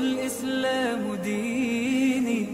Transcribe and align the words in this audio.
والإسلام 0.00 1.14
ديني 1.14 2.46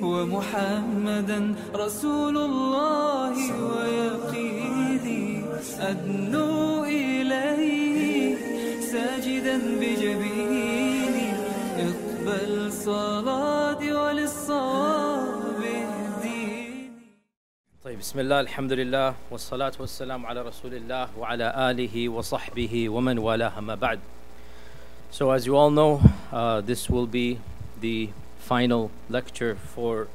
ومحمدا 0.00 1.54
رسول 1.74 2.36
الله 2.38 3.36
ويقيني. 3.68 5.44
أدنو 5.80 6.84
إليه 6.84 8.36
ساجدا 8.80 9.56
بجبيني. 9.80 11.28
اقبل 11.84 12.72
صلاتي 12.72 13.92
وللصواب 13.92 15.34
طيب 17.84 17.98
بسم 17.98 18.18
الله 18.20 18.40
الحمد 18.40 18.72
لله 18.72 19.14
والصلاة 19.30 19.72
والسلام 19.80 20.26
على 20.26 20.40
رسول 20.42 20.74
الله 20.74 21.08
وعلى 21.18 21.70
آله 21.70 22.08
وصحبه 22.08 22.88
ومن 22.88 23.18
والاه. 23.18 23.60
ما 23.60 23.74
بعد 23.74 24.00
So 25.14 25.30
as 25.30 25.46
you 25.46 25.56
all 25.56 25.70
know, 25.70 26.02
uh, 26.32 26.60
this 26.60 26.90
will 26.90 27.06
be 27.06 27.38
the 27.80 28.10
final 28.40 28.90
lecture 29.08 29.54
for 29.54 30.08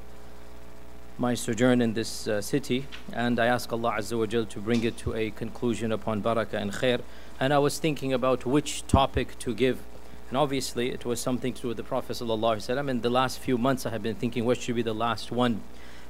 my 1.18 1.36
sojourn 1.36 1.82
in 1.82 1.94
this 1.94 2.28
uh, 2.28 2.42
city 2.42 2.86
and 3.14 3.40
I 3.40 3.46
ask 3.46 3.72
Allah 3.72 3.94
Azza 3.98 4.20
wa 4.20 4.26
Jal 4.26 4.44
to 4.48 4.60
bring 4.60 4.84
it 4.84 4.98
to 4.98 5.16
a 5.16 5.32
conclusion 5.32 5.94
upon 5.94 6.22
barakah 6.22 6.56
and 6.56 6.74
khair. 6.74 7.00
And 7.40 7.54
I 7.54 7.60
was 7.60 7.80
thinking 7.80 8.12
about 8.12 8.46
which 8.46 8.86
topic 8.88 9.40
to 9.40 9.56
give. 9.56 9.80
And 10.28 10.38
obviously 10.38 10.90
it 10.90 11.06
was 11.06 11.22
something 11.22 11.54
to 11.54 11.62
do 11.62 11.68
with 11.70 11.78
the 11.78 11.84
Prophet 11.84 12.18
Sallallahu 12.18 12.58
Alaihi 12.58 12.76
Wasallam. 12.76 12.90
In 12.90 13.00
the 13.00 13.10
last 13.10 13.40
few 13.40 13.58
months 13.58 13.86
I 13.86 13.92
have 13.92 14.04
been 14.04 14.16
thinking 14.16 14.44
what 14.44 14.58
should 14.60 14.76
be 14.76 14.82
the 14.82 14.94
last 15.08 15.32
one 15.32 15.62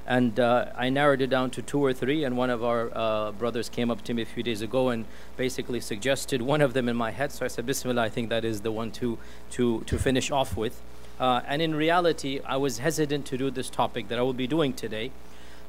and 0.10 0.40
uh, 0.40 0.66
I 0.76 0.90
narrowed 0.90 1.22
it 1.22 1.30
down 1.30 1.52
to 1.52 1.62
two 1.62 1.86
or 1.86 1.94
three. 1.94 2.24
And 2.24 2.36
one 2.36 2.50
of 2.50 2.64
our 2.64 2.90
uh, 2.98 3.32
brothers 3.32 3.70
came 3.70 3.92
up 3.92 4.04
to 4.06 4.14
me 4.16 4.24
a 4.24 4.26
few 4.26 4.42
days 4.42 4.64
ago 4.64 4.90
and 4.90 5.06
basically 5.38 5.80
suggested 5.80 6.42
one 6.42 6.62
of 6.62 6.74
them 6.74 6.90
in 6.90 6.96
my 6.96 7.12
head. 7.12 7.32
So 7.32 7.46
I 7.46 7.48
said, 7.48 7.68
Bismillah, 7.68 8.02
I 8.02 8.10
think 8.10 8.30
that 8.30 8.44
is 8.44 8.62
the 8.62 8.72
one 8.72 8.92
to 8.94 9.20
to 9.52 9.82
to 9.82 10.00
finish 10.00 10.32
off 10.32 10.58
with. 10.58 10.82
Uh, 11.20 11.42
and 11.48 11.62
in 11.62 11.76
reality, 11.76 12.40
I 12.44 12.58
was 12.58 12.80
hesitant 12.80 13.28
to 13.28 13.38
do 13.38 13.52
this 13.52 13.70
topic 13.70 14.08
that 14.08 14.18
I 14.18 14.24
will 14.24 14.34
be 14.34 14.48
doing 14.48 14.74
today, 14.74 15.12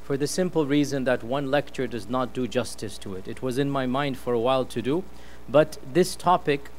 for 0.05 0.17
the 0.17 0.27
simple 0.27 0.65
reason 0.65 1.05
that 1.05 1.23
one 1.23 1.51
lecture 1.51 1.87
does 1.87 2.09
not 2.09 2.33
do 2.33 2.49
justice 2.49 2.97
to 2.99 3.17
it. 3.17 3.29
It 3.29 3.43
was 3.43 3.59
in 3.59 3.69
my 3.69 3.85
mind 3.85 4.17
for 4.17 4.33
a 4.33 4.41
while 4.41 4.65
to 4.65 4.81
do, 4.81 5.05
but 5.49 5.79
this 5.93 6.17
topic. 6.17 6.71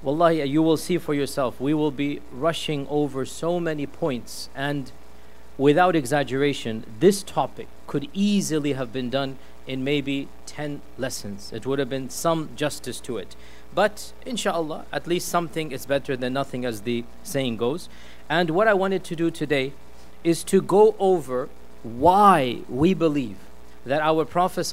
Wallahi, 0.00 0.44
you 0.44 0.62
will 0.62 0.76
see 0.76 0.96
for 0.96 1.12
yourself. 1.12 1.60
We 1.60 1.74
will 1.74 1.90
be 1.90 2.20
rushing 2.30 2.86
over 2.88 3.26
so 3.26 3.58
many 3.58 3.84
points, 3.84 4.48
and 4.54 4.92
without 5.58 5.94
exaggeration, 5.94 6.84
this 7.00 7.22
topic 7.22 7.66
could 7.86 8.08
easily 8.14 8.72
have 8.72 8.92
been 8.92 9.10
done 9.10 9.36
in 9.66 9.84
maybe 9.84 10.28
10 10.46 10.80
lessons. 10.96 11.52
It 11.52 11.66
would 11.66 11.78
have 11.78 11.90
been 11.90 12.08
some 12.08 12.48
justice 12.56 13.00
to 13.00 13.18
it. 13.18 13.36
But 13.74 14.12
inshallah, 14.24 14.86
at 14.92 15.06
least 15.06 15.28
something 15.28 15.72
is 15.72 15.84
better 15.84 16.16
than 16.16 16.32
nothing, 16.32 16.64
as 16.64 16.82
the 16.82 17.04
saying 17.22 17.58
goes. 17.58 17.88
And 18.30 18.50
what 18.50 18.66
I 18.66 18.74
wanted 18.74 19.04
to 19.04 19.16
do 19.16 19.30
today 19.30 19.72
is 20.24 20.42
to 20.44 20.62
go 20.62 20.94
over 20.98 21.48
why 21.82 22.60
we 22.68 22.94
believe 22.94 23.36
that 23.84 24.00
our 24.00 24.24
Prophet 24.24 24.66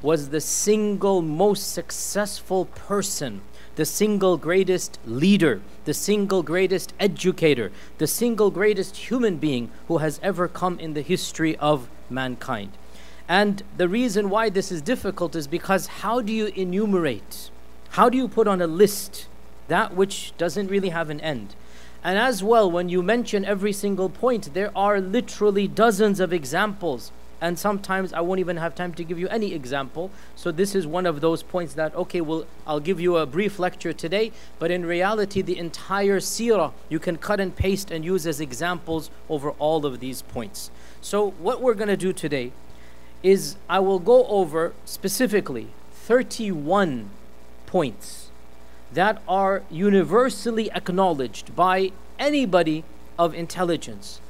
was 0.00 0.28
the 0.28 0.40
single 0.40 1.22
most 1.22 1.72
successful 1.72 2.66
person 2.66 3.40
the 3.78 3.86
single 3.86 4.36
greatest 4.36 4.98
leader, 5.06 5.60
the 5.84 5.94
single 5.94 6.42
greatest 6.42 6.92
educator, 6.98 7.70
the 7.98 8.08
single 8.08 8.50
greatest 8.50 8.96
human 8.96 9.36
being 9.36 9.70
who 9.86 9.98
has 9.98 10.18
ever 10.20 10.48
come 10.48 10.80
in 10.80 10.94
the 10.94 11.00
history 11.00 11.56
of 11.58 11.88
mankind. 12.10 12.72
And 13.28 13.62
the 13.76 13.88
reason 13.88 14.30
why 14.30 14.48
this 14.48 14.72
is 14.72 14.82
difficult 14.82 15.36
is 15.36 15.46
because 15.46 15.86
how 16.02 16.20
do 16.20 16.32
you 16.32 16.46
enumerate? 16.46 17.50
How 17.90 18.08
do 18.08 18.18
you 18.18 18.26
put 18.26 18.48
on 18.48 18.60
a 18.60 18.66
list 18.66 19.28
that 19.68 19.94
which 19.94 20.36
doesn't 20.36 20.66
really 20.66 20.88
have 20.88 21.08
an 21.08 21.20
end? 21.20 21.54
And 22.02 22.18
as 22.18 22.42
well, 22.42 22.68
when 22.68 22.88
you 22.88 23.00
mention 23.00 23.44
every 23.44 23.72
single 23.72 24.08
point, 24.08 24.54
there 24.54 24.76
are 24.76 25.00
literally 25.00 25.68
dozens 25.68 26.18
of 26.18 26.32
examples 26.32 27.12
and 27.40 27.58
sometimes 27.58 28.12
I 28.12 28.20
won't 28.20 28.40
even 28.40 28.56
have 28.56 28.74
time 28.74 28.92
to 28.94 29.04
give 29.04 29.18
you 29.18 29.28
any 29.28 29.52
example. 29.54 30.10
So 30.34 30.50
this 30.50 30.74
is 30.74 30.86
one 30.86 31.06
of 31.06 31.20
those 31.20 31.42
points 31.42 31.74
that 31.74 31.94
okay, 31.94 32.20
well 32.20 32.46
I'll 32.66 32.80
give 32.80 33.00
you 33.00 33.16
a 33.16 33.26
brief 33.26 33.58
lecture 33.58 33.92
today, 33.92 34.32
but 34.58 34.70
in 34.70 34.84
reality 34.84 35.42
the 35.42 35.58
entire 35.58 36.20
seerah 36.20 36.72
you 36.88 36.98
can 36.98 37.16
cut 37.16 37.40
and 37.40 37.54
paste 37.54 37.90
and 37.90 38.04
use 38.04 38.26
as 38.26 38.40
examples 38.40 39.10
over 39.28 39.50
all 39.52 39.86
of 39.86 40.00
these 40.00 40.22
points. 40.22 40.70
So 41.00 41.30
what 41.32 41.62
we're 41.62 41.74
going 41.74 41.88
to 41.88 41.96
do 41.96 42.12
today 42.12 42.52
is 43.22 43.56
I 43.68 43.80
will 43.80 43.98
go 43.98 44.26
over 44.26 44.72
specifically 44.84 45.68
31 45.92 47.10
points 47.66 48.30
that 48.92 49.20
are 49.28 49.62
universally 49.70 50.70
acknowledged 50.72 51.54
by 51.54 51.92
anybody 52.18 52.84
of 53.18 53.34
intelligence 53.34 54.20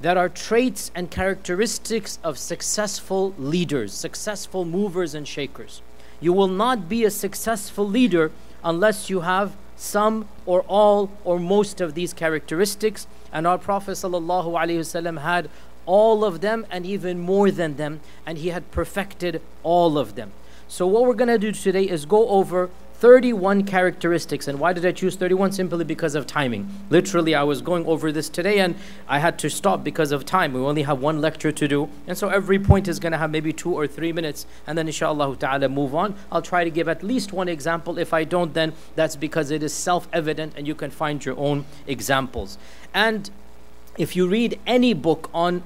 that 0.00 0.16
are 0.16 0.28
traits 0.28 0.90
and 0.94 1.10
characteristics 1.10 2.18
of 2.24 2.38
successful 2.38 3.34
leaders, 3.38 3.92
successful 3.92 4.64
movers 4.64 5.14
and 5.14 5.28
shakers. 5.28 5.82
You 6.20 6.32
will 6.32 6.48
not 6.48 6.88
be 6.88 7.04
a 7.04 7.10
successful 7.10 7.86
leader 7.86 8.30
unless 8.64 9.10
you 9.10 9.20
have 9.20 9.56
some 9.76 10.28
or 10.44 10.62
all 10.62 11.10
or 11.24 11.38
most 11.38 11.80
of 11.80 11.94
these 11.94 12.12
characteristics. 12.12 13.06
And 13.32 13.46
our 13.46 13.58
Prophet 13.58 13.92
ﷺ 13.92 15.22
had 15.22 15.48
all 15.86 16.24
of 16.24 16.40
them 16.40 16.66
and 16.70 16.84
even 16.84 17.18
more 17.18 17.50
than 17.50 17.76
them, 17.76 18.00
and 18.26 18.38
he 18.38 18.48
had 18.48 18.70
perfected 18.70 19.40
all 19.62 19.98
of 19.98 20.14
them. 20.14 20.32
So, 20.68 20.86
what 20.86 21.04
we're 21.04 21.14
going 21.14 21.28
to 21.28 21.38
do 21.38 21.52
today 21.52 21.84
is 21.84 22.04
go 22.04 22.28
over 22.28 22.70
31 23.00 23.64
characteristics. 23.64 24.46
And 24.46 24.60
why 24.60 24.74
did 24.74 24.84
I 24.84 24.92
choose 24.92 25.16
31? 25.16 25.52
Simply 25.52 25.84
because 25.84 26.14
of 26.14 26.26
timing. 26.26 26.68
Literally, 26.90 27.34
I 27.34 27.42
was 27.42 27.62
going 27.62 27.86
over 27.86 28.12
this 28.12 28.28
today 28.28 28.58
and 28.58 28.74
I 29.08 29.20
had 29.20 29.38
to 29.38 29.48
stop 29.48 29.82
because 29.82 30.12
of 30.12 30.26
time. 30.26 30.52
We 30.52 30.60
only 30.60 30.82
have 30.82 31.00
one 31.00 31.22
lecture 31.22 31.50
to 31.50 31.66
do. 31.66 31.88
And 32.06 32.18
so 32.18 32.28
every 32.28 32.58
point 32.58 32.88
is 32.88 33.00
going 33.00 33.12
to 33.12 33.18
have 33.18 33.30
maybe 33.30 33.54
two 33.54 33.72
or 33.72 33.86
three 33.86 34.12
minutes. 34.12 34.44
And 34.66 34.76
then, 34.76 34.86
inshallah 34.86 35.34
ta'ala, 35.36 35.70
move 35.70 35.94
on. 35.94 36.14
I'll 36.30 36.42
try 36.42 36.62
to 36.62 36.70
give 36.70 36.88
at 36.88 37.02
least 37.02 37.32
one 37.32 37.48
example. 37.48 37.98
If 37.98 38.12
I 38.12 38.24
don't, 38.24 38.52
then 38.52 38.74
that's 38.96 39.16
because 39.16 39.50
it 39.50 39.62
is 39.62 39.72
self 39.72 40.06
evident 40.12 40.52
and 40.54 40.66
you 40.66 40.74
can 40.74 40.90
find 40.90 41.24
your 41.24 41.38
own 41.38 41.64
examples. 41.86 42.58
And 42.92 43.30
if 43.96 44.14
you 44.14 44.28
read 44.28 44.60
any 44.66 44.92
book 44.92 45.30
on 45.32 45.62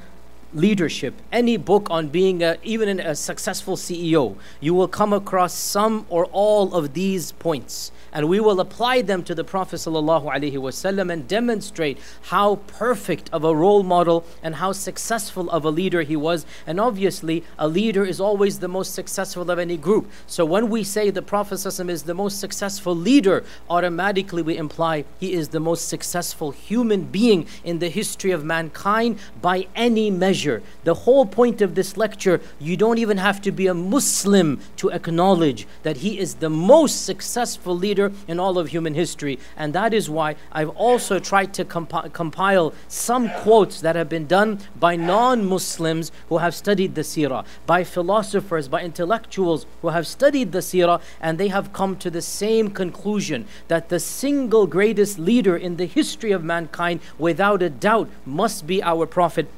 leadership, 0.54 1.14
any 1.32 1.56
book 1.56 1.88
on 1.90 2.08
being 2.08 2.42
a, 2.42 2.56
even 2.62 3.00
a 3.00 3.14
successful 3.14 3.76
CEO, 3.76 4.36
you 4.60 4.72
will 4.72 4.88
come 4.88 5.12
across 5.12 5.52
some 5.52 6.06
or 6.08 6.26
all 6.26 6.74
of 6.74 6.94
these 6.94 7.32
points. 7.32 7.90
And 8.14 8.28
we 8.28 8.38
will 8.38 8.60
apply 8.60 9.02
them 9.02 9.24
to 9.24 9.34
the 9.34 9.42
Prophet 9.42 9.76
ﷺ 9.76 11.12
and 11.12 11.28
demonstrate 11.28 11.98
how 12.22 12.56
perfect 12.68 13.28
of 13.32 13.42
a 13.42 13.54
role 13.54 13.82
model 13.82 14.24
and 14.40 14.54
how 14.54 14.70
successful 14.70 15.50
of 15.50 15.64
a 15.64 15.70
leader 15.70 16.02
he 16.02 16.14
was. 16.14 16.46
And 16.64 16.80
obviously, 16.80 17.42
a 17.58 17.66
leader 17.66 18.04
is 18.04 18.20
always 18.20 18.60
the 18.60 18.68
most 18.68 18.94
successful 18.94 19.50
of 19.50 19.58
any 19.58 19.76
group. 19.76 20.08
So 20.28 20.44
when 20.44 20.70
we 20.70 20.84
say 20.84 21.10
the 21.10 21.22
Prophet 21.22 21.56
ﷺ 21.56 21.90
is 21.90 22.04
the 22.04 22.14
most 22.14 22.38
successful 22.38 22.94
leader, 22.94 23.44
automatically 23.68 24.42
we 24.42 24.56
imply 24.56 25.04
he 25.18 25.32
is 25.32 25.48
the 25.48 25.58
most 25.60 25.88
successful 25.88 26.52
human 26.52 27.02
being 27.04 27.48
in 27.64 27.80
the 27.80 27.88
history 27.88 28.30
of 28.30 28.44
mankind 28.44 29.18
by 29.42 29.66
any 29.74 30.10
measure. 30.10 30.62
The 30.84 30.94
whole 30.94 31.26
point 31.26 31.60
of 31.60 31.74
this 31.74 31.96
lecture, 31.96 32.40
you 32.60 32.76
don't 32.76 32.98
even 32.98 33.18
have 33.18 33.42
to 33.42 33.50
be 33.50 33.66
a 33.66 33.74
Muslim 33.74 34.60
to 34.76 34.90
acknowledge 34.90 35.66
that 35.82 35.96
he 35.98 36.18
is 36.18 36.36
the 36.36 36.50
most 36.50 37.04
successful 37.04 37.76
leader 37.76 38.03
in 38.26 38.40
all 38.40 38.58
of 38.58 38.68
human 38.68 38.94
history. 38.94 39.38
And 39.56 39.72
that 39.74 39.94
is 39.94 40.10
why 40.10 40.36
I've 40.52 40.70
also 40.70 41.18
tried 41.18 41.54
to 41.54 41.64
compi- 41.64 42.12
compile 42.12 42.72
some 42.88 43.30
quotes 43.30 43.80
that 43.80 43.96
have 43.96 44.08
been 44.08 44.26
done 44.26 44.60
by 44.78 44.96
non 44.96 45.44
Muslims 45.44 46.12
who 46.28 46.38
have 46.38 46.54
studied 46.54 46.94
the 46.94 47.02
seerah, 47.02 47.44
by 47.66 47.84
philosophers, 47.84 48.68
by 48.68 48.82
intellectuals 48.82 49.66
who 49.82 49.88
have 49.88 50.06
studied 50.06 50.52
the 50.52 50.58
seerah, 50.58 51.00
and 51.20 51.38
they 51.38 51.48
have 51.48 51.72
come 51.72 51.96
to 51.96 52.10
the 52.10 52.22
same 52.22 52.70
conclusion 52.70 53.46
that 53.68 53.88
the 53.88 54.00
single 54.00 54.66
greatest 54.66 55.18
leader 55.18 55.56
in 55.56 55.76
the 55.76 55.86
history 55.86 56.32
of 56.32 56.42
mankind, 56.44 57.00
without 57.18 57.62
a 57.62 57.70
doubt, 57.70 58.08
must 58.24 58.66
be 58.66 58.82
our 58.82 59.06
Prophet. 59.06 59.48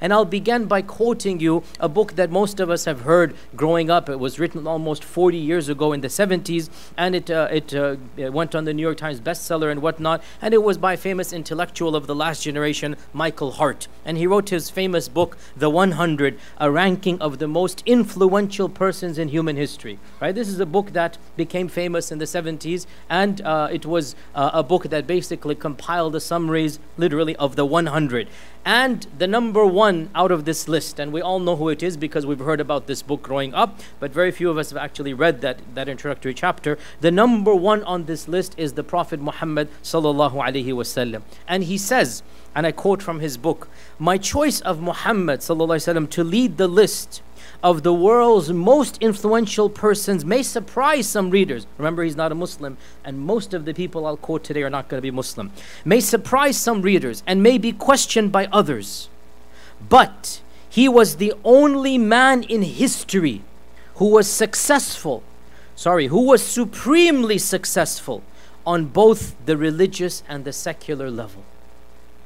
And 0.00 0.12
I'll 0.12 0.24
begin 0.24 0.66
by 0.66 0.82
quoting 0.82 1.40
you 1.40 1.62
a 1.80 1.88
book 1.88 2.16
that 2.16 2.30
most 2.30 2.60
of 2.60 2.70
us 2.70 2.84
have 2.84 3.00
heard 3.02 3.34
growing 3.54 3.90
up. 3.90 4.08
It 4.08 4.18
was 4.18 4.38
written 4.38 4.66
almost 4.66 5.04
40 5.04 5.36
years 5.36 5.68
ago 5.68 5.92
in 5.92 6.00
the 6.00 6.08
70s 6.08 6.68
and 6.96 7.14
it, 7.14 7.30
uh, 7.30 7.48
it, 7.50 7.74
uh, 7.74 7.96
it 8.16 8.32
went 8.32 8.54
on 8.54 8.64
the 8.64 8.74
New 8.74 8.82
York 8.82 8.96
Times 8.96 9.20
bestseller 9.20 9.70
and 9.70 9.82
whatnot. 9.82 10.22
And 10.40 10.54
it 10.54 10.62
was 10.62 10.78
by 10.78 10.96
famous 10.96 11.32
intellectual 11.32 11.94
of 11.94 12.06
the 12.06 12.14
last 12.14 12.42
generation, 12.42 12.96
Michael 13.12 13.52
Hart. 13.52 13.88
And 14.04 14.16
he 14.16 14.26
wrote 14.26 14.50
his 14.50 14.70
famous 14.70 15.08
book, 15.08 15.36
The 15.56 15.70
100, 15.70 16.38
a 16.58 16.70
ranking 16.70 17.20
of 17.20 17.38
the 17.38 17.48
most 17.48 17.82
influential 17.86 18.68
persons 18.68 19.18
in 19.18 19.28
human 19.28 19.56
history. 19.56 19.98
Right? 20.20 20.34
This 20.34 20.48
is 20.48 20.60
a 20.60 20.66
book 20.66 20.92
that 20.92 21.18
became 21.36 21.68
famous 21.68 22.10
in 22.10 22.18
the 22.18 22.24
70s, 22.24 22.86
and 23.08 23.40
uh, 23.42 23.68
it 23.70 23.86
was 23.86 24.14
uh, 24.34 24.50
a 24.52 24.62
book 24.62 24.84
that 24.90 25.06
basically 25.06 25.54
compiled 25.54 26.12
the 26.12 26.20
summaries, 26.20 26.78
literally, 26.96 27.36
of 27.36 27.56
the 27.56 27.64
100. 27.64 28.28
And 28.66 29.06
the 29.16 29.28
number 29.28 29.64
one 29.64 30.10
out 30.12 30.32
of 30.32 30.44
this 30.44 30.66
list, 30.66 30.98
and 30.98 31.12
we 31.12 31.22
all 31.22 31.38
know 31.38 31.54
who 31.54 31.68
it 31.68 31.84
is 31.84 31.96
because 31.96 32.26
we've 32.26 32.40
heard 32.40 32.60
about 32.60 32.88
this 32.88 33.00
book 33.00 33.22
growing 33.22 33.54
up, 33.54 33.78
but 34.00 34.10
very 34.10 34.32
few 34.32 34.50
of 34.50 34.58
us 34.58 34.70
have 34.70 34.76
actually 34.76 35.14
read 35.14 35.40
that, 35.42 35.60
that 35.76 35.88
introductory 35.88 36.34
chapter 36.34 36.65
chapter, 36.66 36.82
the 37.00 37.10
number 37.10 37.54
one 37.54 37.82
on 37.84 38.04
this 38.06 38.28
list 38.28 38.54
is 38.56 38.72
the 38.72 38.82
Prophet 38.82 39.20
Muhammad 39.20 39.68
sallallahu 39.82 40.32
alaihi 40.32 40.66
wasallam. 40.66 41.22
And 41.46 41.64
he 41.64 41.78
says, 41.78 42.22
and 42.54 42.66
I 42.66 42.72
quote 42.72 43.02
from 43.02 43.20
his 43.20 43.36
book, 43.36 43.68
"My 43.98 44.18
choice 44.18 44.60
of 44.62 44.80
Muhammad 44.80 45.40
sallallahu 45.40 45.76
alaihi 45.76 45.94
wasallam 45.94 46.10
to 46.10 46.24
lead 46.24 46.56
the 46.56 46.68
list 46.68 47.22
of 47.62 47.82
the 47.82 47.92
world's 47.92 48.52
most 48.52 48.98
influential 49.00 49.70
persons 49.70 50.24
may 50.24 50.42
surprise 50.42 51.08
some 51.08 51.30
readers. 51.30 51.66
Remember, 51.78 52.02
he's 52.02 52.16
not 52.16 52.30
a 52.32 52.34
Muslim, 52.34 52.76
and 53.04 53.18
most 53.18 53.54
of 53.54 53.64
the 53.64 53.72
people 53.72 54.06
I'll 54.06 54.16
quote 54.16 54.44
today 54.44 54.62
are 54.62 54.70
not 54.70 54.88
going 54.88 54.98
to 54.98 55.02
be 55.02 55.10
Muslim. 55.10 55.52
May 55.84 56.00
surprise 56.00 56.56
some 56.56 56.82
readers 56.82 57.22
and 57.26 57.42
may 57.42 57.56
be 57.58 57.72
questioned 57.72 58.30
by 58.30 58.46
others. 58.52 59.08
But 59.88 60.40
he 60.68 60.88
was 60.88 61.16
the 61.16 61.32
only 61.44 61.96
man 61.98 62.42
in 62.42 62.62
history 62.62 63.42
who 63.96 64.08
was 64.10 64.28
successful, 64.28 65.22
sorry, 65.76 66.08
who 66.08 66.22
was 66.22 66.42
supremely 66.42 67.38
successful 67.38 68.22
on 68.66 68.86
both 68.86 69.36
the 69.46 69.56
religious 69.56 70.24
and 70.28 70.44
the 70.44 70.52
secular 70.52 71.10
level. 71.10 71.44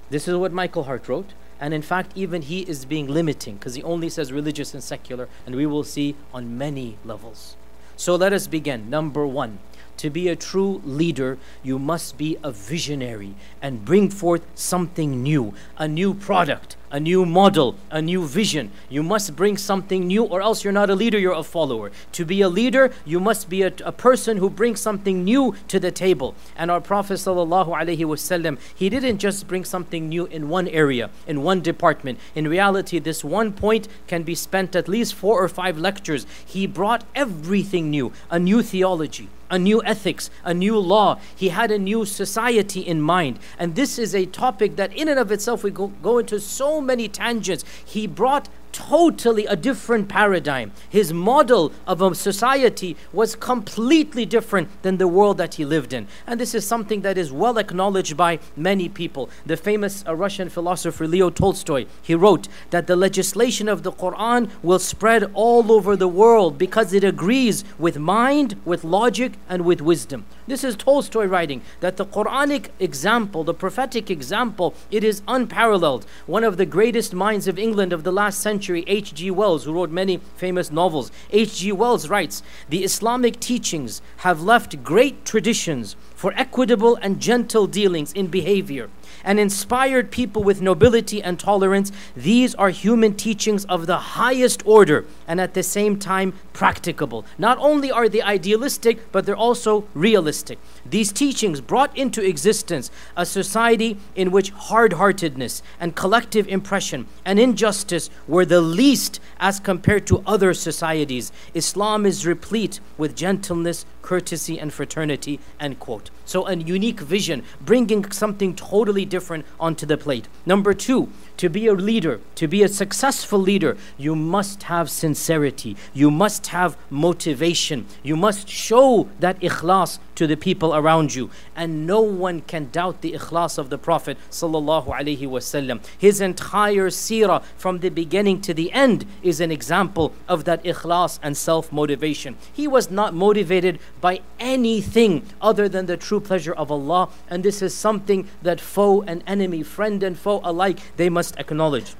This 0.08 0.26
is 0.26 0.34
what 0.36 0.52
Michael 0.52 0.84
Hart 0.84 1.06
wrote. 1.08 1.34
And 1.60 1.74
in 1.74 1.82
fact, 1.82 2.12
even 2.14 2.40
he 2.40 2.60
is 2.60 2.86
being 2.86 3.06
limiting 3.06 3.56
because 3.56 3.74
he 3.74 3.82
only 3.82 4.08
says 4.08 4.32
religious 4.32 4.72
and 4.72 4.82
secular, 4.82 5.28
and 5.44 5.54
we 5.54 5.66
will 5.66 5.84
see 5.84 6.16
on 6.32 6.56
many 6.56 6.96
levels. 7.04 7.54
So 7.96 8.16
let 8.16 8.32
us 8.32 8.46
begin. 8.46 8.88
Number 8.88 9.26
one, 9.26 9.58
to 10.00 10.08
be 10.08 10.28
a 10.28 10.36
true 10.36 10.80
leader, 10.82 11.36
you 11.62 11.78
must 11.78 12.16
be 12.16 12.38
a 12.42 12.50
visionary 12.50 13.34
and 13.60 13.84
bring 13.84 14.08
forth 14.08 14.40
something 14.54 15.22
new, 15.22 15.52
a 15.76 15.86
new 15.86 16.14
product, 16.14 16.76
a 16.90 16.98
new 16.98 17.26
model, 17.26 17.76
a 17.90 18.00
new 18.00 18.26
vision. 18.26 18.70
You 18.88 19.02
must 19.02 19.36
bring 19.36 19.58
something 19.58 20.06
new, 20.06 20.24
or 20.24 20.40
else 20.40 20.64
you're 20.64 20.72
not 20.72 20.88
a 20.88 20.94
leader, 20.94 21.18
you're 21.18 21.34
a 21.34 21.42
follower. 21.42 21.92
To 22.12 22.24
be 22.24 22.40
a 22.40 22.48
leader, 22.48 22.94
you 23.04 23.20
must 23.20 23.50
be 23.50 23.60
a, 23.60 23.74
a 23.84 23.92
person 23.92 24.38
who 24.38 24.48
brings 24.48 24.80
something 24.80 25.22
new 25.22 25.54
to 25.68 25.78
the 25.78 25.90
table. 25.90 26.34
And 26.56 26.70
our 26.70 26.80
Prophet 26.80 27.14
ﷺ, 27.14 28.58
he 28.74 28.88
didn't 28.88 29.18
just 29.18 29.46
bring 29.48 29.66
something 29.66 30.08
new 30.08 30.24
in 30.24 30.48
one 30.48 30.66
area, 30.68 31.10
in 31.26 31.42
one 31.42 31.60
department. 31.60 32.18
In 32.34 32.48
reality, 32.48 32.98
this 32.98 33.22
one 33.22 33.52
point 33.52 33.86
can 34.06 34.22
be 34.22 34.34
spent 34.34 34.74
at 34.74 34.88
least 34.88 35.12
four 35.12 35.44
or 35.44 35.48
five 35.48 35.76
lectures. 35.76 36.26
He 36.46 36.66
brought 36.66 37.04
everything 37.14 37.90
new, 37.90 38.14
a 38.30 38.38
new 38.38 38.62
theology 38.62 39.28
a 39.50 39.58
new 39.58 39.82
ethics, 39.84 40.30
a 40.44 40.54
new 40.54 40.78
law. 40.78 41.18
He 41.34 41.48
had 41.48 41.70
a 41.70 41.78
new 41.78 42.04
society 42.06 42.80
in 42.80 43.00
mind. 43.00 43.38
And 43.58 43.74
this 43.74 43.98
is 43.98 44.14
a 44.14 44.26
topic 44.26 44.76
that, 44.76 44.92
in 44.94 45.08
and 45.08 45.18
of 45.18 45.32
itself, 45.32 45.64
we 45.64 45.70
go, 45.70 45.88
go 45.88 46.18
into 46.18 46.40
so 46.40 46.80
many 46.80 47.08
tangents. 47.08 47.64
He 47.84 48.06
brought 48.06 48.48
totally 48.72 49.46
a 49.46 49.56
different 49.56 50.08
paradigm. 50.08 50.72
His 50.88 51.12
model 51.12 51.72
of 51.86 52.00
a 52.02 52.14
society 52.14 52.96
was 53.12 53.36
completely 53.36 54.26
different 54.26 54.68
than 54.82 54.98
the 54.98 55.08
world 55.08 55.38
that 55.38 55.54
he 55.54 55.64
lived 55.64 55.92
in. 55.92 56.06
And 56.26 56.40
this 56.40 56.54
is 56.54 56.66
something 56.66 57.02
that 57.02 57.18
is 57.18 57.32
well 57.32 57.58
acknowledged 57.58 58.16
by 58.16 58.38
many 58.56 58.88
people. 58.88 59.30
The 59.46 59.56
famous 59.56 60.04
uh, 60.06 60.14
Russian 60.14 60.48
philosopher 60.48 61.06
Leo 61.06 61.30
Tolstoy, 61.30 61.86
he 62.02 62.14
wrote 62.14 62.48
that 62.70 62.86
the 62.86 62.96
legislation 62.96 63.68
of 63.68 63.82
the 63.82 63.92
Quran 63.92 64.50
will 64.62 64.78
spread 64.78 65.30
all 65.34 65.72
over 65.72 65.96
the 65.96 66.08
world 66.08 66.58
because 66.58 66.92
it 66.92 67.04
agrees 67.04 67.64
with 67.78 67.98
mind, 67.98 68.60
with 68.64 68.84
logic, 68.84 69.32
and 69.48 69.64
with 69.64 69.80
wisdom. 69.80 70.24
This 70.46 70.64
is 70.64 70.76
Tolstoy 70.76 71.26
writing 71.26 71.62
that 71.80 71.96
the 71.96 72.06
Quranic 72.06 72.70
example, 72.78 73.44
the 73.44 73.54
prophetic 73.54 74.10
example, 74.10 74.74
it 74.90 75.04
is 75.04 75.22
unparalleled. 75.28 76.06
One 76.26 76.44
of 76.44 76.56
the 76.56 76.66
greatest 76.66 77.14
minds 77.14 77.46
of 77.46 77.58
England 77.58 77.92
of 77.92 78.02
the 78.02 78.12
last 78.12 78.40
century, 78.40 78.59
H.G. 78.68 79.30
Wells, 79.30 79.64
who 79.64 79.72
wrote 79.72 79.90
many 79.90 80.18
famous 80.36 80.70
novels, 80.70 81.10
H.G. 81.30 81.72
Wells 81.72 82.08
writes 82.08 82.42
The 82.68 82.84
Islamic 82.84 83.40
teachings 83.40 84.02
have 84.18 84.42
left 84.42 84.84
great 84.84 85.24
traditions 85.24 85.96
for 86.14 86.32
equitable 86.36 86.96
and 86.96 87.20
gentle 87.20 87.66
dealings 87.66 88.12
in 88.12 88.26
behavior 88.26 88.90
and 89.24 89.38
inspired 89.38 90.10
people 90.10 90.42
with 90.42 90.60
nobility 90.60 91.22
and 91.22 91.38
tolerance. 91.38 91.92
These 92.16 92.54
are 92.54 92.70
human 92.70 93.14
teachings 93.14 93.64
of 93.66 93.86
the 93.86 93.98
highest 93.98 94.62
order 94.66 95.04
and 95.26 95.40
at 95.40 95.54
the 95.54 95.62
same 95.62 95.98
time 95.98 96.34
practicable. 96.52 97.24
Not 97.38 97.58
only 97.58 97.90
are 97.90 98.08
they 98.08 98.22
idealistic, 98.22 99.12
but 99.12 99.26
they're 99.26 99.36
also 99.36 99.84
realistic. 99.94 100.58
These 100.84 101.12
teachings 101.12 101.60
brought 101.60 101.96
into 101.96 102.24
existence 102.24 102.90
a 103.16 103.26
society 103.26 103.96
in 104.14 104.30
which 104.30 104.50
hard 104.50 104.94
heartedness 104.94 105.62
and 105.78 105.94
collective 105.94 106.48
impression 106.48 107.06
and 107.24 107.38
injustice 107.38 108.10
were 108.26 108.44
the 108.44 108.60
least 108.60 109.20
as 109.38 109.60
compared 109.60 110.06
to 110.06 110.22
other 110.26 110.54
societies. 110.54 111.32
Islam 111.54 112.06
is 112.06 112.26
replete 112.26 112.80
with 112.98 113.16
gentleness, 113.16 113.86
courtesy, 114.02 114.58
and 114.58 114.72
fraternity. 114.72 115.40
End 115.58 115.78
quote. 115.78 116.10
So, 116.30 116.46
a 116.46 116.54
unique 116.54 117.00
vision, 117.00 117.42
bringing 117.60 118.08
something 118.12 118.54
totally 118.54 119.04
different 119.04 119.44
onto 119.58 119.84
the 119.84 119.98
plate. 119.98 120.28
Number 120.46 120.72
two, 120.72 121.08
to 121.40 121.48
be 121.48 121.66
a 121.66 121.72
leader, 121.72 122.20
to 122.34 122.46
be 122.46 122.62
a 122.62 122.68
successful 122.68 123.38
leader, 123.38 123.74
you 123.96 124.14
must 124.14 124.64
have 124.64 124.90
sincerity. 124.90 125.74
You 125.94 126.10
must 126.10 126.48
have 126.48 126.76
motivation. 126.90 127.86
You 128.02 128.14
must 128.14 128.46
show 128.46 129.08
that 129.20 129.40
ikhlas 129.40 129.98
to 130.16 130.26
the 130.26 130.36
people 130.36 130.74
around 130.74 131.14
you. 131.14 131.30
And 131.56 131.86
no 131.86 132.02
one 132.02 132.42
can 132.42 132.68
doubt 132.70 133.00
the 133.00 133.12
ikhlas 133.12 133.56
of 133.56 133.70
the 133.70 133.78
Prophet 133.78 134.18
wasallam. 134.30 135.80
His 135.96 136.20
entire 136.20 136.90
seerah 136.90 137.42
from 137.56 137.78
the 137.78 137.88
beginning 137.88 138.42
to 138.42 138.52
the 138.52 138.70
end 138.72 139.06
is 139.22 139.40
an 139.40 139.50
example 139.50 140.12
of 140.28 140.44
that 140.44 140.62
ikhlas 140.62 141.18
and 141.22 141.38
self-motivation. 141.38 142.36
He 142.52 142.68
was 142.68 142.90
not 142.90 143.14
motivated 143.14 143.78
by 144.02 144.20
anything 144.38 145.24
other 145.40 145.70
than 145.70 145.86
the 145.86 145.96
true 145.96 146.20
pleasure 146.20 146.52
of 146.52 146.70
Allah. 146.70 147.08
And 147.30 147.42
this 147.42 147.62
is 147.62 147.74
something 147.74 148.28
that 148.42 148.60
foe 148.60 149.00
and 149.00 149.24
enemy, 149.26 149.62
friend 149.62 150.02
and 150.02 150.18
foe 150.18 150.42
alike, 150.44 150.80
they 150.98 151.08
must 151.08 151.29
must 151.30 151.40
acknowledge 151.40 151.94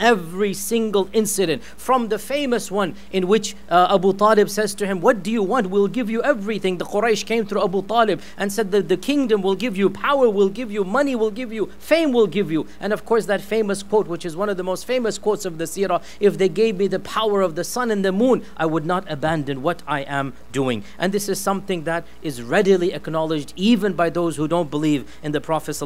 every 0.00 0.54
single 0.54 1.08
incident 1.12 1.62
from 1.62 2.08
the 2.08 2.18
famous 2.18 2.70
one 2.70 2.94
in 3.12 3.26
which 3.28 3.54
uh, 3.68 3.94
Abu 3.94 4.12
Talib 4.12 4.48
says 4.50 4.74
to 4.74 4.86
him 4.86 5.00
what 5.00 5.22
do 5.22 5.30
you 5.30 5.42
want? 5.42 5.68
We'll 5.68 5.88
give 5.88 6.10
you 6.10 6.22
everything. 6.22 6.78
The 6.78 6.84
Quraysh 6.84 7.24
came 7.26 7.46
through 7.46 7.64
Abu 7.64 7.82
Talib 7.82 8.20
and 8.36 8.52
said 8.52 8.70
that 8.72 8.88
the 8.88 8.96
kingdom 8.96 9.42
will 9.42 9.54
give 9.54 9.76
you 9.76 9.90
power 9.90 10.28
will 10.28 10.48
give 10.48 10.70
you 10.70 10.84
money 10.84 11.14
will 11.14 11.30
give 11.30 11.52
you 11.52 11.66
fame 11.78 12.12
will 12.12 12.26
give 12.26 12.50
you. 12.50 12.66
And 12.80 12.92
of 12.92 13.04
course 13.04 13.26
that 13.26 13.40
famous 13.40 13.82
quote 13.82 14.06
which 14.06 14.24
is 14.24 14.36
one 14.36 14.48
of 14.48 14.56
the 14.56 14.64
most 14.64 14.84
famous 14.84 15.18
quotes 15.18 15.44
of 15.44 15.58
the 15.58 15.64
seerah 15.64 16.02
if 16.20 16.38
they 16.38 16.48
gave 16.48 16.76
me 16.76 16.88
the 16.88 17.00
power 17.00 17.40
of 17.42 17.54
the 17.54 17.64
sun 17.64 17.90
and 17.90 18.04
the 18.04 18.12
moon 18.12 18.44
I 18.56 18.66
would 18.66 18.86
not 18.86 19.10
abandon 19.10 19.62
what 19.62 19.82
I 19.86 20.00
am 20.00 20.34
doing. 20.52 20.84
And 20.98 21.12
this 21.12 21.28
is 21.28 21.40
something 21.40 21.84
that 21.84 22.04
is 22.22 22.42
readily 22.42 22.92
acknowledged 22.92 23.52
even 23.56 23.94
by 23.94 24.10
those 24.10 24.36
who 24.36 24.48
don't 24.48 24.70
believe 24.70 25.10
in 25.22 25.32
the 25.32 25.40
Prophet 25.40 25.76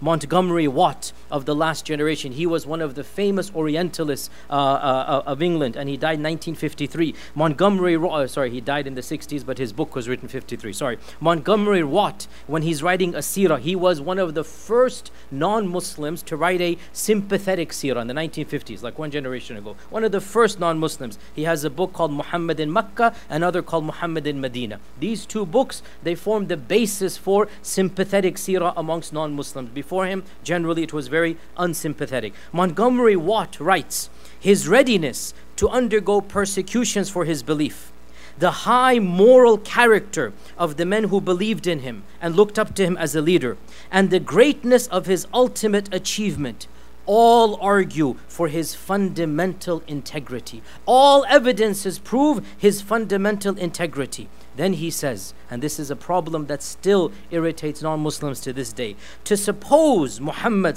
Montgomery 0.00 0.68
Watt 0.68 1.12
of 1.30 1.44
the 1.44 1.54
last 1.54 1.84
generation 1.84 2.32
he 2.32 2.46
was 2.46 2.55
was 2.56 2.66
one 2.66 2.80
of 2.80 2.94
the 2.94 3.04
famous 3.04 3.50
Orientalists 3.54 4.30
uh, 4.48 4.54
uh, 4.54 5.22
of 5.26 5.42
England, 5.42 5.76
and 5.76 5.90
he 5.90 5.98
died 5.98 6.18
in 6.20 6.22
1953. 6.22 7.14
Montgomery, 7.34 7.96
uh, 7.96 8.26
sorry, 8.26 8.50
he 8.50 8.62
died 8.62 8.86
in 8.86 8.94
the 8.94 9.02
60s, 9.02 9.44
but 9.44 9.58
his 9.58 9.74
book 9.74 9.94
was 9.94 10.08
written 10.08 10.26
53. 10.26 10.72
Sorry, 10.72 10.96
Montgomery 11.20 11.84
Watt, 11.84 12.26
when 12.46 12.62
he's 12.62 12.82
writing 12.82 13.14
a 13.14 13.18
seerah, 13.18 13.58
he 13.60 13.76
was 13.76 14.00
one 14.00 14.18
of 14.18 14.32
the 14.32 14.42
first 14.42 15.10
non-Muslims 15.30 16.22
to 16.22 16.34
write 16.34 16.62
a 16.62 16.78
sympathetic 16.94 17.72
seerah 17.72 18.00
in 18.00 18.06
the 18.06 18.14
1950s, 18.14 18.82
like 18.82 18.98
one 18.98 19.10
generation 19.10 19.58
ago. 19.58 19.76
One 19.90 20.02
of 20.02 20.12
the 20.12 20.22
first 20.22 20.58
non-Muslims. 20.58 21.18
He 21.34 21.42
has 21.42 21.62
a 21.62 21.68
book 21.68 21.92
called 21.92 22.12
Muhammad 22.12 22.58
in 22.58 22.72
Mecca, 22.72 23.14
another 23.28 23.60
called 23.60 23.84
Muhammad 23.84 24.26
in 24.26 24.40
Medina. 24.40 24.80
These 24.98 25.26
two 25.26 25.44
books 25.44 25.82
they 26.02 26.14
form 26.14 26.46
the 26.46 26.56
basis 26.56 27.18
for 27.18 27.48
sympathetic 27.60 28.36
seerah 28.36 28.72
amongst 28.78 29.12
non-Muslims. 29.12 29.68
Before 29.74 30.06
him, 30.06 30.24
generally 30.42 30.82
it 30.82 30.94
was 30.94 31.08
very 31.08 31.36
unsympathetic. 31.58 32.32
Montgomery 32.52 33.16
Watt 33.16 33.58
writes 33.60 34.10
his 34.38 34.68
readiness 34.68 35.34
to 35.56 35.68
undergo 35.68 36.20
persecutions 36.20 37.10
for 37.10 37.24
his 37.24 37.42
belief, 37.42 37.92
the 38.38 38.50
high 38.50 38.98
moral 38.98 39.58
character 39.58 40.32
of 40.58 40.76
the 40.76 40.86
men 40.86 41.04
who 41.04 41.20
believed 41.20 41.66
in 41.66 41.80
him 41.80 42.04
and 42.20 42.36
looked 42.36 42.58
up 42.58 42.74
to 42.74 42.84
him 42.84 42.96
as 42.96 43.14
a 43.14 43.22
leader, 43.22 43.56
and 43.90 44.10
the 44.10 44.20
greatness 44.20 44.86
of 44.88 45.06
his 45.06 45.26
ultimate 45.32 45.92
achievement 45.92 46.68
all 47.06 47.56
argue 47.60 48.16
for 48.28 48.48
his 48.48 48.74
fundamental 48.74 49.82
integrity. 49.86 50.62
All 50.84 51.24
evidences 51.28 51.98
prove 51.98 52.44
his 52.58 52.82
fundamental 52.82 53.56
integrity. 53.56 54.28
Then 54.56 54.74
he 54.74 54.90
says, 54.90 55.34
and 55.50 55.62
this 55.62 55.78
is 55.78 55.90
a 55.90 55.96
problem 55.96 56.46
that 56.46 56.62
still 56.62 57.12
irritates 57.30 57.82
non 57.82 58.00
Muslims 58.00 58.40
to 58.40 58.52
this 58.52 58.72
day 58.72 58.96
to 59.24 59.36
suppose 59.36 60.20
Muhammad 60.20 60.76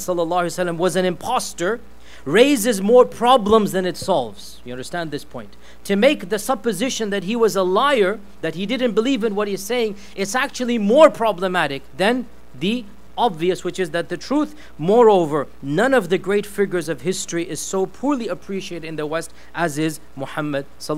was 0.78 0.96
an 0.96 1.06
impostor 1.06 1.80
raises 2.26 2.82
more 2.82 3.06
problems 3.06 3.72
than 3.72 3.86
it 3.86 3.98
solves. 3.98 4.62
You 4.66 4.74
understand 4.74 5.12
this 5.12 5.24
point? 5.24 5.56
To 5.86 5.96
make 5.96 6.30
the 6.30 6.40
supposition 6.40 7.10
that 7.10 7.24
he 7.24 7.36
was 7.36 7.56
a 7.56 7.64
liar, 7.64 8.20
that 8.42 8.56
he 8.56 8.66
didn't 8.66 8.94
believe 8.94 9.24
in 9.24 9.36
what 9.36 9.48
he's 9.48 9.64
saying, 9.64 9.96
it's 10.16 10.36
actually 10.36 10.78
more 10.78 11.10
problematic 11.10 11.82
than 11.96 12.28
the 12.54 12.86
obvious, 13.20 13.64
which 13.64 13.78
is 13.80 13.92
that 13.92 14.10
the 14.10 14.18
truth, 14.18 14.56
moreover, 14.78 15.48
none 15.62 15.94
of 15.94 16.10
the 16.10 16.18
great 16.18 16.46
figures 16.46 16.88
of 16.90 17.02
history 17.02 17.48
is 17.48 17.60
so 17.60 17.86
poorly 17.86 18.28
appreciated 18.30 18.88
in 18.88 18.96
the 18.96 19.06
West 19.06 19.34
as 19.54 19.78
is 19.78 20.00
Muhammad. 20.16 20.66
So 20.80 20.96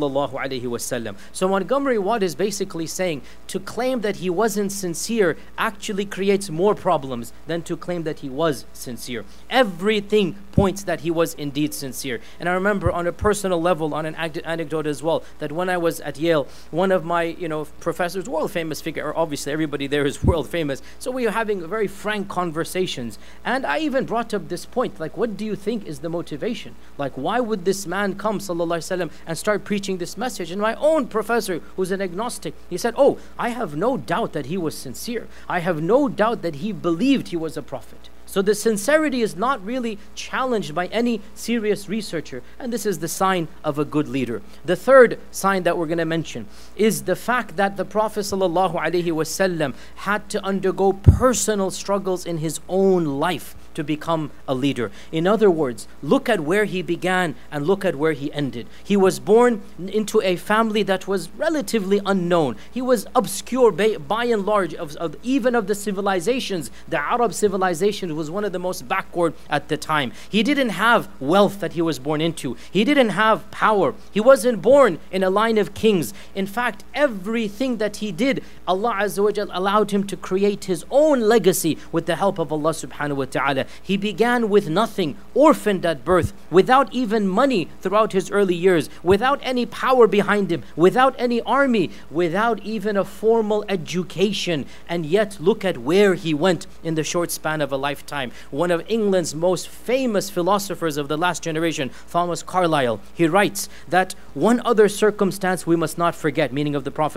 Montgomery 1.48 1.98
Watt 1.98 2.24
is 2.24 2.36
basically 2.36 2.88
saying 2.88 3.24
to 3.48 3.60
claim 3.60 4.02
that 4.02 4.18
he 4.18 4.30
wasn't 4.30 4.72
sincere 4.72 5.36
actually 5.58 6.06
creates 6.06 6.50
more 6.50 6.76
problems 6.76 7.34
than 7.48 7.64
to 7.64 7.76
claim 7.76 8.04
that 8.04 8.20
he 8.20 8.30
was 8.30 8.66
sincere. 8.74 9.26
Everything 9.50 10.36
points 10.52 10.84
that 10.84 11.02
he 11.02 11.12
was 11.12 11.34
indeed 11.36 11.74
sincere. 11.74 12.20
And 12.40 12.48
I 12.48 12.54
remember 12.54 12.92
on 12.92 13.08
a 13.08 13.12
personal 13.12 13.62
level, 13.62 13.94
on 13.94 14.06
an 14.06 14.16
anecdote 14.16 14.88
as 14.88 15.02
well, 15.04 15.24
that 15.40 15.52
when 15.52 15.70
I 15.70 15.78
was 15.78 16.00
at 16.02 16.20
Yale, 16.20 16.48
one 16.72 16.92
of 16.92 17.04
my 17.06 17.24
you 17.24 17.48
know 17.48 17.66
professors, 17.80 18.28
world 18.28 18.52
famous 18.52 18.82
figure, 18.82 19.16
obviously 19.16 19.52
everybody 19.52 19.88
there 19.88 20.06
is 20.06 20.24
world 20.30 20.50
famous. 20.50 20.82
So 21.00 21.12
we 21.12 21.26
were 21.26 21.32
having 21.32 21.68
very 21.68 21.88
frank 21.88 22.28
conversations, 22.28 23.18
and 23.46 23.66
I 23.66 23.80
even 23.80 24.06
brought 24.06 24.34
up 24.34 24.50
this 24.50 24.66
point, 24.66 25.00
like, 25.00 25.18
what 25.18 25.38
do 25.38 25.46
you 25.46 25.56
think 25.56 25.86
is 25.86 26.00
the 26.00 26.10
motivation? 26.10 26.76
Like, 26.98 27.14
why 27.14 27.40
would 27.40 27.66
this 27.66 27.88
man 27.88 28.16
come, 28.16 28.40
sallallahu 28.40 28.80
alaihi 28.80 29.08
wasallam, 29.08 29.12
and 29.26 29.38
start 29.38 29.64
preaching 29.64 29.98
this 29.98 30.18
message? 30.18 30.52
And 30.52 30.62
my 30.62 30.76
own 30.76 31.08
professor, 31.08 31.62
who's 31.76 31.92
an 31.92 32.02
agnostic, 32.02 32.54
he 32.70 32.78
said, 32.78 32.94
"Oh, 32.98 33.18
I 33.38 33.50
have 33.50 33.76
no 33.76 33.98
doubt 33.98 34.34
that 34.34 34.48
he 34.48 34.58
was 34.58 34.78
sincere. 34.78 35.28
I 35.48 35.60
have 35.60 35.82
no 35.82 36.10
doubt 36.10 36.42
that 36.42 36.56
he 36.56 36.72
believed 36.72 37.30
he 37.30 37.38
was 37.38 37.58
a 37.58 37.62
prophet." 37.62 38.10
So 38.32 38.42
the 38.42 38.56
sincerity 38.56 39.22
is 39.22 39.36
not 39.36 39.62
really 39.62 40.00
challenged 40.16 40.74
by 40.74 40.86
any 40.86 41.20
serious 41.36 41.90
researcher, 41.90 42.44
and 42.58 42.72
this 42.72 42.86
is 42.86 43.00
the 43.00 43.10
sign 43.10 43.50
of 43.62 43.78
a 43.78 43.84
good 43.84 44.08
leader. 44.08 44.42
The 44.64 44.78
third 44.78 45.20
sign 45.32 45.64
that 45.64 45.78
we're 45.78 45.86
going 45.86 45.98
to 45.98 46.06
mention 46.06 46.46
is 46.78 47.02
the 47.04 47.18
fact 47.18 47.58
that 47.58 47.76
the 47.76 47.84
Prophet 47.84 48.22
ﷺ 48.22 49.76
had 49.96 50.30
to 50.30 50.46
undergo 50.46 50.94
personal 50.94 51.72
struggles 51.72 52.26
in 52.26 52.38
his 52.38 52.62
own 52.70 53.04
life 53.04 53.54
to 53.76 53.84
become 53.84 54.32
a 54.48 54.56
leader. 54.56 54.92
In 55.12 55.28
other 55.28 55.50
words, 55.50 55.88
look 56.02 56.30
at 56.30 56.42
where 56.42 56.66
he 56.66 56.82
began 56.82 57.36
and 57.52 57.66
look 57.66 57.86
at 57.86 57.96
where 57.96 58.14
he 58.14 58.32
ended. 58.34 58.68
He 58.84 58.98
was 58.98 59.20
born 59.20 59.62
into 59.88 60.22
a 60.22 60.36
family 60.36 60.84
that 60.84 61.08
was 61.08 61.30
relatively 61.38 62.02
unknown. 62.06 62.56
He 62.72 62.82
was 62.82 63.08
obscure 63.16 63.72
by, 63.72 63.98
by 63.98 64.26
and 64.26 64.46
large 64.46 64.74
of, 64.74 64.96
of, 64.98 65.16
even 65.24 65.56
of 65.56 65.68
the 65.68 65.76
civilizations. 65.76 66.72
The 66.88 67.00
Arab 67.00 67.34
civilization 67.34 68.16
was 68.16 68.30
one 68.30 68.46
of 68.46 68.52
the 68.52 68.60
most 68.60 68.88
backward 68.88 69.34
at 69.50 69.68
the 69.68 69.78
time. 69.78 70.12
He 70.30 70.44
didn't 70.44 70.70
have 70.70 71.10
wealth 71.20 71.60
that 71.60 71.74
he 71.74 71.82
was 71.82 72.00
born 72.00 72.22
into. 72.22 72.58
He 72.72 72.84
didn't 72.84 73.10
have 73.10 73.50
power. 73.52 73.94
He 74.12 74.20
wasn't 74.20 74.62
born 74.62 75.00
in 75.12 75.24
a 75.24 75.30
line 75.30 75.58
of 75.58 75.74
kings. 75.74 76.14
In 76.36 76.48
fact, 76.48 76.84
everything 76.94 77.78
that 77.78 77.98
he 77.98 78.12
did, 78.12 78.44
Allah 78.68 78.96
Azza 79.00 79.24
wa 79.24 79.46
allowed 79.54 79.92
him 79.92 80.06
to 80.06 80.18
create 80.18 80.66
his 80.66 80.86
own 80.90 81.22
legacy 81.22 81.78
with 81.92 82.06
the 82.06 82.16
help 82.16 82.40
of 82.40 82.52
Allah 82.52 82.72
subhanahu 82.72 83.16
wa 83.16 83.26
ta'ala. 83.26 83.61
He 83.82 83.98
began 83.98 84.50
with 84.50 84.70
nothing, 84.70 85.18
orphaned 85.34 85.86
at 85.86 86.04
birth, 86.04 86.34
without 86.50 86.94
even 86.94 87.28
money 87.28 87.70
throughout 87.82 88.14
his 88.14 88.32
early 88.32 88.56
years, 88.56 88.90
without 89.04 89.40
any 89.42 89.66
power 89.66 90.08
behind 90.08 90.52
him, 90.52 90.64
without 90.76 91.16
any 91.18 91.42
army, 91.42 91.92
without 92.10 92.60
even 92.64 92.98
a 92.98 93.06
formal 93.06 93.64
education. 93.70 94.66
And 94.90 95.06
yet, 95.06 95.38
look 95.40 95.64
at 95.64 95.78
where 95.78 96.16
he 96.16 96.34
went 96.34 96.68
in 96.84 96.96
the 96.96 97.04
short 97.04 97.32
span 97.32 97.62
of 97.62 97.72
a 97.72 97.78
lifetime. 97.78 98.32
One 98.50 98.72
of 98.72 98.84
England's 98.88 99.36
most 99.36 99.68
famous 99.68 100.30
philosophers 100.30 100.98
of 100.98 101.08
the 101.08 101.18
last 101.18 101.44
generation, 101.44 101.92
Thomas 102.10 102.44
Carlyle, 102.44 103.00
he 103.14 103.28
writes 103.28 103.70
that 103.90 104.16
one 104.34 104.62
other 104.66 104.90
circumstance 104.90 105.68
we 105.68 105.76
must 105.76 105.98
not 105.98 106.16
forget, 106.16 106.52
meaning 106.52 106.76
of 106.76 106.84
the 106.84 106.92
Prophet, 106.92 107.12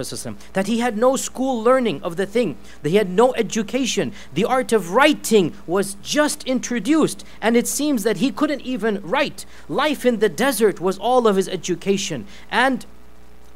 that 0.53 0.67
he 0.67 0.81
had 0.81 0.99
no 0.99 1.15
school 1.15 1.63
learning 1.63 2.03
of 2.03 2.17
the 2.17 2.27
thing, 2.27 2.57
that 2.83 2.89
he 2.89 2.97
had 2.97 3.09
no 3.09 3.33
education. 3.35 4.13
The 4.35 4.45
art 4.45 4.73
of 4.73 4.91
writing 4.93 5.55
was 5.67 5.95
just 6.03 6.34
just 6.35 6.49
introduced, 6.49 7.25
and 7.41 7.57
it 7.57 7.69
seems 7.69 8.03
that 8.03 8.17
he 8.17 8.33
couldn't 8.33 8.63
even 8.63 9.01
write. 9.03 9.47
Life 9.69 10.05
in 10.05 10.19
the 10.19 10.29
desert 10.29 10.81
was 10.81 10.99
all 10.99 11.29
of 11.29 11.37
his 11.37 11.49
education. 11.49 12.27
And 12.51 12.85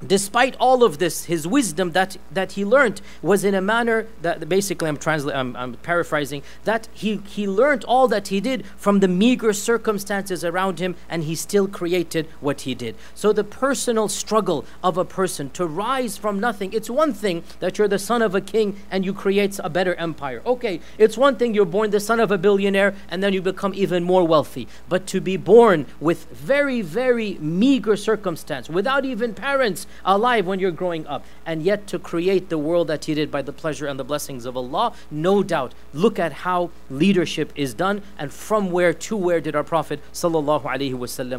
despite 0.07 0.55
all 0.57 0.85
of 0.85 0.99
this 0.99 1.25
his 1.25 1.47
wisdom 1.47 1.93
that 1.93 2.17
that 2.31 2.53
he 2.53 2.65
learned 2.65 3.01
was 3.21 3.45
in 3.45 3.55
a 3.55 3.61
manner 3.61 4.07
that 4.23 4.49
basically 4.49 4.89
i'm 4.89 4.97
translating 4.97 5.39
I'm, 5.39 5.57
I'm, 5.57 5.75
paraphrasing 5.75 6.43
that 6.65 6.89
he 6.93 7.21
he 7.27 7.49
learned 7.49 7.85
all 7.85 8.09
that 8.09 8.29
he 8.29 8.41
did 8.41 8.65
from 8.77 9.01
the 9.01 9.09
meager 9.09 9.53
circumstances 9.53 10.45
around 10.45 10.79
him 10.79 10.95
and 11.09 11.25
he 11.25 11.35
still 11.35 11.67
created 11.67 12.27
what 12.41 12.63
he 12.63 12.75
did. 12.75 12.97
So 13.15 13.33
the 13.33 13.45
personal 13.45 14.09
struggle 14.09 14.65
of 14.83 14.97
a 14.97 15.05
person 15.05 15.51
to 15.51 15.67
rise 15.67 16.17
from 16.17 16.39
nothing 16.39 16.73
it's 16.73 16.91
one 16.91 17.13
thing 17.13 17.43
that 17.61 17.79
you're 17.79 17.89
the 17.89 17.99
son 17.99 18.23
of 18.23 18.35
a 18.35 18.41
king 18.41 18.77
and 18.91 19.05
you 19.05 19.13
create 19.13 19.59
a 19.63 19.71
better 19.71 19.95
empire. 19.97 20.43
Okay 20.47 20.81
it's 20.97 21.19
one 21.19 21.37
thing 21.37 21.55
you're 21.55 21.65
born 21.65 21.91
the 21.91 22.01
son 22.01 22.21
of 22.21 22.31
a 22.31 22.39
billionaire 22.39 22.95
and 23.09 23.23
then 23.23 23.33
you 23.33 23.43
become 23.43 23.75
even 23.75 24.05
more 24.05 24.25
wealthy. 24.27 24.69
But 24.89 25.07
to 25.09 25.21
be 25.21 25.37
born 25.37 25.87
with 26.01 26.27
very 26.31 26.83
very 26.83 27.35
meager 27.41 27.97
circumstance 27.97 28.69
without 28.69 29.05
even 29.05 29.35
parents 29.35 29.87
alive 30.05 30.47
when 30.47 30.59
you're 30.59 30.71
growing 30.71 31.07
up, 31.07 31.25
and 31.47 31.63
yet 31.63 31.87
to 31.89 31.99
create 31.99 32.49
the 32.49 32.59
world 32.59 32.89
that 32.89 33.05
He 33.05 33.15
did 33.15 33.31
by 33.31 33.43
the 33.43 33.53
pleasure 33.53 33.87
and 33.87 33.99
the 33.99 34.05
blessings 34.05 34.45
of 34.45 34.57
Allah, 34.57 34.93
no 35.11 35.43
doubt. 35.43 35.75
Look 35.93 36.19
at 36.19 36.33
how 36.33 36.71
leadership 36.91 37.53
is 37.55 37.75
done, 37.75 38.03
and 38.19 38.33
from 38.33 38.71
where 38.71 38.93
to 38.93 39.17
where 39.17 39.41
did 39.41 39.57
our 39.57 39.65
Prophet 39.65 40.01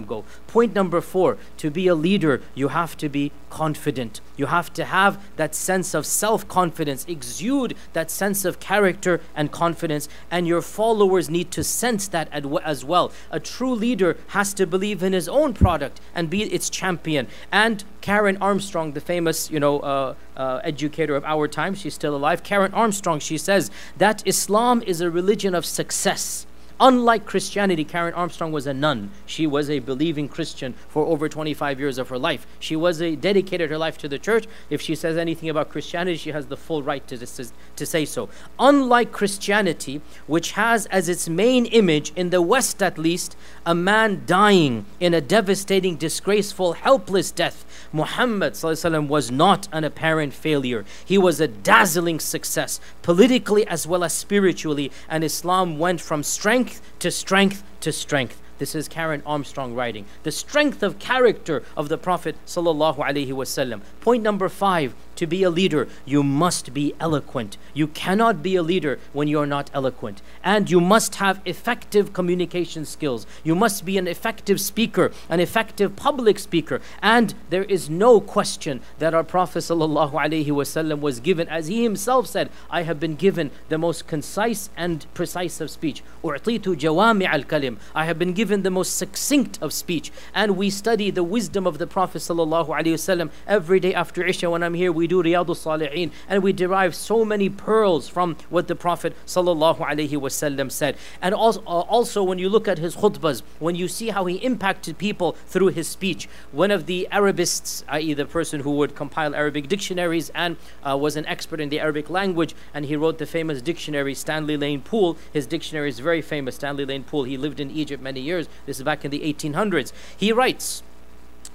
go. 0.07 0.25
Point 0.47 0.73
number 0.73 1.01
four 1.01 1.37
to 1.57 1.69
be 1.69 1.87
a 1.87 1.95
leader, 1.95 2.41
you 2.55 2.69
have 2.69 2.97
to 2.97 3.09
be 3.09 3.31
confident. 3.49 4.21
You 4.37 4.47
have 4.47 4.71
to 4.73 4.85
have 4.85 5.21
that 5.35 5.55
sense 5.55 5.93
of 5.93 6.05
self 6.05 6.47
confidence, 6.47 7.05
exude 7.07 7.75
that 7.93 8.11
sense 8.11 8.45
of 8.45 8.59
character 8.59 9.21
and 9.35 9.51
confidence, 9.51 10.07
and 10.31 10.47
your 10.47 10.61
followers 10.61 11.29
need 11.29 11.51
to 11.51 11.63
sense 11.63 12.07
that 12.09 12.29
as 12.31 12.85
well. 12.85 13.11
A 13.31 13.39
true 13.39 13.73
leader 13.73 14.17
has 14.27 14.53
to 14.55 14.65
believe 14.65 15.03
in 15.03 15.13
his 15.13 15.27
own 15.27 15.53
product 15.53 15.99
and 16.15 16.29
be 16.29 16.43
its 16.43 16.69
champion. 16.69 17.27
And 17.51 17.83
Karen 18.01 18.37
Armstrong, 18.41 18.93
the 18.93 19.01
famous, 19.01 19.49
you 19.51 19.59
know, 19.59 19.79
uh, 19.79 20.15
uh, 20.37 20.61
educator 20.63 21.15
of 21.15 21.23
our 21.25 21.47
time, 21.47 21.75
she's 21.75 21.93
still 21.93 22.15
alive. 22.15 22.43
Karen 22.43 22.73
Armstrong, 22.73 23.19
she 23.19 23.37
says 23.37 23.71
that 23.97 24.21
Islam 24.25 24.83
is 24.85 25.01
a 25.01 25.09
religion 25.09 25.55
of 25.55 25.65
success 25.65 26.45
Unlike 26.81 27.25
Christianity, 27.25 27.83
Karen 27.83 28.13
Armstrong 28.13 28.53
was 28.53 28.65
a 28.65 28.73
nun. 28.73 29.11
She 29.25 29.45
was 29.45 29.69
a 29.69 29.79
believing 29.79 30.29
Christian 30.29 30.73
for 30.87 31.05
over 31.05 31.27
25 31.27 31.77
years 31.77 31.97
of 31.97 32.07
her 32.07 32.17
life. 32.17 32.47
She 32.57 32.77
was 32.77 33.01
a 33.01 33.17
dedicated 33.17 33.69
her 33.69 33.77
life 33.77 33.97
to 33.97 34.07
the 34.07 34.17
church. 34.17 34.47
If 34.69 34.81
she 34.81 34.95
says 34.95 35.17
anything 35.17 35.49
about 35.49 35.67
Christianity, 35.67 36.15
she 36.15 36.31
has 36.31 36.47
the 36.47 36.55
full 36.55 36.81
right 36.81 37.05
to, 37.07 37.17
to 37.17 37.85
say 37.85 38.05
so. 38.05 38.29
Unlike 38.59 39.11
Christianity, 39.11 40.01
which 40.25 40.53
has 40.53 40.85
as 40.85 41.09
its 41.09 41.27
main 41.27 41.65
image, 41.65 42.13
in 42.15 42.29
the 42.29 42.41
West 42.41 42.81
at 42.81 42.97
least, 42.97 43.35
a 43.65 43.75
man 43.75 44.23
dying 44.25 44.85
in 45.01 45.13
a 45.13 45.19
devastating, 45.19 45.97
disgraceful, 45.97 46.73
helpless 46.73 47.29
death, 47.29 47.65
Muhammad 47.91 48.57
was 48.63 49.31
not 49.31 49.67
an 49.73 49.83
apparent 49.83 50.33
failure. 50.33 50.85
He 51.03 51.17
was 51.17 51.41
a 51.41 51.47
dazzling 51.47 52.21
success, 52.21 52.79
politically 53.01 53.67
as 53.67 53.85
well 53.85 54.03
as 54.03 54.13
spiritually, 54.13 54.91
and 55.09 55.23
Islam 55.25 55.77
went 55.77 55.99
from 55.99 56.23
strength 56.23 56.68
to 56.99 57.11
strength 57.11 57.63
to 57.81 57.91
strength. 57.91 58.41
This 58.59 58.75
is 58.75 58.89
Karen 58.89 59.23
Armstrong 59.25 59.73
writing. 59.73 60.05
The 60.23 60.31
strength 60.31 60.83
of 60.83 60.99
character 60.99 61.63
of 61.77 61.87
the 61.87 61.97
Prophet 61.97 62.35
sallallahu 62.45 62.97
alaihi 62.97 63.29
wasallam. 63.29 63.81
Point 64.01 64.21
number 64.21 64.49
five 64.49 64.93
to 65.19 65.27
be 65.27 65.43
a 65.43 65.49
leader, 65.49 65.87
you 66.05 66.23
must 66.23 66.73
be 66.73 66.95
eloquent. 66.99 67.57
You 67.73 67.87
cannot 67.87 68.41
be 68.41 68.55
a 68.55 68.63
leader 68.63 68.99
when 69.11 69.27
you're 69.27 69.45
not 69.45 69.69
eloquent. 69.73 70.21
And 70.43 70.71
you 70.71 70.79
must 70.79 71.15
have 71.15 71.41
effective 71.45 72.13
communication 72.13 72.85
skills. 72.85 73.27
You 73.43 73.53
must 73.53 73.83
be 73.83 73.97
an 73.97 74.07
effective 74.07 74.61
speaker, 74.61 75.11
an 75.27 75.41
effective 75.41 75.97
public 75.97 76.39
speaker. 76.39 76.79
And 77.01 77.33
there 77.49 77.65
is 77.65 77.89
no 77.89 78.21
question 78.21 78.79
that 78.99 79.13
our 79.13 79.25
Prophet 79.25 79.59
ﷺ 79.59 80.99
was 81.01 81.19
given, 81.19 81.49
as 81.49 81.67
he 81.67 81.83
himself 81.83 82.27
said, 82.27 82.49
I 82.69 82.83
have 82.83 82.99
been 82.99 83.15
given 83.15 83.51
the 83.67 83.77
most 83.77 84.07
concise 84.07 84.69
and 84.77 85.05
precise 85.13 85.59
of 85.59 85.69
speech. 85.69 86.01
Utitu 86.23 86.75
jawami 86.75 87.25
al-kalim. 87.25 87.77
I 87.93 88.05
have 88.05 88.17
been 88.17 88.31
given 88.31 88.63
the 88.63 88.71
most 88.71 88.95
succinct 88.95 89.59
of 89.61 89.73
speech. 89.73 90.11
And 90.33 90.55
we 90.55 90.69
study 90.69 91.11
the 91.11 91.23
wisdom 91.23 91.67
of 91.67 91.77
the 91.77 91.87
Prophet 91.87 92.19
ﷺ 92.19 93.29
every 93.45 93.81
day 93.81 93.93
after 93.93 94.23
Isha 94.23 94.49
when 94.49 94.63
I'm 94.63 94.75
here. 94.75 94.93
We 94.93 95.08
do 95.09 95.21
Riyadus 95.21 95.59
Salihin 95.65 96.11
and 96.29 96.41
we 96.41 96.53
derive 96.53 96.95
so 96.95 97.25
many 97.25 97.49
pearls 97.49 98.07
from 98.07 98.37
what 98.49 98.67
the 98.67 98.75
Prophet 98.75 99.13
ﷺ 99.25 100.71
said. 100.71 100.97
And 101.21 101.35
also, 101.35 101.61
uh, 101.61 101.81
also, 101.89 102.23
when 102.23 102.39
you 102.39 102.47
look 102.47 102.67
at 102.67 102.77
his 102.77 102.95
khutbahs, 102.95 103.41
when 103.59 103.75
you 103.75 103.87
see 103.87 104.09
how 104.09 104.25
he 104.25 104.35
impacted 104.35 104.97
people 104.97 105.33
through 105.47 105.67
his 105.67 105.87
speech, 105.87 106.29
one 106.51 106.71
of 106.71 106.85
the 106.85 107.07
Arabists, 107.11 107.83
i.e., 107.89 108.13
the 108.13 108.25
person 108.25 108.61
who 108.61 108.71
would 108.71 108.95
compile 108.95 109.35
Arabic 109.35 109.67
dictionaries 109.67 110.29
and 110.29 110.55
uh, 110.87 110.95
was 110.95 111.15
an 111.15 111.25
expert 111.25 111.59
in 111.59 111.69
the 111.69 111.79
Arabic 111.79 112.09
language, 112.09 112.55
and 112.73 112.85
he 112.85 112.95
wrote 112.95 113.17
the 113.17 113.25
famous 113.25 113.61
dictionary, 113.61 114.13
Stanley 114.13 114.57
Lane 114.57 114.81
Poole. 114.81 115.17
His 115.33 115.47
dictionary 115.47 115.89
is 115.89 115.99
very 115.99 116.21
famous, 116.21 116.55
Stanley 116.55 116.85
Lane 116.85 117.03
Poole. 117.03 117.23
He 117.23 117.37
lived 117.37 117.59
in 117.59 117.71
Egypt 117.71 118.01
many 118.01 118.21
years. 118.21 118.47
This 118.65 118.77
is 118.77 118.83
back 118.83 119.03
in 119.03 119.11
the 119.11 119.21
1800s. 119.21 119.91
He 120.15 120.31
writes, 120.31 120.83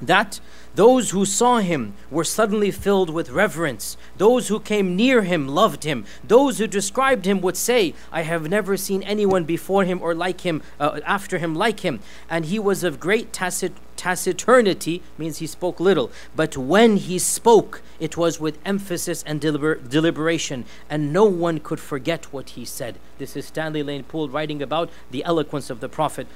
that 0.00 0.40
Those 0.74 1.10
who 1.10 1.24
saw 1.24 1.58
him 1.58 1.94
were 2.10 2.24
suddenly 2.24 2.72
filled 2.72 3.10
with 3.10 3.30
reverence. 3.30 3.96
Those 4.16 4.48
who 4.48 4.58
came 4.58 4.96
near 4.96 5.22
him 5.22 5.46
loved 5.46 5.84
him. 5.84 6.04
Those 6.26 6.58
who 6.58 6.66
described 6.66 7.26
him 7.26 7.40
would 7.42 7.56
say, 7.56 7.94
I 8.10 8.22
have 8.22 8.50
never 8.50 8.76
seen 8.76 9.02
anyone 9.04 9.44
before 9.44 9.84
him 9.84 10.02
or 10.02 10.14
like 10.14 10.40
him, 10.40 10.62
uh, 10.80 11.00
after 11.06 11.38
him 11.38 11.54
like 11.54 11.80
him. 11.80 12.00
And 12.28 12.46
he 12.46 12.58
was 12.58 12.82
of 12.82 12.98
great 12.98 13.32
tacit 13.32 13.72
taciturnity 13.96 15.00
means 15.16 15.38
he 15.38 15.46
spoke 15.46 15.80
little 15.80 16.10
but 16.34 16.56
when 16.56 16.96
he 16.96 17.18
spoke 17.18 17.82
it 18.00 18.16
was 18.16 18.40
with 18.40 18.58
emphasis 18.64 19.22
and 19.24 19.40
deliber- 19.40 19.88
deliberation 19.88 20.64
and 20.90 21.12
no 21.12 21.24
one 21.24 21.58
could 21.60 21.80
forget 21.80 22.32
what 22.32 22.50
he 22.50 22.64
said 22.64 22.98
this 23.18 23.36
is 23.36 23.46
stanley 23.46 23.82
lane 23.82 24.02
poole 24.02 24.28
writing 24.28 24.62
about 24.62 24.90
the 25.10 25.24
eloquence 25.24 25.70
of 25.70 25.80
the 25.80 25.88
prophet 25.88 26.26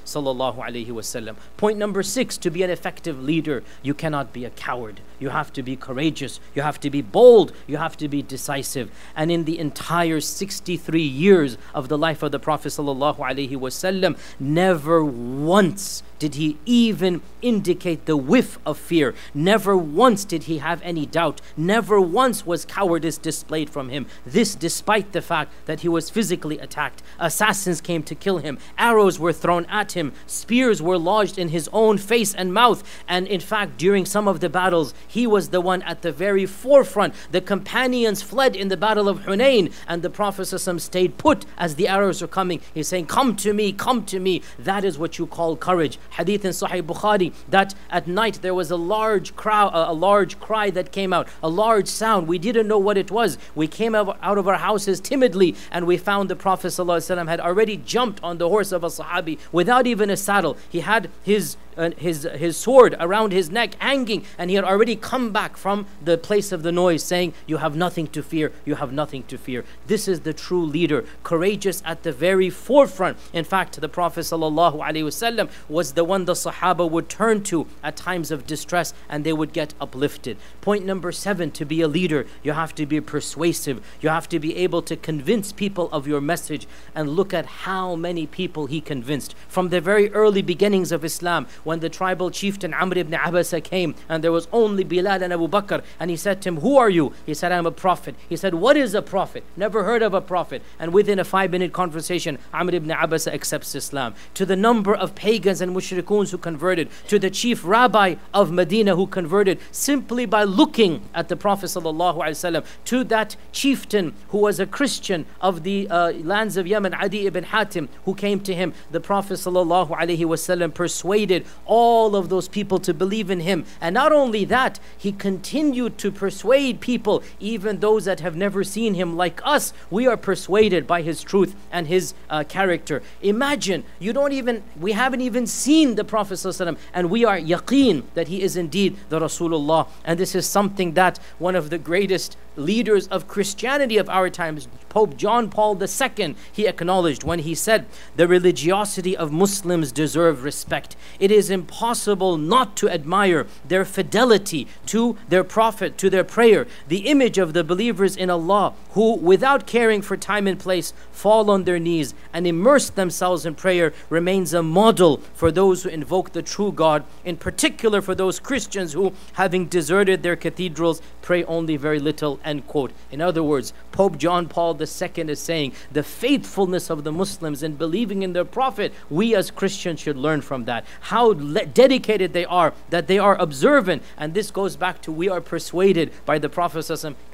point 1.57 1.79
number 1.79 2.03
6 2.03 2.37
to 2.39 2.51
be 2.51 2.63
an 2.63 2.71
effective 2.71 3.23
leader 3.23 3.63
you 3.83 3.95
cannot 3.95 4.28
be 4.33 4.45
a 4.45 4.51
coward. 4.51 5.01
You 5.19 5.31
have 5.31 5.53
to 5.55 5.63
be 5.63 5.77
courageous. 5.77 6.41
You 6.55 6.63
have 6.63 6.79
to 6.81 6.91
be 6.91 7.03
bold. 7.03 7.53
You 7.67 7.77
have 7.77 7.97
to 7.99 8.09
be 8.09 8.23
decisive. 8.23 8.91
And 9.17 9.31
in 9.33 9.45
the 9.45 9.59
entire 9.59 10.21
63 10.21 11.03
years 11.03 11.59
of 11.75 11.89
the 11.89 11.99
life 11.99 12.23
of 12.23 12.33
the 12.33 12.39
prophet 12.39 12.69
sallallahu 12.69 13.17
alaihi 13.19 13.57
wasallam 13.57 14.19
never 14.39 15.05
once 15.05 16.03
did 16.19 16.35
he 16.35 16.59
even 16.67 17.23
indicate 17.43 18.07
the 18.07 18.17
whiff 18.17 18.59
of 18.67 18.79
fear. 18.79 19.15
Never 19.35 19.77
once 19.77 20.25
did 20.25 20.45
he 20.45 20.59
have 20.59 20.83
any 20.83 21.07
doubt. 21.07 21.41
Never 21.57 22.01
once 22.01 22.45
was 22.45 22.65
cowardice 22.65 23.19
displayed 23.19 23.71
from 23.71 23.89
him. 23.89 24.07
This 24.27 24.55
despite 24.55 25.13
the 25.13 25.23
fact 25.23 25.53
that 25.67 25.81
he 25.81 25.89
was 25.89 26.11
physically 26.11 26.59
attacked. 26.59 27.03
Assassins 27.19 27.81
came 27.81 28.03
to 28.05 28.15
kill 28.15 28.39
him. 28.39 28.59
Arrows 28.77 29.19
were 29.19 29.33
thrown 29.33 29.65
at 29.67 29.93
him. 29.93 30.13
Spears 30.27 30.83
were 30.83 30.99
lodged 30.99 31.39
in 31.39 31.49
his 31.49 31.69
own 31.73 31.99
face 31.99 32.35
and 32.35 32.53
mouth. 32.53 32.83
And 33.09 33.27
in 33.27 33.41
fact, 33.41 33.79
during 33.79 34.05
some 34.05 34.29
of 34.29 34.41
the 34.41 34.49
battles, 34.49 34.95
he 35.07 35.27
was 35.27 35.49
the 35.49 35.61
one 35.61 35.83
at 35.83 36.03
the 36.03 36.13
very 36.13 36.47
forefront. 36.47 37.15
The 37.31 37.41
companions 37.41 38.23
fled 38.23 38.57
in 38.57 38.69
the 38.69 38.77
battle 38.77 39.09
of 39.09 39.21
Hunain, 39.21 39.73
and 39.87 40.03
the 40.03 40.11
Prophet 40.11 40.47
stayed 40.47 41.19
put 41.19 41.45
as 41.57 41.75
the 41.75 41.89
arrows 41.89 42.23
were 42.23 42.29
coming. 42.29 42.61
He's 42.75 42.89
saying, 42.89 43.07
Come 43.07 43.37
to 43.37 43.53
me, 43.53 43.73
come 43.73 44.05
to 44.07 44.19
me. 44.19 44.43
That 44.59 44.85
is 44.85 44.99
what 44.99 45.19
you 45.19 45.27
call 45.27 45.57
courage 45.57 45.99
hadith 46.11 46.45
in 46.45 46.51
Sahih 46.51 46.83
Bukhari 46.83 47.33
that 47.49 47.75
at 47.91 48.07
night 48.07 48.41
there 48.43 48.55
was 48.55 48.71
a 48.71 48.77
large 48.77 49.37
crowd, 49.37 49.71
a 49.75 49.93
large 49.93 50.39
cry 50.41 50.71
that 50.71 50.93
came 50.93 51.13
out, 51.13 51.29
a 51.43 51.49
large 51.49 51.89
sound. 51.89 52.27
We 52.29 52.39
didn't 52.39 52.69
know 52.69 52.79
what 52.79 52.97
it 52.97 53.11
was. 53.11 53.39
We 53.55 53.67
came 53.67 53.95
out 53.95 54.39
of 54.39 54.49
our 54.49 54.57
houses 54.57 55.01
timidly 55.01 55.55
and 55.71 55.87
we 55.87 55.97
found 55.97 56.31
the 56.31 56.37
Prophet 56.37 56.69
ﷺ 56.69 57.29
had 57.29 57.41
already 57.41 57.77
jumped 57.77 58.23
on 58.23 58.39
the 58.39 58.49
horse 58.49 58.73
of 58.73 58.85
a 58.85 58.89
Sahabi 58.89 59.39
without 59.53 59.87
even 59.87 60.11
a 60.11 60.17
saddle. 60.17 60.57
He 60.69 60.81
had 60.81 61.11
his 61.23 61.57
uh, 61.79 61.91
his, 61.97 62.29
his 62.35 62.57
sword 62.57 62.97
around 62.99 63.33
his 63.33 63.51
neck 63.51 63.75
hanging, 63.79 64.25
and 64.37 64.51
he 64.51 64.57
had 64.57 64.65
already 64.65 64.97
come 64.97 65.33
back 65.33 65.57
from 65.57 65.87
the 66.05 66.19
place 66.19 66.53
of 66.53 66.63
the 66.63 66.73
noise, 66.73 67.03
saying, 67.03 67.33
You 67.47 67.59
have 67.59 67.77
nothing 67.77 68.09
to 68.09 68.23
fear, 68.23 68.53
you 68.65 68.75
have 68.75 68.93
nothing 68.93 69.23
to 69.25 69.39
fear. 69.39 69.65
This 69.87 70.09
is 70.09 70.21
the 70.21 70.33
true 70.33 70.65
leader, 70.65 71.05
courageous 71.23 71.83
at 71.87 72.03
the 72.03 72.13
very 72.13 72.51
forefront. 72.51 73.17
In 73.33 73.45
fact, 73.45 73.81
the 73.81 73.89
Prophet 73.89 74.21
ﷺ 74.21 75.51
was 75.69 75.93
the 75.93 76.05
one 76.05 76.25
the 76.25 76.35
Sahaba 76.35 76.91
would 76.91 77.09
turn 77.09 77.43
to 77.45 77.67
at 77.83 77.97
times 77.97 78.31
of 78.31 78.47
distress 78.47 78.93
and 79.09 79.25
they 79.25 79.33
would 79.33 79.53
get 79.53 79.75
uplifted. 79.81 80.37
Point 80.61 80.85
number 80.85 81.13
seven 81.13 81.51
to 81.53 81.65
be 81.65 81.81
a 81.81 81.89
leader, 81.89 82.27
you 82.43 82.53
have 82.53 82.75
to 82.75 82.87
be 82.87 83.01
persuasive, 83.01 83.81
you 84.01 84.09
have 84.09 84.29
to 84.31 84.39
be 84.39 84.57
able 84.57 84.83
to 84.83 84.97
convince 84.97 85.53
people 85.53 85.89
of 85.93 86.07
your 86.07 86.21
message. 86.21 86.67
And 86.95 87.11
look 87.11 87.33
at 87.33 87.47
how 87.47 87.95
many 87.95 88.27
people 88.27 88.67
he 88.67 88.81
convinced. 88.81 89.35
From 89.49 89.69
the 89.69 89.81
very 89.81 90.11
early 90.13 90.43
beginnings 90.43 90.93
of 90.93 91.05
Islam, 91.05 91.47
when 91.69 91.81
the 91.81 91.91
tribal 91.91 92.31
chieftain 92.31 92.73
Amr 92.73 92.97
ibn 92.97 93.13
Abasa 93.13 93.63
came 93.63 93.95
and 94.09 94.25
there 94.25 94.33
was 94.33 94.49
only 94.53 94.85
Bilal 94.85 95.23
and 95.23 95.35
Abu 95.35 95.47
Bakr 95.49 95.85
and 96.01 96.11
he 96.11 96.17
said 96.17 96.41
to 96.41 96.49
him, 96.49 96.61
Who 96.61 96.79
are 96.79 96.89
you? 96.89 97.13
He 97.27 97.35
said, 97.35 97.53
I'm 97.53 97.67
a 97.67 97.71
prophet. 97.71 98.15
He 98.27 98.37
said, 98.37 98.55
What 98.55 98.79
is 98.79 98.95
a 98.95 99.03
prophet? 99.03 99.45
Never 99.55 99.85
heard 99.85 100.01
of 100.01 100.15
a 100.15 100.23
prophet. 100.23 100.63
And 100.79 100.95
within 100.95 101.19
a 101.19 101.25
five 101.25 101.51
minute 101.51 101.75
conversation, 101.75 102.39
Amr 102.55 102.75
ibn 102.77 102.89
Abasa 102.89 103.35
accepts 103.35 103.75
Islam. 103.75 104.15
To 104.33 104.47
the 104.47 104.57
number 104.57 104.95
of 104.95 105.15
pagans 105.15 105.61
and 105.61 105.75
mushrikuns 105.75 106.31
who 106.31 106.39
converted, 106.39 106.89
to 107.09 107.19
the 107.19 107.29
chief 107.29 107.63
rabbi 107.67 108.15
of 108.33 108.51
Medina 108.51 108.97
who 108.97 109.07
converted 109.07 109.61
simply 109.71 110.25
by 110.25 110.45
looking 110.45 111.03
at 111.15 111.29
the 111.29 111.37
Prophet 111.37 111.67
ﷺ, 111.67 112.65
to 112.87 113.05
that 113.05 113.37
chieftain 113.53 114.15
who 114.29 114.39
was 114.39 114.59
a 114.59 114.67
Christian 114.67 115.27
of 115.43 115.65
the 115.65 115.87
uh, 115.91 116.13
lands 116.13 116.57
of 116.57 116.67
Yemen, 116.67 116.95
Adi 116.95 117.27
ibn 117.27 117.45
Hatim, 117.45 117.91
who 118.07 118.15
came 118.15 118.41
to 118.41 118.55
him. 118.55 118.73
The 118.91 119.01
Prophet 119.01 119.35
ﷺ 119.35 120.73
persuaded 120.73 121.45
all 121.67 122.17
of 122.17 122.29
those 122.29 122.49
people 122.49 122.79
to 122.81 122.95
believe 122.95 123.31
in 123.31 123.41
him. 123.41 123.65
And 123.81 123.95
not 123.95 124.13
only 124.13 124.45
that, 124.47 124.81
he 124.97 125.13
continued 125.13 125.99
to 125.99 126.11
persuade 126.11 126.81
people, 126.81 127.23
even 127.41 127.81
those 127.81 128.05
that 128.07 128.21
have 128.21 128.37
never 128.37 128.65
seen 128.65 128.95
him 128.95 129.17
like 129.17 129.41
us. 129.45 129.73
We 129.91 130.07
are 130.07 130.17
persuaded 130.17 130.87
by 130.87 131.03
his 131.03 131.23
truth 131.23 131.55
and 131.71 131.87
his 131.87 132.15
uh, 132.31 132.45
character. 132.45 133.03
Imagine, 133.23 133.85
you 133.99 134.13
don't 134.13 134.33
even, 134.33 134.63
we 134.79 134.93
haven't 134.93 135.21
even 135.21 135.47
seen 135.47 135.95
the 135.95 136.05
Prophet 136.05 136.35
ﷺ, 136.35 136.77
and 136.93 137.11
we 137.11 137.25
are 137.25 137.39
yaqeen 137.39 138.03
that 138.15 138.29
he 138.29 138.43
is 138.43 138.57
indeed 138.57 138.97
the 139.09 139.21
Rasulullah. 139.21 139.89
And 140.05 140.19
this 140.19 140.35
is 140.35 140.47
something 140.47 140.95
that 140.95 141.19
one 141.39 141.55
of 141.55 141.71
the 141.71 141.79
greatest 141.79 142.37
leaders 142.59 143.07
of 143.09 143.29
Christianity 143.29 143.97
of 143.99 144.09
our 144.09 144.29
times, 144.29 144.69
Pope 144.89 145.17
John 145.17 145.49
Paul 145.49 145.81
II, 145.81 146.35
he 146.53 146.67
acknowledged 146.67 147.23
when 147.23 147.39
he 147.41 147.55
said, 147.55 147.87
The 148.17 148.27
religiosity 148.27 149.17
of 149.17 149.33
Muslims 149.33 149.93
deserve 149.93 150.43
respect. 150.43 150.97
It 151.21 151.31
is 151.31 151.38
impossible 151.49 152.37
not 152.37 152.77
to 152.77 152.91
admire 152.91 153.47
their 153.67 153.85
fidelity 153.85 154.67
to 154.87 155.17
their 155.29 155.45
Prophet, 155.45 155.97
to 155.99 156.11
their 156.11 156.25
prayer, 156.25 156.67
the 156.89 157.07
image 157.09 157.39
of 157.39 157.53
the 157.53 157.63
believers 157.63 158.17
in 158.17 158.31
Allah 158.31 158.75
who, 158.91 159.15
without 159.15 159.67
caring 159.67 160.03
for 160.03 160.17
time 160.17 160.47
and 160.47 160.59
place, 160.59 160.93
fall 161.13 161.51
on 161.51 161.65
their 161.65 161.79
knees 161.79 162.15
and 162.33 162.47
immerse 162.47 162.91
themselves 162.91 163.47
in 163.47 163.55
prayer 163.55 163.93
remains 164.11 164.53
a 164.53 164.63
model 164.63 165.19
for 165.35 165.53
those 165.53 165.83
who 165.83 165.89
invoke 165.89 166.33
the 166.33 166.43
true 166.43 166.73
God, 166.73 167.05
in 167.25 167.37
particular 167.37 168.03
for 168.03 168.15
those 168.15 168.41
Christians 168.41 168.93
who, 168.93 169.13
having 169.35 169.67
deserted 169.67 170.23
their 170.23 170.37
cathedrals, 170.37 171.01
pray 171.29 171.45
only 171.45 171.77
very 171.77 171.99
little 171.99 172.41
End 172.43 172.67
quote. 172.67 172.91
In 173.11 173.21
other 173.21 173.43
words, 173.43 173.75
Pope 173.93 174.17
John 174.17 174.49
Paul 174.49 174.75
II 174.81 175.31
is 175.31 175.39
saying 175.39 175.75
the 175.93 176.03
faithfulness 176.03 176.89
of 176.89 177.05
the 177.05 177.13
Muslims 177.13 177.63
in 177.63 177.75
believing 177.75 178.23
in 178.23 178.33
their 178.33 178.47
Prophet, 178.47 178.95
we 179.11 179.35
as 179.35 179.51
Christians 179.51 180.01
should 180.01 180.17
learn 180.17 180.41
from 180.41 180.65
that. 180.65 180.87
How 181.01 181.35
dedicated 181.35 182.33
they 182.33 182.47
are, 182.47 182.73
that 182.89 183.09
they 183.09 183.19
are 183.19 183.37
observant. 183.37 184.03
And 184.17 184.33
this 184.33 184.51
goes 184.51 184.77
back 184.77 185.03
to 185.03 185.13
we 185.13 185.29
are 185.29 185.43
persuaded 185.43 186.13
by 186.25 186.39
the 186.39 186.49
Prophet 186.49 186.79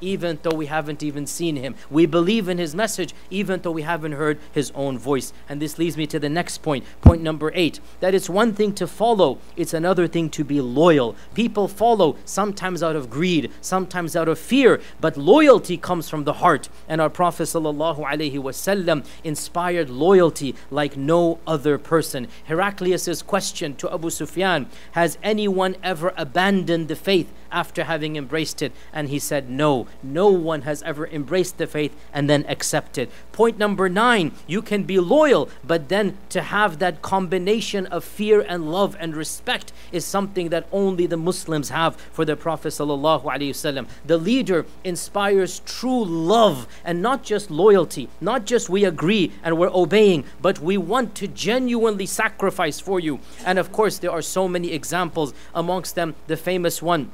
even 0.01 0.39
though 0.41 0.55
we 0.55 0.65
haven't 0.65 1.01
even 1.01 1.25
seen 1.25 1.55
him. 1.55 1.75
We 1.89 2.05
believe 2.05 2.49
in 2.49 2.57
his 2.57 2.75
message 2.75 3.13
even 3.29 3.61
though 3.61 3.71
we 3.71 3.83
haven't 3.83 4.11
heard 4.11 4.39
his 4.51 4.71
own 4.75 4.97
voice. 4.97 5.31
And 5.47 5.61
this 5.61 5.77
leads 5.77 5.95
me 5.95 6.05
to 6.07 6.19
the 6.19 6.27
next 6.27 6.57
point, 6.57 6.83
point 6.99 7.21
number 7.21 7.49
eight, 7.55 7.79
that 8.01 8.13
it's 8.13 8.29
one 8.29 8.53
thing 8.53 8.73
to 8.73 8.87
follow, 8.87 9.37
it's 9.55 9.73
another 9.73 10.05
thing 10.05 10.29
to 10.31 10.43
be 10.43 10.59
loyal. 10.59 11.15
People 11.33 11.69
follow 11.69 12.17
sometimes 12.25 12.83
out 12.83 12.97
of 12.97 13.09
greed, 13.09 13.51
sometimes 13.61 13.84
out 14.15 14.27
of 14.27 14.39
fear, 14.39 14.81
but 14.99 15.17
loyalty 15.17 15.77
comes 15.77 16.09
from 16.09 16.23
the 16.23 16.33
heart. 16.33 16.69
And 16.87 17.01
our 17.01 17.09
Prophet 17.09 17.43
ﷺ 17.43 19.05
inspired 19.23 19.89
loyalty 19.89 20.55
like 20.71 20.97
no 20.97 21.39
other 21.45 21.77
person. 21.77 22.27
Heraclius' 22.45 23.21
question 23.21 23.75
to 23.75 23.93
Abu 23.93 24.09
Sufyan 24.09 24.67
Has 24.91 25.17
anyone 25.23 25.75
ever 25.83 26.13
abandoned 26.17 26.87
the 26.87 26.95
faith 26.95 27.31
after 27.51 27.83
having 27.85 28.15
embraced 28.15 28.61
it? 28.61 28.71
And 28.93 29.09
he 29.09 29.19
said, 29.19 29.49
No, 29.49 29.87
no 30.03 30.29
one 30.29 30.63
has 30.63 30.83
ever 30.83 31.07
embraced 31.07 31.57
the 31.57 31.67
faith 31.67 31.95
and 32.13 32.29
then 32.29 32.45
accepted. 32.47 33.09
Point 33.31 33.57
number 33.57 33.89
nine 33.89 34.31
you 34.47 34.61
can 34.61 34.83
be 34.83 34.99
loyal, 34.99 35.49
but 35.63 35.89
then 35.89 36.17
to 36.29 36.41
have 36.41 36.79
that 36.79 37.01
combination 37.01 37.85
of 37.87 38.03
fear 38.03 38.41
and 38.41 38.71
love 38.71 38.95
and 38.99 39.15
respect 39.15 39.71
is 39.91 40.05
something 40.05 40.49
that 40.49 40.67
only 40.71 41.05
the 41.05 41.17
Muslims 41.17 41.69
have 41.69 41.95
for 41.95 42.25
the 42.25 42.35
Prophet. 42.35 42.65
The 42.75 44.17
leader 44.17 44.65
inspires 44.83 45.59
true 45.59 46.03
love 46.03 46.67
and 46.83 47.01
not 47.01 47.23
just 47.23 47.51
loyalty, 47.51 48.09
not 48.21 48.45
just 48.45 48.69
we 48.69 48.85
agree 48.85 49.31
and 49.43 49.57
we're 49.57 49.73
obeying, 49.73 50.25
but 50.41 50.59
we 50.59 50.77
want 50.77 51.15
to 51.15 51.27
genuinely 51.27 52.05
sacrifice 52.05 52.79
for 52.79 52.99
you. 52.99 53.19
And 53.45 53.59
of 53.59 53.71
course, 53.71 53.99
there 53.99 54.11
are 54.11 54.21
so 54.21 54.47
many 54.47 54.71
examples, 54.71 55.33
amongst 55.53 55.95
them, 55.95 56.15
the 56.27 56.37
famous 56.37 56.81
one 56.81 57.11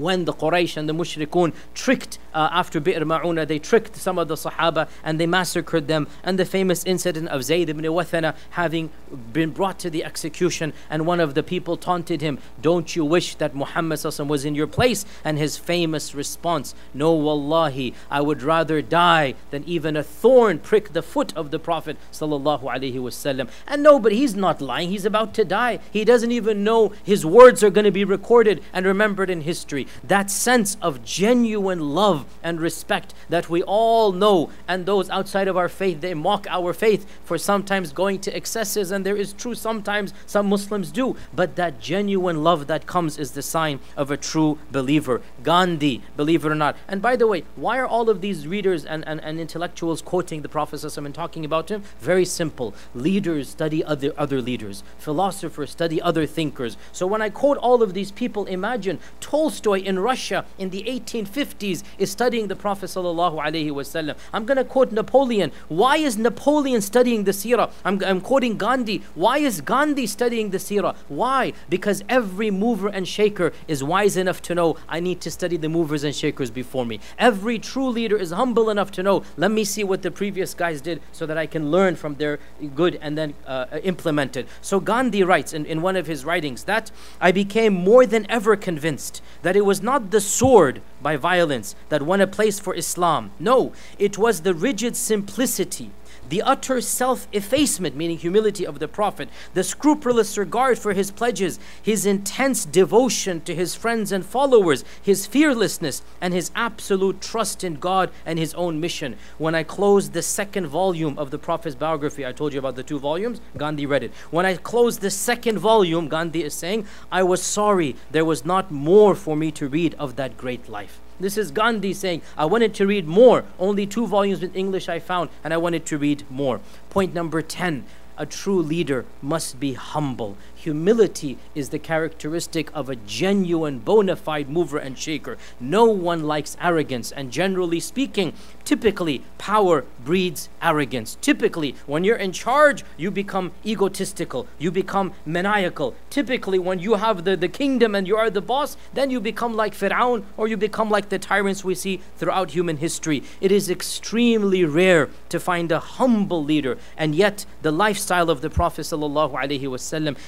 when 0.00 0.24
the 0.24 0.32
Quraysh 0.32 0.76
and 0.76 0.88
the 0.88 0.92
Mushrikun 0.92 1.52
tricked 1.74 2.18
uh, 2.34 2.48
after 2.52 2.80
Bi'r 2.80 3.02
Ma'una, 3.02 3.46
they 3.46 3.58
tricked 3.58 3.96
some 3.96 4.18
of 4.18 4.28
the 4.28 4.34
Sahaba 4.34 4.88
and 5.04 5.20
they 5.20 5.26
massacred 5.26 5.88
them. 5.88 6.06
And 6.22 6.38
the 6.38 6.44
famous 6.44 6.84
incident 6.84 7.28
of 7.28 7.44
Zayd 7.44 7.68
ibn 7.68 7.84
Wathana 7.84 8.34
having 8.50 8.90
been 9.32 9.50
brought 9.50 9.78
to 9.80 9.90
the 9.90 10.04
execution, 10.04 10.72
and 10.88 11.06
one 11.06 11.20
of 11.20 11.34
the 11.34 11.42
people 11.42 11.76
taunted 11.76 12.20
him, 12.20 12.38
Don't 12.60 12.94
you 12.94 13.04
wish 13.04 13.34
that 13.36 13.54
Muhammad 13.54 14.00
was 14.04 14.44
in 14.44 14.54
your 14.54 14.66
place? 14.66 15.04
And 15.24 15.38
his 15.38 15.56
famous 15.56 16.14
response, 16.14 16.74
No, 16.94 17.12
wallahi, 17.12 17.94
I 18.10 18.20
would 18.20 18.42
rather 18.42 18.82
die 18.82 19.34
than 19.50 19.64
even 19.64 19.96
a 19.96 20.02
thorn 20.02 20.58
prick 20.58 20.92
the 20.92 21.02
foot 21.02 21.36
of 21.36 21.50
the 21.50 21.58
Prophet. 21.58 21.96
And 22.20 23.82
no, 23.82 23.98
but 23.98 24.12
he's 24.12 24.34
not 24.34 24.60
lying, 24.60 24.90
he's 24.90 25.04
about 25.04 25.34
to 25.34 25.44
die. 25.44 25.78
He 25.90 26.04
doesn't 26.04 26.32
even 26.32 26.64
know 26.64 26.92
his 27.02 27.26
words 27.26 27.62
are 27.64 27.70
going 27.70 27.84
to 27.84 27.90
be 27.90 28.04
recorded 28.04 28.62
and 28.72 28.86
remembered 28.86 29.30
in 29.30 29.42
history. 29.42 29.86
That 30.02 30.30
sense 30.30 30.76
of 30.82 31.04
genuine 31.04 31.94
love 31.94 32.26
and 32.42 32.60
respect 32.60 33.14
that 33.28 33.48
we 33.48 33.62
all 33.62 34.12
know, 34.12 34.50
and 34.66 34.86
those 34.86 35.10
outside 35.10 35.48
of 35.48 35.56
our 35.56 35.68
faith, 35.68 36.00
they 36.00 36.14
mock 36.14 36.46
our 36.48 36.72
faith 36.72 37.06
for 37.24 37.38
sometimes 37.38 37.92
going 37.92 38.18
to 38.20 38.36
excesses, 38.36 38.90
and 38.90 39.06
there 39.06 39.16
is 39.16 39.32
true 39.32 39.54
sometimes 39.54 40.12
some 40.26 40.46
Muslims 40.46 40.90
do, 40.90 41.16
but 41.34 41.56
that 41.56 41.80
genuine 41.80 42.42
love 42.42 42.66
that 42.66 42.86
comes 42.86 43.18
is 43.18 43.32
the 43.32 43.42
sign 43.42 43.80
of 43.96 44.10
a 44.10 44.16
true 44.16 44.58
believer. 44.72 45.20
Gandhi, 45.42 46.02
believe 46.16 46.44
it 46.44 46.52
or 46.52 46.54
not. 46.54 46.76
And 46.88 47.00
by 47.00 47.16
the 47.16 47.26
way, 47.26 47.44
why 47.56 47.78
are 47.78 47.86
all 47.86 48.10
of 48.10 48.20
these 48.20 48.46
readers 48.46 48.84
and, 48.84 49.06
and, 49.06 49.22
and 49.22 49.38
intellectuals 49.38 50.02
quoting 50.02 50.42
the 50.42 50.48
Prophet 50.48 50.80
and 50.84 51.14
talking 51.14 51.44
about 51.44 51.70
him? 51.70 51.82
Very 52.00 52.24
simple. 52.24 52.74
Leaders 52.94 53.48
study 53.48 53.84
other, 53.84 54.12
other 54.16 54.40
leaders, 54.40 54.82
philosophers 54.98 55.70
study 55.70 56.00
other 56.00 56.26
thinkers. 56.26 56.76
So 56.92 57.06
when 57.06 57.22
I 57.22 57.28
quote 57.28 57.58
all 57.58 57.82
of 57.82 57.94
these 57.94 58.10
people, 58.10 58.46
imagine 58.46 58.98
Tolstoy 59.20 59.69
in 59.78 59.98
Russia 59.98 60.44
in 60.58 60.70
the 60.70 60.82
1850s 60.82 61.82
is 61.98 62.10
studying 62.10 62.48
the 62.48 62.56
Prophet 62.56 62.86
sallallahu 62.86 63.38
alaihi 63.38 63.70
wasallam. 63.70 64.16
I'm 64.32 64.44
going 64.44 64.56
to 64.56 64.64
quote 64.64 64.92
Napoleon. 64.92 65.52
Why 65.68 65.96
is 65.96 66.16
Napoleon 66.18 66.80
studying 66.80 67.24
the 67.24 67.32
seerah? 67.32 67.70
I'm, 67.84 68.02
I'm 68.04 68.20
quoting 68.20 68.56
Gandhi. 68.56 69.02
Why 69.14 69.38
is 69.38 69.60
Gandhi 69.60 70.06
studying 70.06 70.50
the 70.50 70.58
seerah? 70.58 70.96
Why? 71.08 71.52
Because 71.68 72.02
every 72.08 72.50
mover 72.50 72.88
and 72.88 73.06
shaker 73.06 73.52
is 73.68 73.82
wise 73.82 74.16
enough 74.16 74.42
to 74.42 74.54
know 74.54 74.76
I 74.88 75.00
need 75.00 75.20
to 75.22 75.30
study 75.30 75.56
the 75.56 75.68
movers 75.68 76.04
and 76.04 76.14
shakers 76.14 76.50
before 76.50 76.86
me. 76.86 77.00
Every 77.18 77.58
true 77.58 77.88
leader 77.88 78.16
is 78.16 78.30
humble 78.30 78.70
enough 78.70 78.90
to 78.92 79.02
know 79.02 79.24
let 79.36 79.50
me 79.50 79.64
see 79.64 79.84
what 79.84 80.02
the 80.02 80.10
previous 80.10 80.54
guys 80.54 80.80
did 80.80 81.00
so 81.12 81.26
that 81.26 81.38
I 81.38 81.46
can 81.46 81.70
learn 81.70 81.96
from 81.96 82.14
their 82.16 82.38
good 82.74 82.98
and 83.00 83.16
then 83.16 83.34
uh, 83.46 83.66
implement 83.82 84.36
it. 84.36 84.48
So 84.60 84.80
Gandhi 84.80 85.22
writes 85.22 85.52
in, 85.52 85.66
in 85.66 85.82
one 85.82 85.96
of 85.96 86.06
his 86.06 86.24
writings 86.24 86.64
that 86.64 86.90
I 87.20 87.32
became 87.32 87.72
more 87.72 88.06
than 88.06 88.26
ever 88.30 88.56
convinced 88.56 89.22
that 89.42 89.56
it 89.60 89.66
was 89.66 89.82
not 89.82 90.10
the 90.10 90.22
sword 90.22 90.80
by 91.02 91.16
violence 91.16 91.74
that 91.90 92.00
won 92.00 92.22
a 92.22 92.26
place 92.26 92.58
for 92.58 92.74
Islam. 92.74 93.30
No, 93.38 93.74
it 93.98 94.16
was 94.16 94.40
the 94.40 94.54
rigid 94.54 94.96
simplicity 94.96 95.90
the 96.30 96.42
utter 96.42 96.80
self 96.80 97.28
effacement, 97.32 97.96
meaning 97.96 98.16
humility 98.16 98.64
of 98.64 98.78
the 98.78 98.88
Prophet, 98.88 99.28
the 99.52 99.64
scrupulous 99.64 100.38
regard 100.38 100.78
for 100.78 100.94
his 100.94 101.10
pledges, 101.10 101.58
his 101.82 102.06
intense 102.06 102.64
devotion 102.64 103.40
to 103.42 103.54
his 103.54 103.74
friends 103.74 104.12
and 104.12 104.24
followers, 104.24 104.84
his 105.02 105.26
fearlessness, 105.26 106.02
and 106.20 106.32
his 106.32 106.50
absolute 106.54 107.20
trust 107.20 107.62
in 107.64 107.74
God 107.74 108.10
and 108.24 108.38
his 108.38 108.54
own 108.54 108.80
mission. 108.80 109.16
When 109.38 109.54
I 109.54 109.64
closed 109.64 110.12
the 110.12 110.22
second 110.22 110.68
volume 110.68 111.18
of 111.18 111.30
the 111.30 111.38
Prophet's 111.38 111.74
biography, 111.74 112.24
I 112.24 112.32
told 112.32 112.52
you 112.52 112.60
about 112.60 112.76
the 112.76 112.82
two 112.84 113.00
volumes, 113.00 113.40
Gandhi 113.56 113.84
read 113.84 114.04
it. 114.04 114.12
When 114.30 114.46
I 114.46 114.56
closed 114.56 115.00
the 115.00 115.10
second 115.10 115.58
volume, 115.58 116.08
Gandhi 116.08 116.44
is 116.44 116.54
saying, 116.54 116.86
I 117.10 117.24
was 117.24 117.42
sorry 117.42 117.96
there 118.10 118.24
was 118.24 118.44
not 118.44 118.70
more 118.70 119.14
for 119.16 119.36
me 119.36 119.50
to 119.52 119.68
read 119.68 119.94
of 119.98 120.16
that 120.16 120.36
great 120.36 120.68
life. 120.68 121.00
This 121.20 121.36
is 121.36 121.50
Gandhi 121.50 121.92
saying, 121.92 122.22
I 122.36 122.46
wanted 122.46 122.74
to 122.74 122.86
read 122.86 123.06
more. 123.06 123.44
Only 123.58 123.86
two 123.86 124.06
volumes 124.06 124.42
in 124.42 124.52
English 124.54 124.88
I 124.88 124.98
found, 124.98 125.28
and 125.44 125.52
I 125.52 125.58
wanted 125.58 125.84
to 125.86 125.98
read 125.98 126.24
more. 126.30 126.60
Point 126.88 127.14
number 127.14 127.42
10 127.42 127.84
a 128.20 128.26
true 128.26 128.60
leader 128.60 129.06
must 129.22 129.58
be 129.58 129.72
humble. 129.72 130.36
Humility 130.60 131.38
is 131.54 131.70
the 131.70 131.78
characteristic 131.78 132.70
of 132.74 132.90
a 132.90 132.96
genuine, 132.96 133.78
bona 133.78 134.14
fide 134.14 134.50
mover 134.50 134.76
and 134.76 134.98
shaker. 134.98 135.38
No 135.58 135.86
one 135.86 136.24
likes 136.24 136.54
arrogance, 136.60 137.10
and 137.12 137.30
generally 137.30 137.80
speaking, 137.80 138.34
typically 138.62 139.22
power 139.38 139.86
breeds 140.04 140.50
arrogance. 140.60 141.16
Typically, 141.22 141.74
when 141.86 142.04
you're 142.04 142.16
in 142.16 142.32
charge, 142.32 142.84
you 142.98 143.10
become 143.10 143.52
egotistical, 143.64 144.46
you 144.58 144.70
become 144.70 145.14
maniacal. 145.24 145.94
Typically, 146.10 146.58
when 146.58 146.78
you 146.78 146.96
have 146.96 147.24
the, 147.24 147.38
the 147.38 147.48
kingdom 147.48 147.94
and 147.94 148.06
you 148.06 148.18
are 148.18 148.28
the 148.28 148.42
boss, 148.42 148.76
then 148.92 149.10
you 149.10 149.18
become 149.18 149.54
like 149.54 149.72
Fir'aun 149.72 150.24
or 150.36 150.46
you 150.46 150.58
become 150.58 150.90
like 150.90 151.08
the 151.08 151.18
tyrants 151.18 151.64
we 151.64 151.74
see 151.74 152.02
throughout 152.18 152.50
human 152.50 152.76
history. 152.76 153.22
It 153.40 153.50
is 153.50 153.70
extremely 153.70 154.66
rare 154.66 155.08
to 155.30 155.40
find 155.40 155.72
a 155.72 155.80
humble 155.80 156.44
leader, 156.44 156.76
and 156.98 157.14
yet 157.14 157.46
the 157.62 157.72
lifestyle 157.72 158.28
of 158.28 158.42
the 158.42 158.50
Prophet, 158.50 158.86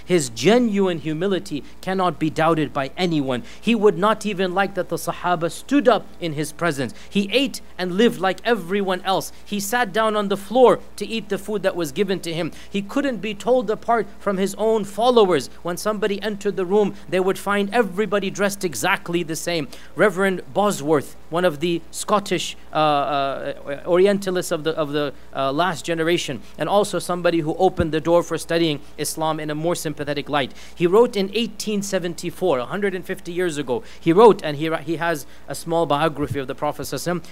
his 0.06 0.21
his 0.22 0.28
genuine 0.28 0.98
humility 0.98 1.64
cannot 1.80 2.20
be 2.20 2.30
doubted 2.30 2.72
by 2.72 2.92
anyone. 2.96 3.42
He 3.60 3.74
would 3.74 3.98
not 3.98 4.24
even 4.24 4.54
like 4.54 4.74
that 4.74 4.88
the 4.88 4.94
Sahaba 4.94 5.50
stood 5.50 5.88
up 5.88 6.06
in 6.20 6.34
his 6.34 6.52
presence. 6.52 6.94
He 7.10 7.28
ate 7.32 7.60
and 7.76 7.96
lived 7.96 8.20
like 8.20 8.38
everyone 8.44 9.00
else. 9.00 9.32
He 9.44 9.58
sat 9.58 9.92
down 9.92 10.14
on 10.14 10.28
the 10.28 10.36
floor 10.36 10.78
to 10.94 11.04
eat 11.04 11.28
the 11.28 11.38
food 11.38 11.64
that 11.64 11.74
was 11.74 11.90
given 11.90 12.20
to 12.20 12.32
him. 12.32 12.52
He 12.70 12.82
couldn't 12.82 13.16
be 13.16 13.34
told 13.34 13.68
apart 13.68 14.06
from 14.20 14.36
his 14.36 14.54
own 14.54 14.84
followers. 14.84 15.48
When 15.64 15.76
somebody 15.76 16.22
entered 16.22 16.54
the 16.54 16.64
room, 16.64 16.94
they 17.08 17.18
would 17.18 17.36
find 17.36 17.68
everybody 17.74 18.30
dressed 18.30 18.64
exactly 18.64 19.24
the 19.24 19.34
same. 19.34 19.66
Reverend 19.96 20.42
Bosworth, 20.54 21.16
one 21.32 21.44
of 21.44 21.60
the 21.60 21.82
Scottish 21.90 22.56
uh, 22.72 22.76
uh, 22.76 23.82
Orientalists 23.86 24.52
of 24.52 24.64
the, 24.64 24.70
of 24.76 24.92
the 24.92 25.12
uh, 25.34 25.50
last 25.50 25.84
generation, 25.84 26.40
and 26.58 26.68
also 26.68 26.98
somebody 26.98 27.40
who 27.40 27.54
opened 27.56 27.90
the 27.92 28.00
door 28.00 28.22
for 28.22 28.38
studying 28.38 28.80
Islam 28.98 29.40
in 29.40 29.50
a 29.50 29.54
more 29.54 29.74
sympathetic 29.74 30.28
light. 30.28 30.52
He 30.74 30.86
wrote 30.86 31.16
in 31.16 31.26
1874, 31.26 32.58
150 32.58 33.32
years 33.32 33.58
ago, 33.58 33.82
he 33.98 34.12
wrote, 34.12 34.42
and 34.44 34.56
he, 34.56 34.70
he 34.84 34.96
has 34.96 35.26
a 35.48 35.54
small 35.54 35.86
biography 35.86 36.38
of 36.38 36.46
the 36.46 36.54
Prophet. 36.54 36.82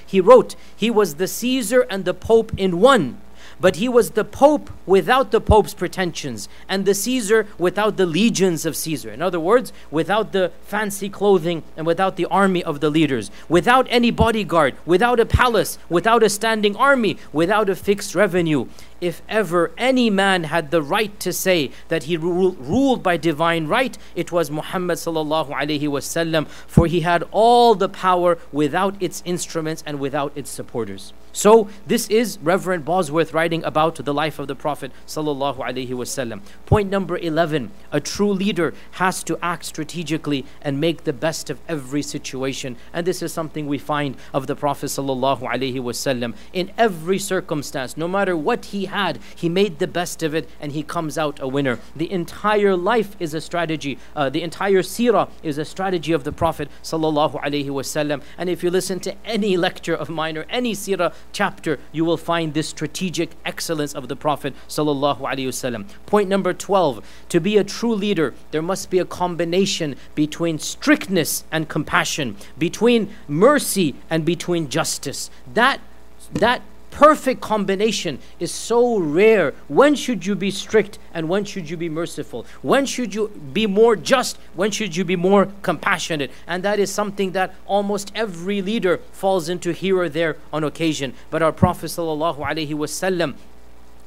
He 0.07 0.21
wrote, 0.21 0.57
He 0.75 0.91
was 0.91 1.17
the 1.17 1.29
Caesar 1.29 1.87
and 1.91 2.05
the 2.05 2.15
Pope 2.15 2.53
in 2.57 2.81
one. 2.81 3.21
But 3.61 3.77
he 3.77 3.89
was 3.89 4.11
the 4.11 4.25
Pope 4.25 4.71
without 4.87 5.31
the 5.31 5.41
Pope's 5.41 5.75
pretensions, 5.75 6.49
and 6.69 6.85
the 6.85 6.95
Caesar 6.95 7.47
without 7.59 7.97
the 7.97 8.07
legions 8.07 8.65
of 8.65 8.77
Caesar. 8.77 9.11
In 9.11 9.21
other 9.21 9.39
words, 9.39 9.73
without 9.91 10.33
the 10.33 10.51
fancy 10.65 11.09
clothing 11.11 11.63
and 11.77 11.87
without 11.87 12.17
the 12.17 12.27
army 12.27 12.65
of 12.65 12.81
the 12.81 12.91
leaders, 12.91 13.31
without 13.49 13.87
any 13.91 14.11
bodyguard, 14.11 14.75
without 14.87 15.21
a 15.21 15.27
palace, 15.27 15.79
without 15.89 16.23
a 16.23 16.31
standing 16.31 16.75
army, 16.77 17.19
without 17.33 17.69
a 17.69 17.77
fixed 17.77 18.15
revenue 18.15 18.67
if 19.01 19.23
ever 19.29 19.73
any 19.79 20.11
man 20.11 20.45
had 20.45 20.71
the 20.71 20.83
right 20.83 21.19
to 21.21 21.33
say 21.33 21.71
that 21.89 22.05
he 22.05 22.17
ruled 22.17 23.03
by 23.03 23.17
divine 23.17 23.67
right, 23.67 23.97
it 24.15 24.31
was 24.33 24.51
Muhammad 24.51 24.99
sallallahu 24.99 25.51
alaihi 25.51 25.83
wasallam, 25.83 26.47
for 26.49 26.87
he 26.87 27.01
had 27.01 27.25
all 27.31 27.75
the 27.75 27.89
power 27.89 28.39
without 28.53 28.95
its 29.01 29.23
instruments 29.25 29.83
and 29.87 29.99
without 30.01 30.33
its 30.37 30.51
supporters. 30.51 31.13
So 31.33 31.69
this 31.87 32.09
is 32.09 32.39
Reverend 32.43 32.85
Bosworth 32.85 33.33
writing 33.33 33.63
about 33.63 33.95
the 33.95 34.13
life 34.13 34.41
of 34.41 34.49
the 34.49 34.57
Prophet 34.57 34.91
sallallahu 35.07 35.59
alaihi 35.59 35.91
wasallam. 35.91 36.41
Point 36.67 36.91
number 36.91 37.17
11, 37.17 37.71
a 37.93 38.01
true 38.01 38.33
leader 38.33 38.75
has 38.93 39.23
to 39.25 39.39
act 39.41 39.65
strategically 39.65 40.45
and 40.61 40.81
make 40.81 41.05
the 41.05 41.13
best 41.13 41.49
of 41.49 41.61
every 41.69 42.03
situation. 42.03 42.77
And 42.93 43.07
this 43.07 43.23
is 43.23 43.33
something 43.33 43.69
we 43.69 43.79
find 43.79 44.17
of 44.35 44.49
the 44.49 44.57
Prophet 44.57 44.87
sallallahu 44.87 45.43
alaihi 45.43 45.77
wasallam 45.77 46.35
in 46.53 46.73
every 46.77 47.19
circumstance, 47.21 47.97
no 47.97 48.09
matter 48.09 48.37
what 48.37 48.67
he 48.67 48.87
had, 48.91 49.19
he 49.35 49.49
made 49.49 49.79
the 49.79 49.87
best 49.87 50.23
of 50.23 50.35
it 50.35 50.49
and 50.61 50.73
he 50.73 50.83
comes 50.83 51.17
out 51.17 51.41
a 51.41 51.49
winner. 51.49 51.79
The 51.97 52.11
entire 52.11 52.77
life 52.77 53.17
is 53.19 53.35
a 53.35 53.41
strategy. 53.41 53.99
Uh, 54.15 54.29
the 54.31 54.43
entire 54.43 54.83
seerah 54.83 55.29
is 55.43 55.59
a 55.59 55.65
strategy 55.65 56.13
of 56.13 56.25
the 56.25 56.33
Prophet. 56.33 56.69
And 56.93 58.51
if 58.51 58.63
you 58.63 58.71
listen 58.71 59.01
to 59.01 59.15
any 59.25 59.57
lecture 59.57 59.95
of 59.95 60.09
mine 60.09 60.37
or 60.37 60.47
any 60.49 60.75
seerah 60.75 61.13
chapter, 61.33 61.79
you 61.93 62.05
will 62.05 62.17
find 62.17 62.55
this 62.55 62.69
strategic 62.69 63.31
excellence 63.45 63.95
of 63.95 64.09
the 64.09 64.17
Prophet. 64.17 64.55
Point 66.07 66.29
number 66.29 66.53
12, 66.53 67.07
to 67.29 67.41
be 67.41 67.57
a 67.57 67.65
true 67.65 67.95
leader, 67.95 68.35
there 68.51 68.63
must 68.63 68.91
be 68.91 68.99
a 68.99 69.05
combination 69.05 69.97
between 70.15 70.59
strictness 70.59 71.45
and 71.51 71.69
compassion, 71.69 72.37
between 72.59 73.11
mercy 73.27 73.95
and 74.09 74.25
between 74.25 74.69
justice. 74.69 75.31
That 75.55 75.81
that 76.33 76.63
perfect 76.91 77.41
combination 77.41 78.19
is 78.39 78.53
so 78.53 78.99
rare. 78.99 79.55
When 79.69 79.95
should 79.95 80.27
you 80.27 80.35
be 80.35 80.51
strict 80.51 80.99
and 81.15 81.29
when 81.29 81.45
should 81.45 81.71
you 81.71 81.77
be 81.77 81.89
merciful? 81.89 82.47
When 82.63 82.87
should 82.87 83.15
you 83.15 83.29
be 83.29 83.67
more 83.67 83.97
just? 83.97 84.39
When 84.55 84.71
should 84.71 84.97
you 84.97 85.05
be 85.05 85.17
more 85.17 85.49
compassionate? 85.63 86.31
And 86.47 86.63
that 86.63 86.79
is 86.79 86.93
something 86.93 87.33
that 87.33 87.55
almost 87.67 88.13
every 88.15 88.63
leader 88.63 88.99
falls 89.13 89.49
into 89.49 89.73
here 89.73 89.99
or 89.99 90.09
there 90.09 90.37
on 90.53 90.65
occasion. 90.65 91.15
But 91.31 91.43
our 91.43 91.53
Prophet 91.53 91.87
ﷺ 91.87 93.35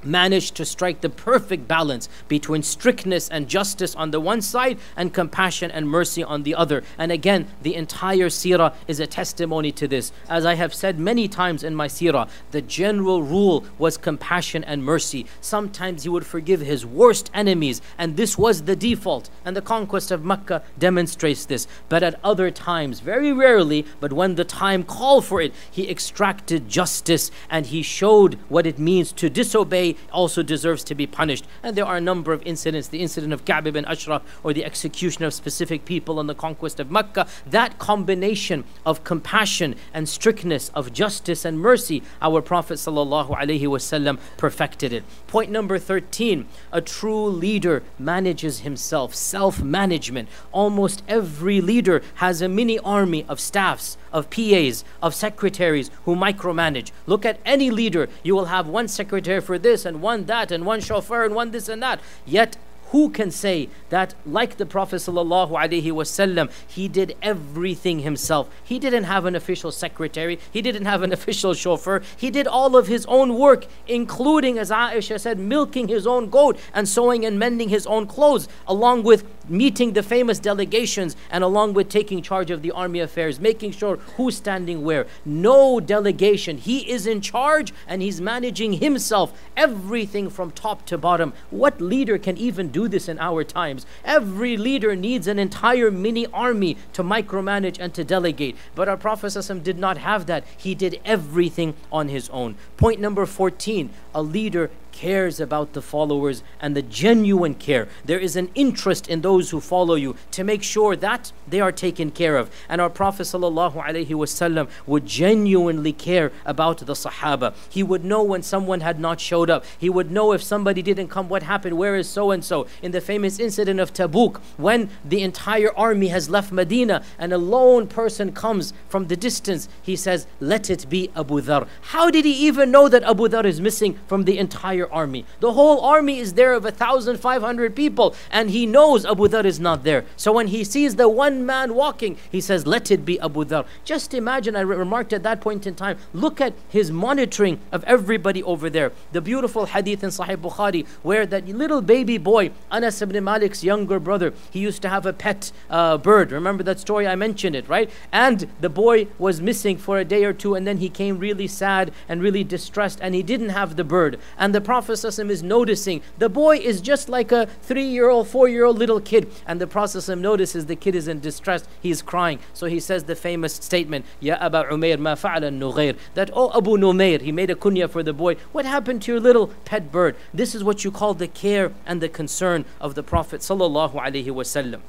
managed 0.05 0.55
to 0.55 0.65
strike 0.65 1.01
the 1.01 1.09
perfect 1.09 1.67
balance 1.67 2.09
between 2.27 2.63
strictness 2.63 3.29
and 3.29 3.47
justice 3.47 3.95
on 3.95 4.11
the 4.11 4.19
one 4.19 4.41
side 4.41 4.77
and 4.95 5.13
compassion 5.13 5.71
and 5.71 5.89
mercy 5.89 6.23
on 6.23 6.43
the 6.43 6.55
other. 6.55 6.83
And 6.97 7.11
again, 7.11 7.47
the 7.61 7.75
entire 7.75 8.29
seerah 8.29 8.73
is 8.87 8.99
a 8.99 9.07
testimony 9.07 9.71
to 9.73 9.87
this. 9.87 10.11
As 10.29 10.45
I 10.45 10.55
have 10.55 10.73
said 10.73 10.99
many 10.99 11.27
times 11.27 11.63
in 11.63 11.75
my 11.75 11.87
seerah, 11.87 12.29
the 12.51 12.61
general 12.61 13.23
rule 13.23 13.65
was 13.77 13.97
compassion 13.97 14.63
and 14.63 14.83
mercy. 14.83 15.25
Sometimes 15.41 16.03
he 16.03 16.09
would 16.09 16.25
forgive 16.25 16.61
his 16.61 16.85
worst 16.85 17.29
enemies, 17.33 17.81
and 17.97 18.17
this 18.17 18.37
was 18.37 18.63
the 18.63 18.75
default. 18.75 19.29
And 19.45 19.55
the 19.55 19.61
conquest 19.61 20.11
of 20.11 20.23
Mecca 20.25 20.63
demonstrates 20.77 21.45
this. 21.45 21.67
But 21.89 22.03
at 22.03 22.19
other 22.23 22.51
times, 22.51 22.99
very 22.99 23.31
rarely, 23.31 23.85
but 23.99 24.13
when 24.13 24.35
the 24.35 24.45
time 24.45 24.83
called 24.83 25.25
for 25.25 25.41
it, 25.41 25.53
he 25.69 25.89
extracted 25.89 26.69
justice 26.69 27.31
and 27.49 27.65
he 27.67 27.81
showed 27.81 28.35
what 28.49 28.65
it 28.65 28.79
means 28.79 29.11
to 29.13 29.29
disobey 29.29 29.92
also 30.11 30.43
deserves 30.43 30.83
to 30.85 30.95
be 30.95 31.07
punished. 31.07 31.45
And 31.61 31.75
there 31.75 31.85
are 31.85 31.97
a 31.97 32.01
number 32.01 32.33
of 32.33 32.41
incidents 32.45 32.87
the 32.87 33.01
incident 33.01 33.33
of 33.33 33.45
Ka'b 33.45 33.67
ibn 33.67 33.85
Ashraf 33.85 34.21
or 34.43 34.53
the 34.53 34.65
execution 34.65 35.23
of 35.23 35.33
specific 35.33 35.85
people 35.85 36.19
on 36.19 36.27
the 36.27 36.35
conquest 36.35 36.79
of 36.79 36.91
Mecca. 36.91 37.27
That 37.45 37.79
combination 37.79 38.63
of 38.85 39.03
compassion 39.03 39.75
and 39.93 40.07
strictness, 40.07 40.69
of 40.73 40.93
justice 40.93 41.45
and 41.45 41.59
mercy, 41.59 42.03
our 42.21 42.41
Prophet 42.41 42.75
ﷺ 42.75 44.19
perfected 44.37 44.93
it. 44.93 45.03
Point 45.27 45.51
number 45.51 45.79
13 45.79 46.45
a 46.71 46.81
true 46.81 47.25
leader 47.27 47.83
manages 47.99 48.59
himself, 48.59 49.13
self 49.15 49.61
management. 49.61 50.29
Almost 50.51 51.03
every 51.07 51.61
leader 51.61 52.01
has 52.15 52.41
a 52.41 52.49
mini 52.49 52.79
army 52.79 53.25
of 53.27 53.39
staffs 53.39 53.97
of 54.13 54.29
PAs, 54.29 54.85
of 55.01 55.13
secretaries 55.13 55.91
who 56.05 56.15
micromanage. 56.15 56.91
Look 57.07 57.25
at 57.25 57.39
any 57.45 57.71
leader, 57.71 58.07
you 58.23 58.35
will 58.35 58.45
have 58.45 58.67
one 58.67 58.87
secretary 58.87 59.41
for 59.41 59.57
this 59.57 59.85
and 59.85 60.01
one 60.01 60.25
that 60.25 60.51
and 60.51 60.65
one 60.65 60.79
chauffeur 60.79 61.25
and 61.25 61.35
one 61.35 61.51
this 61.51 61.67
and 61.67 61.81
that. 61.83 61.99
Yet 62.25 62.55
who 62.93 63.09
can 63.09 63.31
say 63.31 63.69
that, 63.89 64.13
like 64.23 64.57
the 64.57 64.67
Prophet 64.67 64.97
sallallahu 64.97 65.49
alaihi 65.49 65.91
wasallam, 65.91 66.51
he 66.67 66.87
did 66.87 67.17
everything 67.23 67.99
himself? 67.99 68.47
He 68.63 68.77
didn't 68.77 69.05
have 69.05 69.25
an 69.25 69.35
official 69.35 69.71
secretary, 69.71 70.39
he 70.51 70.61
didn't 70.61 70.85
have 70.85 71.01
an 71.01 71.11
official 71.17 71.55
chauffeur, 71.55 72.03
he 72.15 72.29
did 72.29 72.45
all 72.45 72.75
of 72.75 72.85
his 72.85 73.07
own 73.07 73.33
work, 73.33 73.65
including, 73.87 74.59
as 74.59 74.69
Aisha 74.69 75.19
said, 75.19 75.39
milking 75.39 75.87
his 75.87 76.05
own 76.05 76.29
goat 76.29 76.59
and 76.71 76.87
sewing 76.87 77.25
and 77.25 77.39
mending 77.39 77.69
his 77.69 77.87
own 77.87 78.05
clothes, 78.05 78.47
along 78.67 79.01
with 79.01 79.23
meeting 79.49 79.93
the 79.93 80.03
famous 80.03 80.37
delegations 80.39 81.15
and 81.31 81.43
along 81.43 81.73
with 81.73 81.89
taking 81.89 82.21
charge 82.21 82.51
of 82.51 82.61
the 82.61 82.71
army 82.71 82.99
affairs, 82.99 83.39
making 83.39 83.71
sure 83.71 83.97
who's 84.17 84.37
standing 84.37 84.83
where. 84.83 85.07
No 85.25 85.79
delegation. 85.79 86.57
He 86.57 86.89
is 86.89 87.07
in 87.07 87.21
charge 87.21 87.73
and 87.87 88.03
he's 88.03 88.21
managing 88.21 88.73
himself, 88.73 89.33
everything 89.57 90.29
from 90.29 90.51
top 90.51 90.85
to 90.85 90.97
bottom. 90.97 91.33
What 91.49 91.81
leader 91.81 92.17
can 92.17 92.37
even 92.37 92.69
do 92.69 92.82
this 92.87 93.09
in 93.09 93.19
our 93.19 93.43
times? 93.43 93.85
Every 94.03 94.57
leader 94.57 94.95
needs 94.95 95.27
an 95.27 95.39
entire 95.39 95.91
mini 95.91 96.27
army 96.27 96.77
to 96.93 97.03
micromanage 97.03 97.77
and 97.79 97.93
to 97.93 98.03
delegate. 98.03 98.55
But 98.75 98.89
our 98.89 98.97
Prophet 98.97 99.33
did 99.63 99.77
not 99.77 99.97
have 99.97 100.25
that. 100.27 100.43
He 100.57 100.75
did 100.75 100.99
everything 101.05 101.75
on 101.91 102.09
his 102.09 102.29
own. 102.29 102.55
Point 102.77 102.99
number 102.99 103.25
14 103.25 103.89
a 104.15 104.21
leader 104.21 104.69
cares 104.93 105.41
about 105.41 105.73
the 105.73 105.81
followers 105.81 106.43
and 106.61 106.77
the 106.77 106.81
genuine 106.81 107.55
care. 107.55 107.89
There 108.05 108.19
is 108.19 108.37
an 108.37 108.49
interest 108.55 109.09
in 109.09 109.19
those 109.19 109.49
who 109.49 109.59
follow 109.59 109.95
you 109.95 110.15
to 110.31 110.43
make 110.45 110.63
sure 110.63 110.95
that 110.95 111.33
they 111.47 111.59
are 111.59 111.73
taken 111.73 112.11
care 112.11 112.37
of. 112.37 112.49
And 112.69 112.79
our 112.79 112.89
Prophet 112.89 113.23
ﷺ 113.23 114.69
would 114.85 115.05
genuinely 115.05 115.91
care 115.91 116.31
about 116.45 116.77
the 116.77 116.93
Sahaba. 116.93 117.53
He 117.69 117.83
would 117.83 118.05
know 118.05 118.23
when 118.23 118.43
someone 118.43 118.79
had 118.79 118.99
not 118.99 119.19
showed 119.19 119.49
up. 119.49 119.65
He 119.77 119.89
would 119.89 120.11
know 120.11 120.31
if 120.31 120.41
somebody 120.41 120.81
didn't 120.81 121.09
come, 121.09 121.27
what 121.27 121.43
happened, 121.43 121.77
where 121.77 121.95
is 121.95 122.07
so 122.07 122.31
and 122.31 122.45
so. 122.45 122.67
In 122.81 122.91
the 122.91 123.01
famous 123.01 123.39
incident 123.39 123.79
of 123.79 123.93
Tabuk, 123.93 124.37
when 124.57 124.89
the 125.03 125.23
entire 125.23 125.75
army 125.75 126.07
has 126.07 126.29
left 126.29 126.51
Medina 126.51 127.03
and 127.17 127.33
a 127.33 127.37
lone 127.37 127.87
person 127.87 128.31
comes 128.31 128.73
from 128.87 129.07
the 129.07 129.17
distance, 129.17 129.67
he 129.81 129.95
says, 129.95 130.27
Let 130.39 130.69
it 130.69 130.87
be 130.89 131.09
Abu 131.15 131.41
Dhar. 131.41 131.67
How 131.81 132.09
did 132.11 132.25
he 132.25 132.33
even 132.47 132.71
know 132.71 132.87
that 132.87 133.03
Abu 133.03 133.27
Dhar 133.27 133.45
is 133.45 133.59
missing 133.59 133.99
from 134.07 134.25
the 134.25 134.37
entire 134.37 134.82
entire 134.83 134.93
army. 134.93 135.25
The 135.39 135.53
whole 135.53 135.81
army 135.81 136.19
is 136.19 136.33
there 136.33 136.53
of 136.53 136.63
1,500 136.63 137.75
people, 137.75 138.15
and 138.31 138.49
he 138.49 138.65
knows 138.65 139.05
Abu 139.05 139.27
Dhar 139.27 139.45
is 139.45 139.59
not 139.59 139.83
there. 139.83 140.05
So 140.15 140.31
when 140.31 140.47
he 140.47 140.63
sees 140.63 140.95
the 140.95 141.09
one 141.09 141.45
man 141.45 141.73
walking, 141.73 142.17
he 142.31 142.41
says, 142.41 142.65
Let 142.67 142.91
it 142.91 143.05
be 143.05 143.19
Abu 143.19 143.45
Dhar. 143.45 143.65
Just 143.85 144.13
imagine, 144.13 144.55
I 144.55 144.61
remarked 144.61 145.13
at 145.13 145.23
that 145.23 145.41
point 145.41 145.67
in 145.67 145.75
time, 145.75 145.97
look 146.13 146.41
at 146.41 146.53
his 146.69 146.91
monitoring 146.91 147.59
of 147.71 147.83
everybody 147.85 148.43
over 148.43 148.69
there. 148.69 148.91
The 149.11 149.21
beautiful 149.21 149.65
hadith 149.65 150.03
in 150.03 150.09
Sahih 150.09 150.37
Bukhari, 150.37 150.85
where 151.03 151.25
that 151.25 151.47
little 151.47 151.81
baby 151.81 152.17
boy, 152.17 152.51
Anas 152.71 153.01
ibn 153.01 153.23
Malik's 153.23 153.63
younger 153.63 153.99
brother, 153.99 154.33
he 154.51 154.59
used 154.59 154.81
to 154.81 154.89
have 154.89 155.05
a 155.05 155.13
pet 155.13 155.51
uh, 155.69 155.97
bird. 155.97 156.31
Remember 156.31 156.63
that 156.63 156.79
story? 156.79 157.07
I 157.07 157.15
mentioned 157.15 157.55
it, 157.55 157.67
right? 157.69 157.89
And 158.11 158.47
the 158.59 158.69
boy 158.69 159.07
was 159.17 159.41
missing 159.41 159.77
for 159.77 159.97
a 159.97 160.05
day 160.05 160.23
or 160.25 160.33
two, 160.33 160.55
and 160.55 160.67
then 160.67 160.77
he 160.77 160.89
came 160.89 161.19
really 161.19 161.47
sad 161.47 161.91
and 162.09 162.21
really 162.21 162.43
distressed, 162.43 162.99
and 163.01 163.15
he 163.15 163.23
didn't 163.23 163.49
have 163.49 163.75
the 163.75 163.83
bird. 163.83 164.19
And 164.37 164.53
the 164.53 164.61
Prophet 164.73 164.93
ﷺ 164.93 165.29
is 165.29 165.43
noticing 165.43 166.01
the 166.17 166.29
boy 166.29 166.57
is 166.57 166.81
just 166.81 167.07
like 167.07 167.31
a 167.31 167.45
three 167.61 167.85
year 167.85 168.09
old, 168.09 168.27
four 168.27 168.47
year 168.49 168.65
old 168.65 168.79
little 168.79 168.99
kid. 168.99 169.31
And 169.45 169.61
the 169.61 169.67
Prophet 169.67 169.99
ﷺ 169.99 170.19
notices 170.19 170.65
the 170.65 170.75
kid 170.75 170.95
is 170.95 171.07
in 171.07 171.19
distress, 171.19 171.63
he 171.79 171.91
is 171.91 172.01
crying. 172.01 172.39
So 172.55 172.65
he 172.65 172.79
says 172.79 173.03
the 173.03 173.15
famous 173.15 173.53
statement, 173.53 174.03
Ya 174.19 174.35
Aba 174.41 174.63
Umair, 174.63 174.97
ma 174.97 175.13
fa'ala 175.13 175.51
nughair. 175.51 175.95
That, 176.15 176.31
oh 176.33 176.49
Abu 176.57 176.71
Umair, 176.71 177.21
he 177.21 177.31
made 177.31 177.51
a 177.51 177.55
kunya 177.55 177.87
for 177.87 178.01
the 178.01 178.13
boy. 178.13 178.33
What 178.51 178.65
happened 178.65 179.03
to 179.03 179.11
your 179.11 179.21
little 179.21 179.49
pet 179.63 179.91
bird? 179.91 180.15
This 180.33 180.55
is 180.55 180.63
what 180.63 180.83
you 180.83 180.89
call 180.89 181.13
the 181.13 181.27
care 181.27 181.71
and 181.85 182.01
the 182.01 182.09
concern 182.09 182.65
of 182.81 182.95
the 182.95 183.03
Prophet. 183.03 183.41
Sallallahu 183.41 183.93
Alaihi 183.93 184.25
Wasallam. 184.25 184.81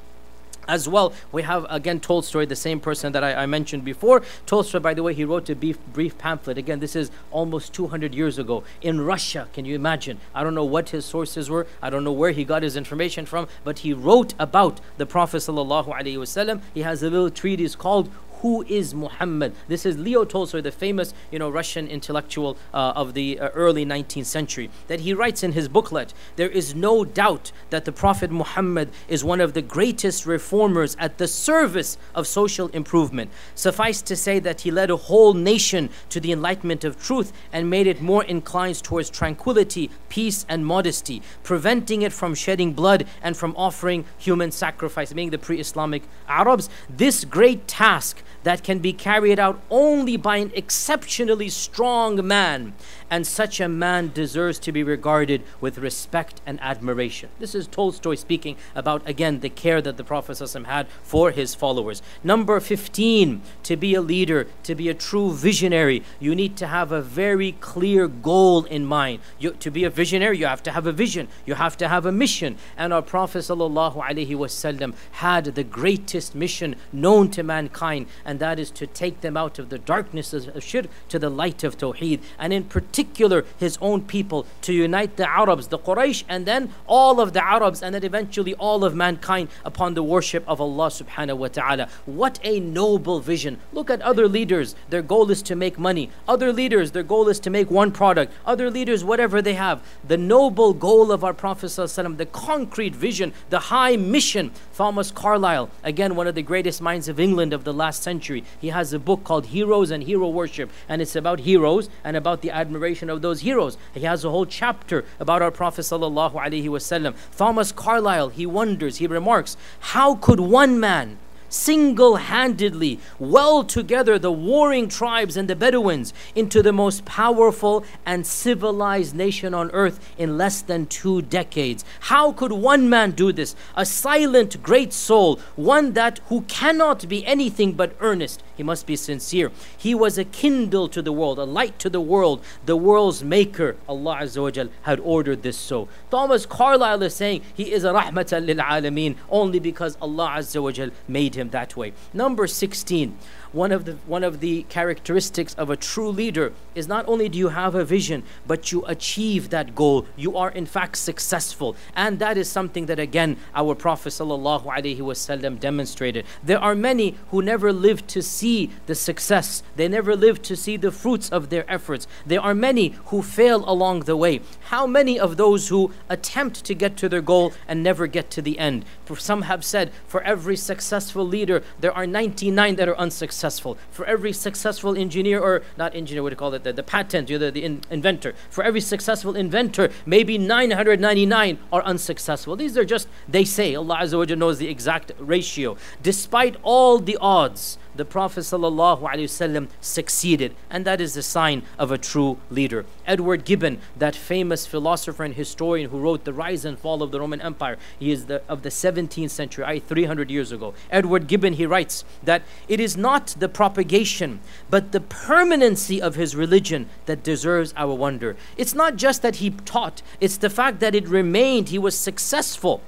As 0.67 0.87
well, 0.87 1.13
we 1.31 1.43
have 1.43 1.65
again 1.69 1.99
Tolstoy, 1.99 2.45
the 2.45 2.55
same 2.55 2.79
person 2.79 3.11
that 3.13 3.23
I, 3.23 3.43
I, 3.43 3.45
mentioned 3.45 3.83
before. 3.85 4.23
Tolstoy, 4.45 4.79
by 4.79 4.93
the 4.93 5.03
way, 5.03 5.13
he 5.13 5.23
wrote 5.23 5.49
a 5.49 5.55
brief, 5.55 5.77
brief 5.93 6.17
pamphlet. 6.17 6.57
Again, 6.57 6.79
this 6.79 6.95
is 6.95 7.11
almost 7.31 7.73
200 7.73 8.13
years 8.13 8.39
ago 8.39 8.63
in 8.81 9.01
Russia. 9.01 9.47
Can 9.53 9.65
you 9.65 9.75
imagine? 9.75 10.19
I 10.33 10.43
don't 10.43 10.55
know 10.55 10.65
what 10.65 10.89
his 10.89 11.05
sources 11.05 11.49
were. 11.49 11.67
I 11.81 11.89
don't 11.89 12.03
know 12.03 12.11
where 12.11 12.31
he 12.31 12.43
got 12.43 12.63
his 12.63 12.75
information 12.75 13.25
from, 13.25 13.47
but 13.63 13.79
he 13.79 13.93
wrote 13.93 14.33
about 14.39 14.81
the 14.97 15.05
Prophet 15.05 15.37
sallallahu 15.37 15.87
alaihi 15.87 16.17
wasallam. 16.17 16.61
He 16.73 16.81
has 16.81 17.03
a 17.03 17.09
little 17.09 17.29
treatise 17.29 17.75
called 17.75 18.09
who 18.45 18.63
is 18.67 18.93
Muhammad? 18.93 19.55
This 19.67 19.87
is 19.87 19.97
Leo 19.97 20.23
Tolstoy, 20.23 20.61
the 20.61 20.71
famous, 20.71 21.15
you 21.31 21.39
know, 21.39 21.49
Russian 21.49 21.87
intellectual 21.87 22.57
uh, 22.75 22.93
of 22.95 23.15
the 23.15 23.39
uh, 23.39 23.49
early 23.55 23.87
19th 23.87 24.27
century, 24.27 24.69
that 24.85 24.99
he 24.99 25.15
writes 25.15 25.41
in 25.41 25.53
his 25.53 25.67
booklet, 25.67 26.13
there 26.35 26.51
is 26.51 26.75
no 26.75 27.03
doubt 27.03 27.51
that 27.71 27.85
the 27.85 27.91
Prophet 27.91 28.29
Muhammad 28.29 28.91
is 29.07 29.23
one 29.23 29.41
of 29.41 29.53
the 29.53 29.63
greatest 29.63 30.27
reformers 30.27 30.95
at 30.99 31.17
the 31.17 31.27
service 31.27 31.97
of 32.13 32.27
social 32.27 32.67
improvement. 32.67 33.31
Suffice 33.55 34.03
to 34.03 34.15
say 34.15 34.37
that 34.37 34.61
he 34.61 34.69
led 34.69 34.91
a 34.91 34.95
whole 34.95 35.33
nation 35.33 35.89
to 36.09 36.19
the 36.19 36.31
enlightenment 36.31 36.83
of 36.83 37.01
truth 37.01 37.33
and 37.51 37.67
made 37.67 37.87
it 37.87 37.99
more 37.99 38.23
inclined 38.25 38.83
towards 38.83 39.09
tranquility, 39.09 39.89
peace, 40.07 40.45
and 40.47 40.67
modesty, 40.67 41.23
preventing 41.41 42.03
it 42.03 42.13
from 42.13 42.35
shedding 42.35 42.73
blood 42.73 43.07
and 43.23 43.35
from 43.35 43.55
offering 43.57 44.05
human 44.19 44.51
sacrifice, 44.51 45.15
meaning 45.15 45.31
the 45.31 45.39
pre-Islamic 45.39 46.03
Arabs. 46.27 46.69
This 46.87 47.25
great 47.25 47.67
task 47.67 48.21
that 48.45 48.63
can 48.63 48.77
be 48.77 48.93
carried 48.93 49.39
out 49.39 49.59
only 49.71 50.17
by 50.17 50.37
an 50.37 50.51
exceptionally 50.53 51.49
strong 51.49 52.25
man 52.25 52.73
and 53.09 53.25
such 53.25 53.59
a 53.59 53.69
man 53.69 54.11
deserves 54.13 54.59
to 54.59 54.71
be 54.71 54.83
regarded 54.83 55.43
with 55.61 55.77
respect 55.77 56.41
and 56.45 56.59
admiration. 56.61 57.29
This 57.39 57.55
is 57.55 57.67
Tolstoy 57.67 58.15
speaking 58.15 58.57
about, 58.73 59.07
again, 59.07 59.39
the 59.41 59.49
care 59.49 59.81
that 59.81 59.97
the 59.97 60.03
Prophet 60.03 60.39
had 60.65 60.87
for 61.03 61.31
his 61.31 61.55
followers. 61.55 62.01
Number 62.23 62.59
15, 62.59 63.41
to 63.63 63.75
be 63.75 63.93
a 63.93 64.01
leader, 64.01 64.47
to 64.63 64.75
be 64.75 64.89
a 64.89 64.93
true 64.93 65.31
visionary, 65.31 66.03
you 66.19 66.35
need 66.35 66.57
to 66.57 66.67
have 66.67 66.91
a 66.91 67.01
very 67.01 67.53
clear 67.53 68.07
goal 68.07 68.65
in 68.65 68.85
mind. 68.85 69.19
You, 69.39 69.51
to 69.51 69.71
be 69.71 69.83
a 69.83 69.89
visionary, 69.89 70.37
you 70.37 70.47
have 70.47 70.63
to 70.63 70.71
have 70.71 70.87
a 70.87 70.91
vision, 70.91 71.27
you 71.45 71.53
have 71.55 71.77
to 71.77 71.87
have 71.87 72.05
a 72.05 72.11
mission. 72.11 72.57
And 72.77 72.91
our 72.91 73.01
Prophet 73.01 73.39
ﷺ 73.39 74.93
had 75.11 75.45
the 75.45 75.63
greatest 75.63 76.35
mission 76.35 76.75
known 76.91 77.29
to 77.31 77.43
mankind, 77.43 78.07
and 78.25 78.39
that 78.39 78.59
is 78.59 78.71
to 78.71 78.87
take 78.87 79.21
them 79.21 79.37
out 79.37 79.59
of 79.59 79.69
the 79.69 79.79
darkness 79.79 80.33
of 80.33 80.63
shirk 80.63 80.87
to 81.09 81.19
the 81.19 81.29
light 81.29 81.63
of 81.63 81.77
Tawheed. 81.77 82.21
And 82.39 82.51
in 82.51 82.63
particular, 82.63 83.04
particular 83.05 83.45
his 83.57 83.77
own 83.81 84.01
people 84.01 84.45
to 84.61 84.73
unite 84.73 85.15
the 85.17 85.29
Arabs, 85.29 85.67
the 85.67 85.77
Quraysh, 85.79 86.23
and 86.27 86.45
then 86.45 86.71
all 86.87 87.21
of 87.21 87.33
the 87.33 87.43
Arabs, 87.43 87.81
and 87.83 87.93
then 87.93 88.03
eventually 88.03 88.53
all 88.55 88.83
of 88.83 88.95
mankind 88.95 89.49
upon 89.63 89.93
the 89.93 90.03
worship 90.03 90.43
of 90.47 90.59
Allah 90.59 90.87
subhanahu 90.87 91.37
wa 91.37 91.47
ta'ala. 91.47 91.87
What 92.05 92.39
a 92.43 92.59
noble 92.59 93.19
vision. 93.19 93.59
Look 93.71 93.89
at 93.89 94.01
other 94.01 94.27
leaders, 94.27 94.75
their 94.89 95.01
goal 95.01 95.29
is 95.31 95.41
to 95.43 95.55
make 95.55 95.77
money. 95.77 96.09
Other 96.27 96.51
leaders, 96.51 96.91
their 96.91 97.03
goal 97.03 97.29
is 97.29 97.39
to 97.41 97.49
make 97.49 97.69
one 97.69 97.91
product. 97.91 98.33
Other 98.45 98.69
leaders, 98.71 99.03
whatever 99.03 99.41
they 99.41 99.53
have. 99.53 99.81
The 100.07 100.17
noble 100.17 100.73
goal 100.73 101.11
of 101.11 101.23
our 101.23 101.33
Prophet, 101.33 101.69
the 101.75 102.27
concrete 102.31 102.95
vision, 102.95 103.33
the 103.49 103.59
high 103.59 103.95
mission. 103.95 104.51
Thomas 104.75 105.11
Carlyle, 105.11 105.69
again, 105.83 106.15
one 106.15 106.27
of 106.27 106.35
the 106.35 106.41
greatest 106.41 106.81
minds 106.81 107.07
of 107.07 107.19
England 107.19 107.53
of 107.53 107.63
the 107.63 107.73
last 107.73 108.03
century, 108.03 108.43
he 108.59 108.69
has 108.69 108.93
a 108.93 108.99
book 108.99 109.23
called 109.23 109.47
Heroes 109.47 109.91
and 109.91 110.03
Hero 110.03 110.29
Worship, 110.29 110.69
and 110.89 111.01
it's 111.01 111.15
about 111.15 111.41
heroes 111.41 111.89
and 112.03 112.17
about 112.17 112.41
the 112.41 112.51
admiration 112.51 112.84
generation 112.85 113.09
of 113.09 113.21
those 113.21 113.41
heroes. 113.41 113.77
He 113.95 114.01
has 114.01 114.23
a 114.23 114.29
whole 114.29 114.45
chapter 114.45 115.05
about 115.19 115.41
our 115.41 115.51
Prophet 115.51 115.81
sallallahu 115.81 116.33
alaihi 116.33 116.65
wasallam. 116.65 117.15
Thomas 117.35 117.71
Carlyle, 117.71 118.29
he 118.29 118.45
wonders, 118.45 118.97
he 118.97 119.07
remarks, 119.07 119.57
how 119.79 120.15
could 120.15 120.39
one 120.39 120.79
man 120.79 121.17
single 121.49 122.17
handedly 122.17 122.99
weld 123.17 123.69
together 123.69 124.19
the 124.19 124.31
warring 124.31 124.89
tribes 124.89 125.37
and 125.37 125.47
the 125.49 125.55
Bedouins 125.55 126.13
into 126.35 126.61
the 126.61 126.73
most 126.73 127.05
powerful 127.05 127.83
and 128.05 128.27
civilized 128.27 129.15
nation 129.15 129.53
on 129.53 129.71
earth 129.71 129.97
in 130.17 130.37
less 130.37 130.61
than 130.61 130.85
two 130.85 131.21
decades. 131.21 131.85
How 132.11 132.33
could 132.33 132.51
one 132.51 132.89
man 132.89 133.11
do 133.11 133.31
this? 133.31 133.55
A 133.75 133.85
silent, 133.85 134.61
great 134.61 134.91
soul, 134.91 135.39
one 135.55 135.93
that 135.93 136.19
who 136.27 136.41
cannot 136.41 137.07
be 137.07 137.25
anything 137.25 137.73
but 137.73 137.95
earnest. 137.99 138.43
He 138.55 138.63
must 138.63 138.85
be 138.85 138.95
sincere. 138.95 139.51
He 139.77 139.93
was 139.93 140.17
a 140.17 140.23
kindle 140.23 140.87
to 140.89 141.01
the 141.01 141.11
world, 141.11 141.39
a 141.39 141.43
light 141.43 141.77
to 141.79 141.89
the 141.89 142.01
world. 142.01 142.43
The 142.65 142.75
world's 142.75 143.23
maker, 143.23 143.75
Allah 143.87 144.19
Azza 144.21 144.41
wa 144.41 144.51
Jal, 144.51 144.69
had 144.83 144.99
ordered 144.99 145.43
this 145.43 145.57
so. 145.57 145.87
Thomas 146.09 146.45
Carlyle 146.45 147.03
is 147.03 147.15
saying 147.15 147.41
he 147.53 147.71
is 147.71 147.83
a 147.83 147.93
rahmatan 147.93 148.45
lil 148.45 148.57
alameen 148.57 149.15
only 149.29 149.59
because 149.59 149.97
Allah 150.01 150.35
Azza 150.37 150.61
wa 150.61 150.71
Jal 150.71 150.89
made 151.07 151.35
him 151.35 151.49
that 151.49 151.75
way. 151.75 151.93
Number 152.13 152.47
16 152.47 153.17
one 153.55 153.71
of 153.71 153.85
the 153.85 153.93
one 154.05 154.23
of 154.25 154.41
the 154.41 154.63
characteristics 154.63 155.53
of 155.53 155.69
a 155.69 155.77
true 155.77 156.09
leader 156.09 156.51
is 156.75 156.89
not 156.89 157.07
only 157.07 157.29
do 157.29 157.37
you 157.37 157.47
have 157.47 157.73
a 157.73 157.85
vision 157.85 158.21
but 158.45 158.69
you 158.71 158.85
achieve 158.85 159.49
that 159.49 159.73
goal. 159.73 160.05
You 160.17 160.35
are 160.35 160.51
in 160.51 160.65
fact 160.65 160.97
successful. 160.97 161.77
And 161.95 162.19
that 162.19 162.37
is 162.37 162.49
something 162.49 162.85
that 162.87 162.99
again 162.99 163.37
our 163.55 163.73
prophet 163.73 164.09
sallallahu 164.09 164.65
alaihi 164.65 164.99
wasallam 164.99 165.57
demonstrated. 165.57 166.25
There 166.43 166.59
are 166.59 166.75
many 166.75 167.15
who 167.31 167.41
never 167.41 167.71
lived 167.71 168.09
to 168.09 168.21
see 168.21 168.71
the 168.87 168.95
success. 168.95 169.63
They 169.77 169.87
never 169.87 170.17
lived 170.17 170.43
to 170.43 170.57
see 170.57 170.75
the 170.75 170.91
fruits 170.91 171.29
of 171.29 171.49
their 171.49 171.65
efforts. 171.71 172.07
There 172.25 172.41
are 172.41 172.53
many 172.53 172.89
who 173.05 173.21
fail 173.21 173.63
along 173.69 174.01
the 174.01 174.17
way 174.17 174.41
how 174.75 174.85
many 174.85 175.17
of 175.17 175.37
those 175.37 175.69
who 175.69 175.93
attempt 176.09 176.65
to 176.65 176.73
get 176.75 176.97
to 176.97 177.07
their 177.07 177.21
goal 177.21 177.53
and 177.65 177.81
never 177.81 178.07
get 178.07 178.29
to 178.29 178.41
the 178.41 178.59
end 178.59 178.83
for 179.05 179.15
some 179.15 179.43
have 179.43 179.63
said 179.63 179.91
for 180.07 180.21
every 180.23 180.57
successful 180.57 181.25
leader 181.25 181.63
there 181.79 181.93
are 181.93 182.05
99 182.05 182.75
that 182.75 182.89
are 182.89 182.97
unsuccessful. 182.97 183.77
For 183.91 184.05
every 184.05 184.33
successful 184.33 184.97
engineer, 184.97 185.39
or 185.39 185.63
not 185.77 185.95
engineer, 185.95 186.23
what 186.23 186.29
do 186.29 186.33
you 186.33 186.37
call 186.37 186.53
it, 186.53 186.63
the, 186.63 186.73
the 186.73 186.83
patent, 186.83 187.29
you 187.29 187.37
the, 187.37 187.51
the 187.51 187.63
in, 187.63 187.81
inventor. 187.89 188.33
For 188.49 188.63
every 188.63 188.81
successful 188.81 189.35
inventor, 189.35 189.91
maybe 190.05 190.37
999 190.37 191.59
are 191.71 191.83
unsuccessful. 191.83 192.55
These 192.55 192.77
are 192.77 192.85
just, 192.85 193.07
they 193.27 193.45
say, 193.45 193.75
Allah 193.75 193.99
Azza 194.01 194.17
wa 194.17 194.35
knows 194.35 194.57
the 194.57 194.67
exact 194.67 195.11
ratio. 195.19 195.77
Despite 196.01 196.57
all 196.63 196.99
the 196.99 197.17
odds, 197.21 197.77
the 197.95 198.05
Prophet 198.05 198.41
ﷺ 198.41 199.67
succeeded, 199.81 200.55
and 200.69 200.85
that 200.85 201.01
is 201.01 201.13
the 201.13 201.23
sign 201.23 201.63
of 201.79 201.91
a 201.91 201.97
true 201.97 202.37
leader. 202.49 202.85
Edward 203.05 203.45
Gibbon, 203.45 203.79
that 203.97 204.15
famous 204.15 204.65
philosopher 204.65 205.23
and 205.23 205.35
historian 205.35 205.89
who 205.89 205.99
wrote 205.99 206.25
The 206.25 206.33
Rise 206.33 206.65
and 206.65 206.77
Fall 206.77 207.01
of 207.01 207.11
the 207.11 207.19
Roman 207.19 207.41
Empire, 207.41 207.77
he 207.97 208.11
is 208.11 208.25
the, 208.25 208.41
of 208.47 208.63
the 208.63 208.69
17th 208.69 209.29
century, 209.29 209.63
I 209.63 209.79
300 209.79 210.29
years 210.29 210.51
ago. 210.51 210.73
Edward 210.89 211.27
Gibbon, 211.27 211.53
he 211.53 211.65
writes 211.65 212.03
that 212.23 212.43
it 212.67 212.79
is 212.79 212.97
not 212.97 213.35
the 213.39 213.49
propagation, 213.49 214.39
but 214.69 214.91
the 214.91 215.01
permanency 215.01 216.01
of 216.01 216.15
his 216.15 216.35
religion 216.35 216.89
that 217.05 217.23
deserves 217.23 217.73
our 217.77 217.93
wonder. 217.93 218.35
It's 218.57 218.75
not 218.75 218.95
just 218.95 219.21
that 219.21 219.37
he 219.37 219.51
taught, 219.51 220.01
it's 220.19 220.37
the 220.37 220.49
fact 220.49 220.79
that 220.79 220.95
it 220.95 221.07
remained, 221.07 221.69
he 221.69 221.79
was 221.79 221.97
successful 221.97 222.81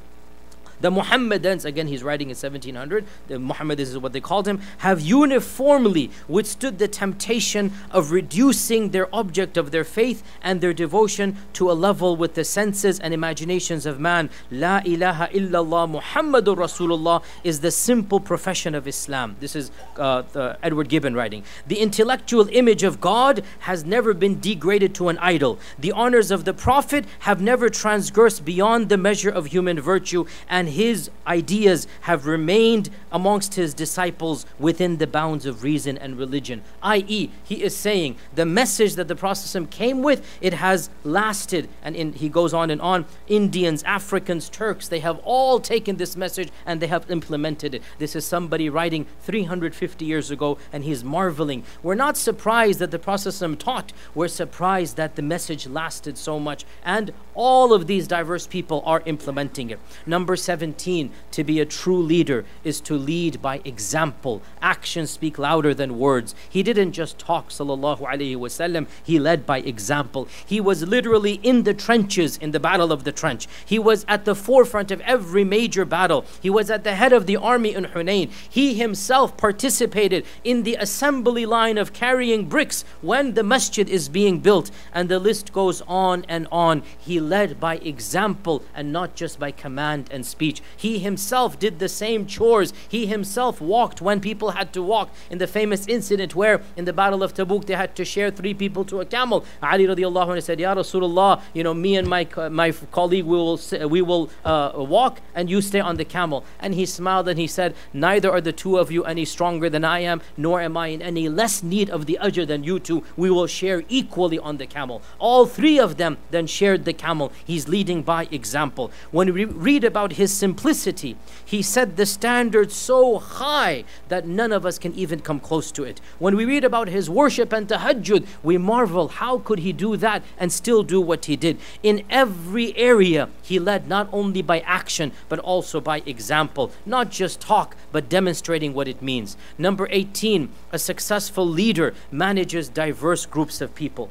the 0.79 0.91
Muhammadans, 0.91 1.65
again 1.65 1.87
he's 1.87 2.03
writing 2.03 2.27
in 2.27 2.35
1700, 2.35 3.05
the 3.27 3.39
Muhammad 3.39 3.79
is 3.79 3.97
what 3.97 4.13
they 4.13 4.21
called 4.21 4.47
him, 4.47 4.61
have 4.79 5.01
uniformly 5.01 6.11
withstood 6.27 6.79
the 6.79 6.87
temptation 6.87 7.71
of 7.91 8.11
reducing 8.11 8.89
their 8.89 9.13
object 9.13 9.57
of 9.57 9.71
their 9.71 9.83
faith 9.83 10.23
and 10.41 10.61
their 10.61 10.73
devotion 10.73 11.37
to 11.53 11.71
a 11.71 11.73
level 11.73 12.15
with 12.15 12.35
the 12.35 12.43
senses 12.43 12.99
and 12.99 13.13
imaginations 13.13 13.85
of 13.85 13.99
man. 13.99 14.29
La 14.51 14.81
ilaha 14.85 15.27
illallah 15.33 16.01
Muhammadur 16.01 16.55
Rasulullah 16.55 17.23
is 17.43 17.61
the 17.61 17.71
simple 17.71 18.19
profession 18.19 18.75
of 18.75 18.87
Islam. 18.87 19.35
This 19.39 19.55
is 19.55 19.71
uh, 19.97 20.23
Edward 20.61 20.89
Gibbon 20.89 21.15
writing. 21.15 21.43
The 21.67 21.79
intellectual 21.79 22.47
image 22.49 22.83
of 22.83 23.01
God 23.01 23.43
has 23.59 23.83
never 23.83 24.13
been 24.13 24.39
degraded 24.39 24.93
to 24.95 25.09
an 25.09 25.17
idol. 25.19 25.59
The 25.79 25.91
honors 25.91 26.31
of 26.31 26.45
the 26.45 26.53
Prophet 26.53 27.05
have 27.19 27.41
never 27.41 27.69
transgressed 27.69 28.45
beyond 28.45 28.89
the 28.89 28.97
measure 28.97 29.29
of 29.29 29.47
human 29.47 29.79
virtue 29.79 30.25
and 30.49 30.66
and 30.67 30.75
his 30.75 31.09
ideas 31.25 31.87
have 32.01 32.25
remained 32.25 32.89
amongst 33.09 33.55
his 33.55 33.73
disciples 33.73 34.45
within 34.59 34.97
the 34.97 35.07
bounds 35.07 35.45
of 35.45 35.63
reason 35.63 35.97
and 35.97 36.17
religion. 36.17 36.61
I.e., 36.83 37.29
he 37.41 37.63
is 37.63 37.73
saying 37.73 38.17
the 38.35 38.45
message 38.45 38.95
that 38.95 39.07
the 39.07 39.15
Prophet 39.15 39.71
came 39.71 40.01
with, 40.01 40.27
it 40.41 40.51
has 40.51 40.89
lasted. 41.05 41.69
And 41.81 41.95
in, 41.95 42.11
he 42.11 42.27
goes 42.27 42.53
on 42.53 42.69
and 42.69 42.81
on. 42.81 43.05
Indians, 43.27 43.81
Africans, 43.83 44.49
Turks, 44.49 44.89
they 44.89 44.99
have 44.99 45.19
all 45.19 45.61
taken 45.61 45.95
this 45.95 46.17
message 46.17 46.49
and 46.65 46.81
they 46.81 46.87
have 46.87 47.09
implemented 47.09 47.73
it. 47.73 47.81
This 47.97 48.13
is 48.13 48.25
somebody 48.25 48.69
writing 48.69 49.05
350 49.21 50.03
years 50.03 50.31
ago 50.31 50.57
and 50.73 50.83
he's 50.83 51.01
marveling. 51.01 51.63
We're 51.81 51.95
not 51.95 52.17
surprised 52.17 52.79
that 52.79 52.91
the 52.91 52.99
Prophet 52.99 53.57
taught, 53.57 53.93
we're 54.13 54.27
surprised 54.27 54.97
that 54.97 55.15
the 55.15 55.21
message 55.21 55.65
lasted 55.65 56.17
so 56.17 56.41
much. 56.41 56.65
And 56.83 57.13
all 57.37 57.71
of 57.71 57.87
these 57.87 58.07
diverse 58.07 58.47
people 58.47 58.83
are 58.85 59.01
implementing 59.05 59.69
it. 59.69 59.79
Number 60.05 60.35
17 60.35 61.11
to 61.31 61.43
be 61.43 61.59
a 61.59 61.65
true 61.65 62.01
leader 62.01 62.43
is 62.63 62.81
to 62.81 62.97
lead 62.97 63.41
by 63.41 63.61
example. 63.63 64.41
Actions 64.61 65.11
speak 65.11 65.37
louder 65.37 65.73
than 65.73 65.99
words. 65.99 66.35
He 66.49 66.63
didn't 66.63 66.91
just 66.91 67.19
talk, 67.19 67.49
sallallahu 67.49 67.99
alaihi 67.99 68.35
wasallam, 68.35 68.87
he 69.03 69.19
led 69.19 69.45
by 69.45 69.59
example. 69.59 70.27
He 70.45 70.59
was 70.59 70.83
literally 70.83 71.35
in 71.43 71.63
the 71.63 71.73
trenches 71.73 72.37
in 72.37 72.51
the 72.51 72.59
battle 72.59 72.91
of 72.91 73.03
the 73.03 73.11
trench. 73.11 73.47
He 73.65 73.77
was 73.77 74.03
at 74.07 74.25
the 74.25 74.35
forefront 74.35 74.91
of 74.91 74.99
every 75.01 75.43
major 75.43 75.85
battle. 75.85 76.25
He 76.41 76.49
was 76.49 76.71
at 76.71 76.83
the 76.83 76.95
head 76.95 77.13
of 77.13 77.27
the 77.27 77.37
army 77.37 77.73
in 77.75 77.85
Hunain. 77.85 78.31
He 78.49 78.73
himself 78.73 79.37
participated 79.37 80.25
in 80.43 80.63
the 80.63 80.75
assembly 80.75 81.45
line 81.45 81.77
of 81.77 81.93
carrying 81.93 82.49
bricks 82.49 82.83
when 83.01 83.35
the 83.35 83.43
masjid 83.43 83.87
is 83.87 84.09
being 84.09 84.39
built. 84.39 84.71
And 84.93 85.07
the 85.07 85.19
list 85.19 85.53
goes 85.53 85.81
on 85.87 86.25
and 86.27 86.47
on. 86.51 86.81
He 86.97 87.19
led 87.29 87.59
by 87.59 87.75
example 87.77 88.63
and 88.75 88.91
not 88.91 89.15
just 89.15 89.39
by 89.39 89.51
command 89.51 90.09
and 90.11 90.25
speech. 90.25 90.61
He 90.75 90.99
himself 90.99 91.59
did 91.59 91.79
the 91.79 91.89
same 91.89 92.25
chores. 92.25 92.73
He 92.87 93.07
himself 93.07 93.59
walked 93.61 94.01
when 94.01 94.19
people 94.19 94.51
had 94.51 94.73
to 94.73 94.81
walk. 94.81 95.09
In 95.29 95.37
the 95.37 95.47
famous 95.47 95.87
incident 95.87 96.35
where 96.35 96.61
in 96.75 96.85
the 96.85 96.93
Battle 96.93 97.23
of 97.23 97.33
Tabuk 97.33 97.65
they 97.65 97.75
had 97.75 97.95
to 97.95 98.05
share 98.05 98.31
three 98.31 98.53
people 98.53 98.85
to 98.85 99.01
a 99.01 99.05
camel. 99.05 99.45
Ali 99.61 99.85
radiallahu 99.85 100.27
anhu 100.27 100.43
said, 100.43 100.59
Ya 100.59 100.73
Rasulullah, 100.73 101.41
you 101.53 101.63
know, 101.63 101.73
me 101.73 101.95
and 101.95 102.07
my, 102.07 102.27
my 102.49 102.71
colleague, 102.91 103.25
we 103.25 103.37
will, 103.37 103.59
we 103.87 104.01
will 104.01 104.29
uh, 104.45 104.71
walk 104.75 105.21
and 105.35 105.49
you 105.49 105.61
stay 105.61 105.79
on 105.79 105.97
the 105.97 106.05
camel. 106.05 106.43
And 106.59 106.73
he 106.73 106.85
smiled 106.85 107.27
and 107.27 107.39
he 107.39 107.47
said, 107.47 107.75
Neither 107.93 108.31
are 108.31 108.41
the 108.41 108.53
two 108.53 108.77
of 108.77 108.91
you 108.91 109.03
any 109.03 109.25
stronger 109.25 109.69
than 109.69 109.83
I 109.83 109.99
am, 109.99 110.21
nor 110.35 110.61
am 110.61 110.77
I 110.77 110.87
in 110.87 111.01
any 111.01 111.29
less 111.29 111.63
need 111.63 111.89
of 111.89 112.05
the 112.05 112.17
ajr 112.21 112.45
than 112.47 112.63
you 112.63 112.79
two. 112.79 113.03
We 113.15 113.29
will 113.29 113.47
share 113.47 113.83
equally 113.89 114.39
on 114.39 114.57
the 114.57 114.67
camel. 114.67 115.01
All 115.19 115.45
three 115.45 115.79
of 115.79 115.97
them 115.97 116.17
then 116.31 116.47
shared 116.47 116.85
the 116.85 116.93
camel. 116.93 117.16
He's 117.43 117.67
leading 117.67 118.03
by 118.03 118.27
example. 118.31 118.91
When 119.11 119.33
we 119.33 119.45
read 119.45 119.83
about 119.83 120.13
his 120.13 120.31
simplicity. 120.31 121.17
He 121.43 121.61
set 121.61 121.97
the 121.97 122.05
standard 122.05 122.71
so 122.71 123.19
high 123.19 123.83
that 124.07 124.27
none 124.27 124.51
of 124.51 124.65
us 124.65 124.77
can 124.77 124.93
even 124.93 125.19
come 125.19 125.39
close 125.39 125.71
to 125.73 125.83
it. 125.83 125.99
When 126.19 126.35
we 126.35 126.45
read 126.45 126.63
about 126.63 126.87
his 126.87 127.09
worship 127.09 127.51
and 127.51 127.67
tahajjud, 127.67 128.25
we 128.43 128.57
marvel 128.57 129.07
how 129.07 129.39
could 129.39 129.59
he 129.59 129.73
do 129.73 129.97
that 129.97 130.23
and 130.37 130.51
still 130.51 130.83
do 130.83 131.01
what 131.01 131.25
he 131.25 131.35
did. 131.35 131.57
In 131.83 132.03
every 132.09 132.75
area, 132.77 133.29
he 133.41 133.59
led 133.59 133.87
not 133.87 134.07
only 134.11 134.41
by 134.41 134.59
action 134.61 135.11
but 135.29 135.39
also 135.39 135.81
by 135.81 135.97
example, 136.05 136.71
not 136.85 137.09
just 137.09 137.41
talk 137.41 137.75
but 137.91 138.09
demonstrating 138.09 138.73
what 138.73 138.87
it 138.87 139.01
means. 139.01 139.37
Number 139.57 139.87
18, 139.91 140.49
a 140.71 140.79
successful 140.79 141.47
leader 141.47 141.93
manages 142.11 142.69
diverse 142.69 143.25
groups 143.25 143.61
of 143.61 143.73
people 143.75 144.09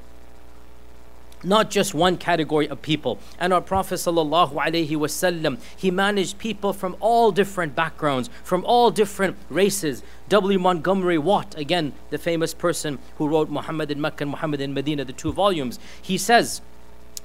not 1.44 1.70
just 1.70 1.94
one 1.94 2.16
category 2.16 2.68
of 2.68 2.82
people. 2.82 3.18
And 3.38 3.52
our 3.52 3.60
Prophet 3.60 3.96
wasallam, 3.96 5.58
he 5.76 5.90
managed 5.90 6.38
people 6.38 6.72
from 6.72 6.96
all 7.00 7.30
different 7.32 7.74
backgrounds, 7.74 8.30
from 8.42 8.64
all 8.64 8.90
different 8.90 9.36
races. 9.50 10.02
W. 10.28 10.58
Montgomery 10.58 11.18
Watt, 11.18 11.56
again, 11.56 11.92
the 12.10 12.18
famous 12.18 12.54
person 12.54 12.98
who 13.18 13.28
wrote 13.28 13.48
Muhammad 13.48 13.90
in 13.90 14.00
Mecca 14.00 14.24
and 14.24 14.30
Muhammad 14.30 14.60
in 14.60 14.74
Medina, 14.74 15.04
the 15.04 15.12
two 15.12 15.32
volumes, 15.32 15.78
he 16.00 16.18
says, 16.18 16.60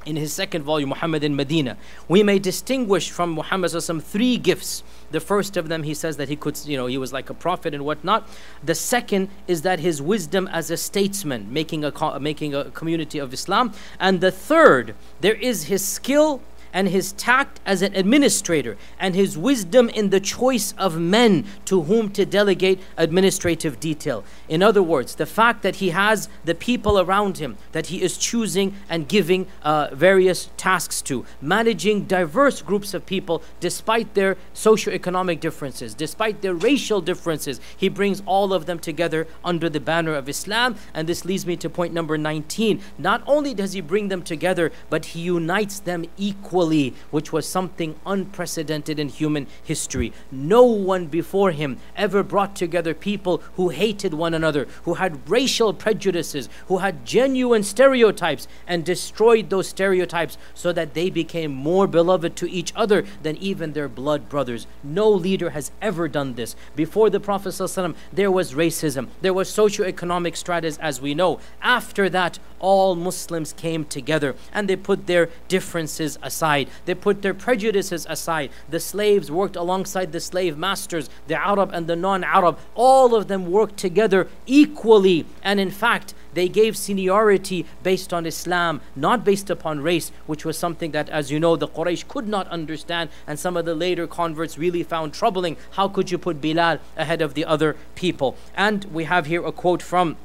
in 0.05 0.15
his 0.15 0.33
second 0.33 0.63
volume, 0.63 0.89
Muhammad 0.89 1.23
in 1.23 1.35
Medina, 1.35 1.77
we 2.07 2.23
may 2.23 2.39
distinguish 2.39 3.11
from 3.11 3.31
Muhammad 3.31 3.71
three 4.01 4.37
gifts. 4.37 4.83
The 5.11 5.19
first 5.19 5.57
of 5.57 5.67
them, 5.67 5.83
he 5.83 5.93
says 5.93 6.17
that 6.17 6.29
he 6.29 6.35
could, 6.35 6.57
you 6.65 6.77
know, 6.77 6.87
he 6.87 6.97
was 6.97 7.13
like 7.13 7.29
a 7.29 7.33
prophet 7.33 7.73
and 7.73 7.85
whatnot. 7.85 8.27
The 8.63 8.75
second 8.75 9.29
is 9.47 9.61
that 9.63 9.79
his 9.79 10.01
wisdom 10.01 10.47
as 10.47 10.71
a 10.71 10.77
statesman, 10.77 11.51
making 11.51 11.83
a 11.83 12.19
making 12.19 12.55
a 12.55 12.71
community 12.71 13.19
of 13.19 13.33
Islam. 13.33 13.73
And 13.99 14.21
the 14.21 14.31
third, 14.31 14.95
there 15.19 15.35
is 15.35 15.65
his 15.65 15.83
skill 15.83 16.41
and 16.73 16.87
his 16.89 17.13
tact 17.13 17.59
as 17.65 17.81
an 17.81 17.95
administrator, 17.95 18.77
and 18.99 19.15
his 19.15 19.37
wisdom 19.37 19.89
in 19.89 20.09
the 20.09 20.19
choice 20.19 20.73
of 20.77 20.99
men 20.99 21.45
to 21.65 21.83
whom 21.83 22.09
to 22.11 22.25
delegate 22.25 22.79
administrative 22.97 23.79
detail. 23.79 24.23
In 24.47 24.63
other 24.63 24.83
words, 24.83 25.15
the 25.15 25.25
fact 25.25 25.63
that 25.63 25.77
he 25.77 25.89
has 25.89 26.29
the 26.45 26.55
people 26.55 26.99
around 26.99 27.37
him 27.37 27.57
that 27.71 27.87
he 27.87 28.01
is 28.01 28.17
choosing 28.17 28.75
and 28.89 29.07
giving 29.07 29.47
uh, 29.63 29.89
various 29.93 30.49
tasks 30.57 31.01
to, 31.03 31.25
managing 31.41 32.05
diverse 32.05 32.61
groups 32.61 32.93
of 32.93 33.05
people 33.05 33.41
despite 33.59 34.13
their 34.13 34.37
socioeconomic 34.53 35.39
differences, 35.39 35.93
despite 35.93 36.41
their 36.41 36.53
racial 36.53 37.01
differences, 37.01 37.59
he 37.75 37.89
brings 37.89 38.21
all 38.25 38.53
of 38.53 38.65
them 38.65 38.79
together 38.79 39.27
under 39.43 39.69
the 39.69 39.79
banner 39.79 40.13
of 40.13 40.29
Islam. 40.29 40.75
And 40.93 41.07
this 41.07 41.25
leads 41.25 41.45
me 41.45 41.57
to 41.57 41.69
point 41.69 41.93
number 41.93 42.17
19. 42.17 42.81
Not 42.97 43.23
only 43.25 43.53
does 43.53 43.73
he 43.73 43.81
bring 43.81 44.07
them 44.07 44.21
together, 44.21 44.71
but 44.89 45.05
he 45.05 45.21
unites 45.21 45.79
them 45.79 46.05
equally, 46.17 46.60
which 47.09 47.31
was 47.33 47.47
something 47.47 47.95
unprecedented 48.05 48.99
in 48.99 49.09
human 49.09 49.47
history. 49.63 50.13
No 50.31 50.63
one 50.63 51.07
before 51.07 51.51
him 51.51 51.77
ever 51.95 52.23
brought 52.23 52.55
together 52.55 52.93
people 52.93 53.41
who 53.55 53.69
hated 53.69 54.13
one 54.13 54.33
another, 54.33 54.67
who 54.83 54.95
had 54.95 55.29
racial 55.29 55.73
prejudices, 55.73 56.49
who 56.67 56.79
had 56.79 57.05
genuine 57.05 57.63
stereotypes, 57.63 58.47
and 58.67 58.85
destroyed 58.85 59.49
those 59.49 59.67
stereotypes 59.67 60.37
so 60.53 60.71
that 60.73 60.93
they 60.93 61.09
became 61.09 61.51
more 61.51 61.87
beloved 61.87 62.35
to 62.35 62.49
each 62.49 62.73
other 62.75 63.03
than 63.23 63.37
even 63.37 63.73
their 63.73 63.89
blood 63.89 64.29
brothers. 64.29 64.67
No 64.83 65.09
leader 65.09 65.51
has 65.51 65.71
ever 65.81 66.07
done 66.07 66.35
this. 66.35 66.55
Before 66.75 67.09
the 67.09 67.19
Prophet, 67.19 67.49
ﷺ, 67.49 67.95
there 68.13 68.31
was 68.31 68.53
racism, 68.53 69.07
there 69.21 69.33
was 69.33 69.49
socioeconomic 69.49 70.35
stratas, 70.35 70.77
as 70.77 71.01
we 71.01 71.13
know. 71.13 71.39
After 71.61 72.09
that, 72.09 72.39
all 72.59 72.95
Muslims 72.95 73.53
came 73.53 73.85
together 73.85 74.35
and 74.53 74.67
they 74.67 74.75
put 74.75 75.07
their 75.07 75.29
differences 75.47 76.17
aside. 76.21 76.50
They 76.85 76.95
put 76.95 77.21
their 77.21 77.33
prejudices 77.33 78.05
aside. 78.09 78.51
The 78.69 78.79
slaves 78.79 79.31
worked 79.31 79.55
alongside 79.55 80.11
the 80.11 80.19
slave 80.19 80.57
masters, 80.57 81.09
the 81.27 81.35
Arab 81.35 81.71
and 81.73 81.87
the 81.87 81.95
non 81.95 82.23
Arab. 82.23 82.57
All 82.75 83.15
of 83.15 83.27
them 83.27 83.51
worked 83.51 83.77
together 83.77 84.27
equally. 84.45 85.25
And 85.43 85.59
in 85.59 85.71
fact, 85.71 86.13
they 86.33 86.47
gave 86.47 86.77
seniority 86.77 87.65
based 87.83 88.13
on 88.13 88.25
Islam, 88.25 88.81
not 88.95 89.25
based 89.25 89.49
upon 89.49 89.81
race, 89.81 90.11
which 90.27 90.45
was 90.45 90.57
something 90.57 90.91
that, 90.91 91.09
as 91.09 91.31
you 91.31 91.39
know, 91.39 91.55
the 91.55 91.67
Quraysh 91.67 92.07
could 92.07 92.27
not 92.27 92.47
understand, 92.47 93.09
and 93.27 93.37
some 93.37 93.57
of 93.57 93.65
the 93.65 93.75
later 93.75 94.07
converts 94.07 94.57
really 94.57 94.83
found 94.83 95.13
troubling. 95.13 95.57
How 95.71 95.87
could 95.87 96.11
you 96.11 96.17
put 96.17 96.41
Bilal 96.41 96.79
ahead 96.95 97.21
of 97.21 97.33
the 97.33 97.45
other 97.45 97.75
people? 97.95 98.37
And 98.55 98.85
we 98.85 99.03
have 99.05 99.25
here 99.25 99.45
a 99.45 99.51
quote 99.51 99.81
from 99.81 100.15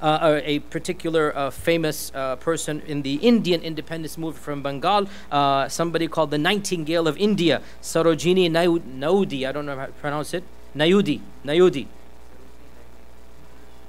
uh, 0.00 0.40
a 0.44 0.60
particular 0.60 1.36
uh, 1.36 1.50
famous 1.50 2.12
uh, 2.14 2.36
person 2.36 2.82
in 2.86 3.02
the 3.02 3.14
Indian 3.16 3.62
independence 3.62 4.16
movement 4.16 4.44
from 4.44 4.62
Bengal, 4.62 5.08
uh, 5.30 5.68
somebody 5.68 6.08
called 6.08 6.30
the 6.30 6.38
Nightingale 6.38 7.08
of 7.08 7.16
India, 7.16 7.62
Sarojini 7.82 8.50
Naudi. 8.50 9.46
I 9.46 9.52
don't 9.52 9.66
know 9.66 9.76
how 9.76 9.86
to 9.86 9.92
pronounce 9.92 10.34
it. 10.34 10.44
Nayudi. 10.76 11.20
Nayudi. 11.44 11.86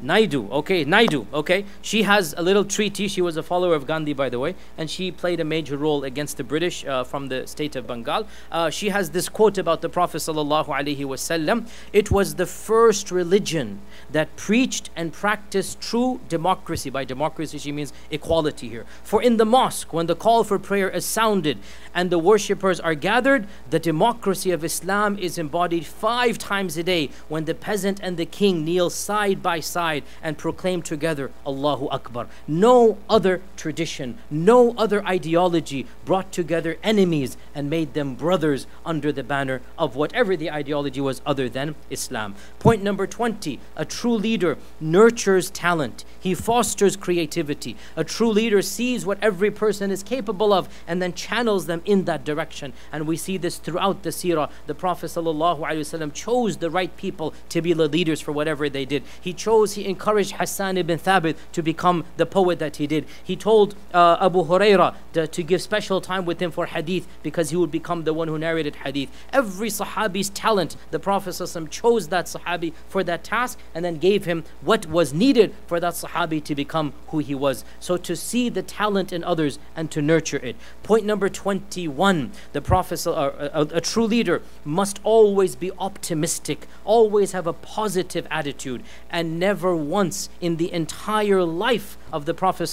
Naidu, 0.01 0.49
okay, 0.49 0.85
Naidu, 0.85 1.27
okay. 1.33 1.65
She 1.81 2.03
has 2.03 2.33
a 2.37 2.41
little 2.41 2.63
treaty. 2.63 3.09
She 3.09 3.21
was 3.21 3.35
a 3.35 3.43
follower 3.43 3.75
of 3.75 3.85
Gandhi, 3.85 4.13
by 4.13 4.29
the 4.29 4.39
way, 4.39 4.55
and 4.77 4.89
she 4.89 5.11
played 5.11 5.41
a 5.41 5.43
major 5.43 5.75
role 5.75 6.05
against 6.05 6.37
the 6.37 6.43
British 6.43 6.85
uh, 6.85 7.03
from 7.03 7.27
the 7.27 7.45
state 7.47 7.75
of 7.75 7.85
Bengal. 7.85 8.25
Uh, 8.49 8.69
she 8.69 8.89
has 8.89 9.09
this 9.09 9.27
quote 9.27 9.57
about 9.57 9.81
the 9.81 9.89
Prophet 9.89 10.19
sallallahu 10.19 10.67
alaihi 10.67 10.99
wasallam. 10.99 11.67
It 11.91 12.11
was 12.11 12.35
the 12.35 12.45
first 12.45 13.11
religion 13.11 13.81
that 14.09 14.33
preached 14.37 14.89
and 14.95 15.11
practiced 15.11 15.81
true 15.81 16.21
democracy. 16.29 16.89
By 16.89 17.03
democracy, 17.03 17.57
she 17.57 17.73
means 17.73 17.91
equality 18.09 18.69
here. 18.69 18.85
For 19.03 19.21
in 19.21 19.35
the 19.35 19.45
mosque, 19.45 19.91
when 19.91 20.05
the 20.05 20.15
call 20.15 20.45
for 20.45 20.57
prayer 20.57 20.89
is 20.89 21.03
sounded 21.03 21.57
and 21.93 22.09
the 22.09 22.19
worshippers 22.19 22.79
are 22.79 22.95
gathered, 22.95 23.47
the 23.69 23.79
democracy 23.79 24.51
of 24.51 24.63
Islam 24.63 25.19
is 25.19 25.37
embodied 25.37 25.85
five 25.85 26.37
times 26.37 26.77
a 26.77 26.83
day 26.83 27.09
when 27.27 27.43
the 27.43 27.55
peasant 27.55 27.99
and 28.01 28.15
the 28.15 28.25
king 28.25 28.63
kneel 28.63 28.89
side 28.89 29.43
by 29.43 29.59
side 29.59 29.88
and 30.21 30.37
proclaim 30.37 30.81
together 30.81 31.31
Allahu 31.45 31.87
Akbar. 31.89 32.27
No 32.47 32.97
other 33.09 33.41
tradition, 33.55 34.17
no 34.29 34.73
other 34.77 35.05
ideology 35.05 35.85
brought 36.05 36.31
together 36.31 36.77
enemies 36.83 37.37
and 37.53 37.69
made 37.69 37.93
them 37.93 38.15
brothers 38.15 38.67
under 38.85 39.11
the 39.11 39.23
banner 39.23 39.61
of 39.77 39.95
whatever 39.95 40.35
the 40.35 40.51
ideology 40.51 41.01
was 41.01 41.21
other 41.25 41.49
than 41.49 41.75
Islam. 41.89 42.35
Point 42.59 42.83
number 42.83 43.07
20 43.07 43.59
a 43.75 43.85
true 43.85 44.15
leader 44.15 44.57
nurtures 44.79 45.49
talent, 45.49 46.05
he 46.19 46.33
fosters 46.33 46.95
creativity. 46.95 47.75
A 47.95 48.03
true 48.03 48.29
leader 48.29 48.61
sees 48.61 49.05
what 49.05 49.17
every 49.21 49.51
person 49.51 49.91
is 49.91 50.03
capable 50.03 50.53
of 50.53 50.69
and 50.87 51.01
then 51.01 51.13
channels 51.13 51.65
them 51.65 51.81
in 51.85 52.05
that 52.05 52.23
direction. 52.23 52.73
And 52.91 53.07
we 53.07 53.17
see 53.17 53.37
this 53.37 53.57
throughout 53.57 54.03
the 54.03 54.09
seerah. 54.09 54.49
The 54.67 54.75
Prophet 54.75 55.07
ﷺ 55.07 56.13
chose 56.13 56.57
the 56.57 56.69
right 56.69 56.95
people 56.97 57.33
to 57.49 57.61
be 57.61 57.73
the 57.73 57.87
leaders 57.87 58.21
for 58.21 58.31
whatever 58.31 58.69
they 58.69 58.85
did. 58.85 59.03
He 59.21 59.33
chose, 59.33 59.73
he 59.79 59.89
encouraged 59.89 60.33
Hassan 60.33 60.77
ibn 60.77 60.99
Thabit 60.99 61.35
to 61.53 61.61
become 61.61 62.05
the 62.17 62.25
poet 62.25 62.59
that 62.59 62.75
he 62.75 62.87
did. 62.87 63.05
He 63.23 63.35
told 63.35 63.75
uh, 63.93 64.17
Abu 64.19 64.43
Huraira 64.43 64.95
to, 65.13 65.43
give 65.43 65.61
special 65.61 66.01
time 66.01 66.25
with 66.25 66.41
him 66.41 66.51
for 66.51 66.65
hadith 66.65 67.07
because 67.23 67.49
he 67.49 67.55
would 67.55 67.71
become 67.71 68.03
the 68.03 68.13
one 68.13 68.27
who 68.27 68.37
narrated 68.37 68.75
hadith. 68.77 69.09
Every 69.31 69.69
Sahabi's 69.69 70.29
talent, 70.29 70.75
the 70.91 70.99
Prophet 70.99 71.29
chose 71.69 72.09
that 72.09 72.25
Sahabi 72.25 72.73
for 72.87 73.03
that 73.05 73.23
task 73.23 73.57
and 73.73 73.85
then 73.85 73.97
gave 73.97 74.25
him 74.25 74.43
what 74.61 74.85
was 74.85 75.13
needed 75.13 75.53
for 75.65 75.79
that 75.79 75.93
Sahabi 75.93 76.43
to 76.43 76.55
become 76.55 76.93
who 77.07 77.19
he 77.19 77.33
was. 77.33 77.63
So 77.79 77.95
to 77.97 78.15
see 78.15 78.49
the 78.49 78.61
talent 78.61 79.13
in 79.13 79.23
others 79.23 79.59
and 79.75 79.89
to 79.91 80.01
nurture 80.01 80.37
it. 80.37 80.55
Point 80.83 81.05
number 81.05 81.29
21 81.29 82.31
the 82.51 82.61
Prophet, 82.61 83.05
uh, 83.07 83.49
a, 83.53 83.77
a 83.77 83.81
true 83.81 84.05
leader, 84.05 84.41
must 84.65 84.99
always 85.03 85.55
be 85.55 85.71
optimistic, 85.79 86.67
always 86.83 87.31
have 87.31 87.47
a 87.47 87.53
positive 87.53 88.27
attitude, 88.29 88.83
and 89.09 89.39
never 89.39 89.68
once 89.75 90.29
in 90.41 90.57
the 90.57 90.71
entire 90.71 91.43
life 91.43 91.97
of 92.11 92.25
the 92.25 92.33
Prophet 92.33 92.69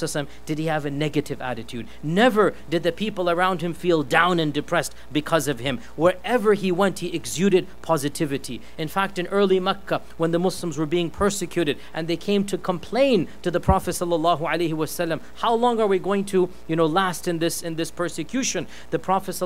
did 0.46 0.58
he 0.58 0.66
have 0.66 0.84
a 0.84 0.90
negative 0.90 1.40
attitude. 1.40 1.86
Never 2.02 2.54
did 2.70 2.82
the 2.82 2.92
people 2.92 3.30
around 3.30 3.62
him 3.62 3.74
feel 3.74 4.02
down 4.02 4.40
and 4.40 4.52
depressed 4.52 4.94
because 5.12 5.48
of 5.48 5.60
him. 5.60 5.80
Wherever 5.96 6.54
he 6.54 6.72
went, 6.72 7.00
he 7.00 7.14
exuded 7.14 7.66
positivity. 7.82 8.60
In 8.78 8.88
fact, 8.88 9.18
in 9.18 9.26
early 9.28 9.60
Mecca, 9.60 10.02
when 10.16 10.30
the 10.30 10.38
Muslims 10.38 10.78
were 10.78 10.86
being 10.86 11.10
persecuted 11.10 11.78
and 11.94 12.08
they 12.08 12.16
came 12.16 12.44
to 12.44 12.58
complain 12.58 13.28
to 13.42 13.50
the 13.50 13.60
Prophet 13.60 13.96
how 13.96 15.54
long 15.54 15.80
are 15.80 15.86
we 15.86 15.98
going 15.98 16.24
to, 16.26 16.50
you 16.66 16.76
know, 16.76 16.86
last 16.86 17.28
in 17.28 17.38
this 17.38 17.62
in 17.62 17.76
this 17.76 17.90
persecution? 17.90 18.66
The 18.90 18.98
Prophet 18.98 19.36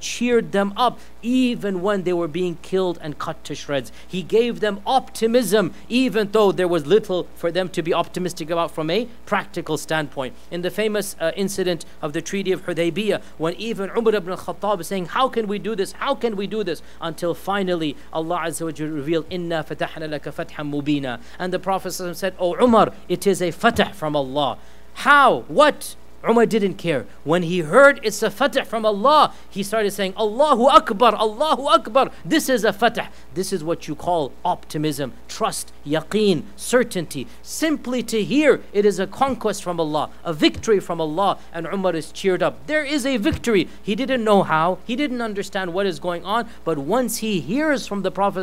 cheered 0.00 0.52
them 0.52 0.72
up 0.76 0.98
even 1.22 1.82
when 1.82 2.02
they 2.04 2.12
were 2.12 2.28
being 2.28 2.56
killed 2.62 2.98
and 3.02 3.18
cut 3.18 3.42
to 3.44 3.54
shreds. 3.54 3.92
He 4.06 4.22
gave 4.22 4.60
them 4.60 4.80
optimism 4.86 5.74
even 5.88 6.30
though 6.32 6.52
there 6.52 6.68
was 6.68 6.86
little 6.86 7.26
for 7.34 7.50
them 7.50 7.68
to 7.70 7.82
be 7.82 7.94
optimistic 7.94 8.50
about 8.50 8.70
from 8.70 8.89
a 8.90 9.06
practical 9.24 9.78
standpoint. 9.78 10.34
In 10.50 10.62
the 10.62 10.70
famous 10.70 11.16
uh, 11.20 11.32
incident 11.36 11.84
of 12.02 12.12
the 12.12 12.20
Treaty 12.20 12.52
of 12.52 12.66
Hudaybiyah, 12.66 13.22
when 13.38 13.54
even 13.54 13.90
Umar 13.96 14.14
ibn 14.14 14.30
al-Khattab 14.30 14.80
is 14.80 14.88
saying, 14.88 15.06
How 15.06 15.28
can 15.28 15.46
we 15.46 15.58
do 15.58 15.74
this? 15.74 15.92
How 15.92 16.14
can 16.14 16.36
we 16.36 16.46
do 16.46 16.62
this? 16.64 16.82
Until 17.00 17.34
finally 17.34 17.96
Allah 18.12 18.40
Azza 18.46 18.62
wa 18.62 18.86
revealed, 18.94 19.26
Inna 19.30 19.64
fatahna 19.64 20.08
laka 20.08 20.32
mubina. 20.64 21.20
And 21.38 21.52
the 21.52 21.58
Prophet 21.58 21.92
said, 21.92 22.34
Oh 22.38 22.56
Umar, 22.62 22.92
it 23.08 23.26
is 23.26 23.40
a 23.40 23.50
fatah 23.50 23.92
from 23.94 24.14
Allah. 24.16 24.58
How? 24.94 25.44
What? 25.48 25.96
Umar 26.28 26.44
didn't 26.44 26.74
care. 26.74 27.06
When 27.24 27.42
he 27.42 27.60
heard 27.60 27.98
it's 28.02 28.22
a 28.22 28.30
fatah 28.30 28.64
from 28.64 28.84
Allah, 28.84 29.32
he 29.48 29.62
started 29.62 29.90
saying, 29.92 30.14
Allahu 30.18 30.66
Akbar, 30.66 31.14
Allahu 31.14 31.66
Akbar. 31.66 32.10
This 32.24 32.48
is 32.48 32.62
a 32.64 32.72
fatah. 32.72 33.08
This 33.32 33.52
is 33.52 33.64
what 33.64 33.88
you 33.88 33.94
call 33.94 34.32
optimism, 34.44 35.14
trust, 35.28 35.72
yaqeen, 35.86 36.42
certainty. 36.56 37.26
Simply 37.42 38.02
to 38.02 38.22
hear 38.22 38.60
it 38.72 38.84
is 38.84 38.98
a 38.98 39.06
conquest 39.06 39.62
from 39.62 39.80
Allah, 39.80 40.10
a 40.22 40.34
victory 40.34 40.78
from 40.78 41.00
Allah, 41.00 41.38
and 41.52 41.66
Umar 41.66 41.96
is 41.96 42.12
cheered 42.12 42.42
up. 42.42 42.66
There 42.66 42.84
is 42.84 43.06
a 43.06 43.16
victory. 43.16 43.68
He 43.82 43.94
didn't 43.94 44.22
know 44.22 44.42
how, 44.42 44.78
he 44.86 44.96
didn't 44.96 45.22
understand 45.22 45.72
what 45.72 45.86
is 45.86 46.00
going 46.00 46.24
on, 46.24 46.48
but 46.64 46.76
once 46.76 47.18
he 47.18 47.40
hears 47.40 47.86
from 47.86 48.02
the 48.02 48.10
Prophet, 48.10 48.40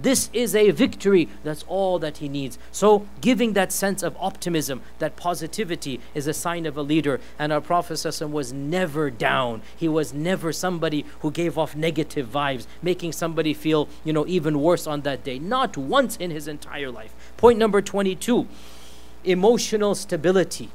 this 0.00 0.30
is 0.32 0.54
a 0.54 0.70
victory. 0.70 1.28
That's 1.44 1.64
all 1.68 1.98
that 1.98 2.18
he 2.18 2.28
needs. 2.28 2.58
So, 2.72 3.06
giving 3.20 3.52
that 3.54 3.72
sense 3.72 4.02
of 4.02 4.16
optimism, 4.18 4.80
that 4.98 5.16
positivity, 5.16 6.00
is 6.14 6.26
a 6.26 6.34
sign 6.34 6.64
of 6.66 6.76
a 6.76 6.82
leader 6.82 7.09
leader. 7.10 7.24
And 7.38 7.52
our 7.52 7.60
Prophet 7.60 8.00
was 8.30 8.52
never 8.52 9.10
down. 9.10 9.62
He 9.76 9.88
was 9.88 10.12
never 10.12 10.52
somebody 10.52 11.04
who 11.20 11.30
gave 11.30 11.58
off 11.58 11.74
negative 11.74 12.28
vibes, 12.28 12.66
making 12.82 13.12
somebody 13.12 13.54
feel, 13.54 13.88
you 14.04 14.12
know, 14.12 14.26
even 14.26 14.60
worse 14.60 14.86
on 14.86 15.02
that 15.02 15.24
day. 15.24 15.38
Not 15.38 15.76
once 15.76 16.16
in 16.16 16.30
his 16.30 16.48
entire 16.48 16.90
life. 16.90 17.14
Point 17.36 17.58
number 17.58 17.82
22 17.82 18.46
emotional 19.22 19.94
stability. 19.94 20.70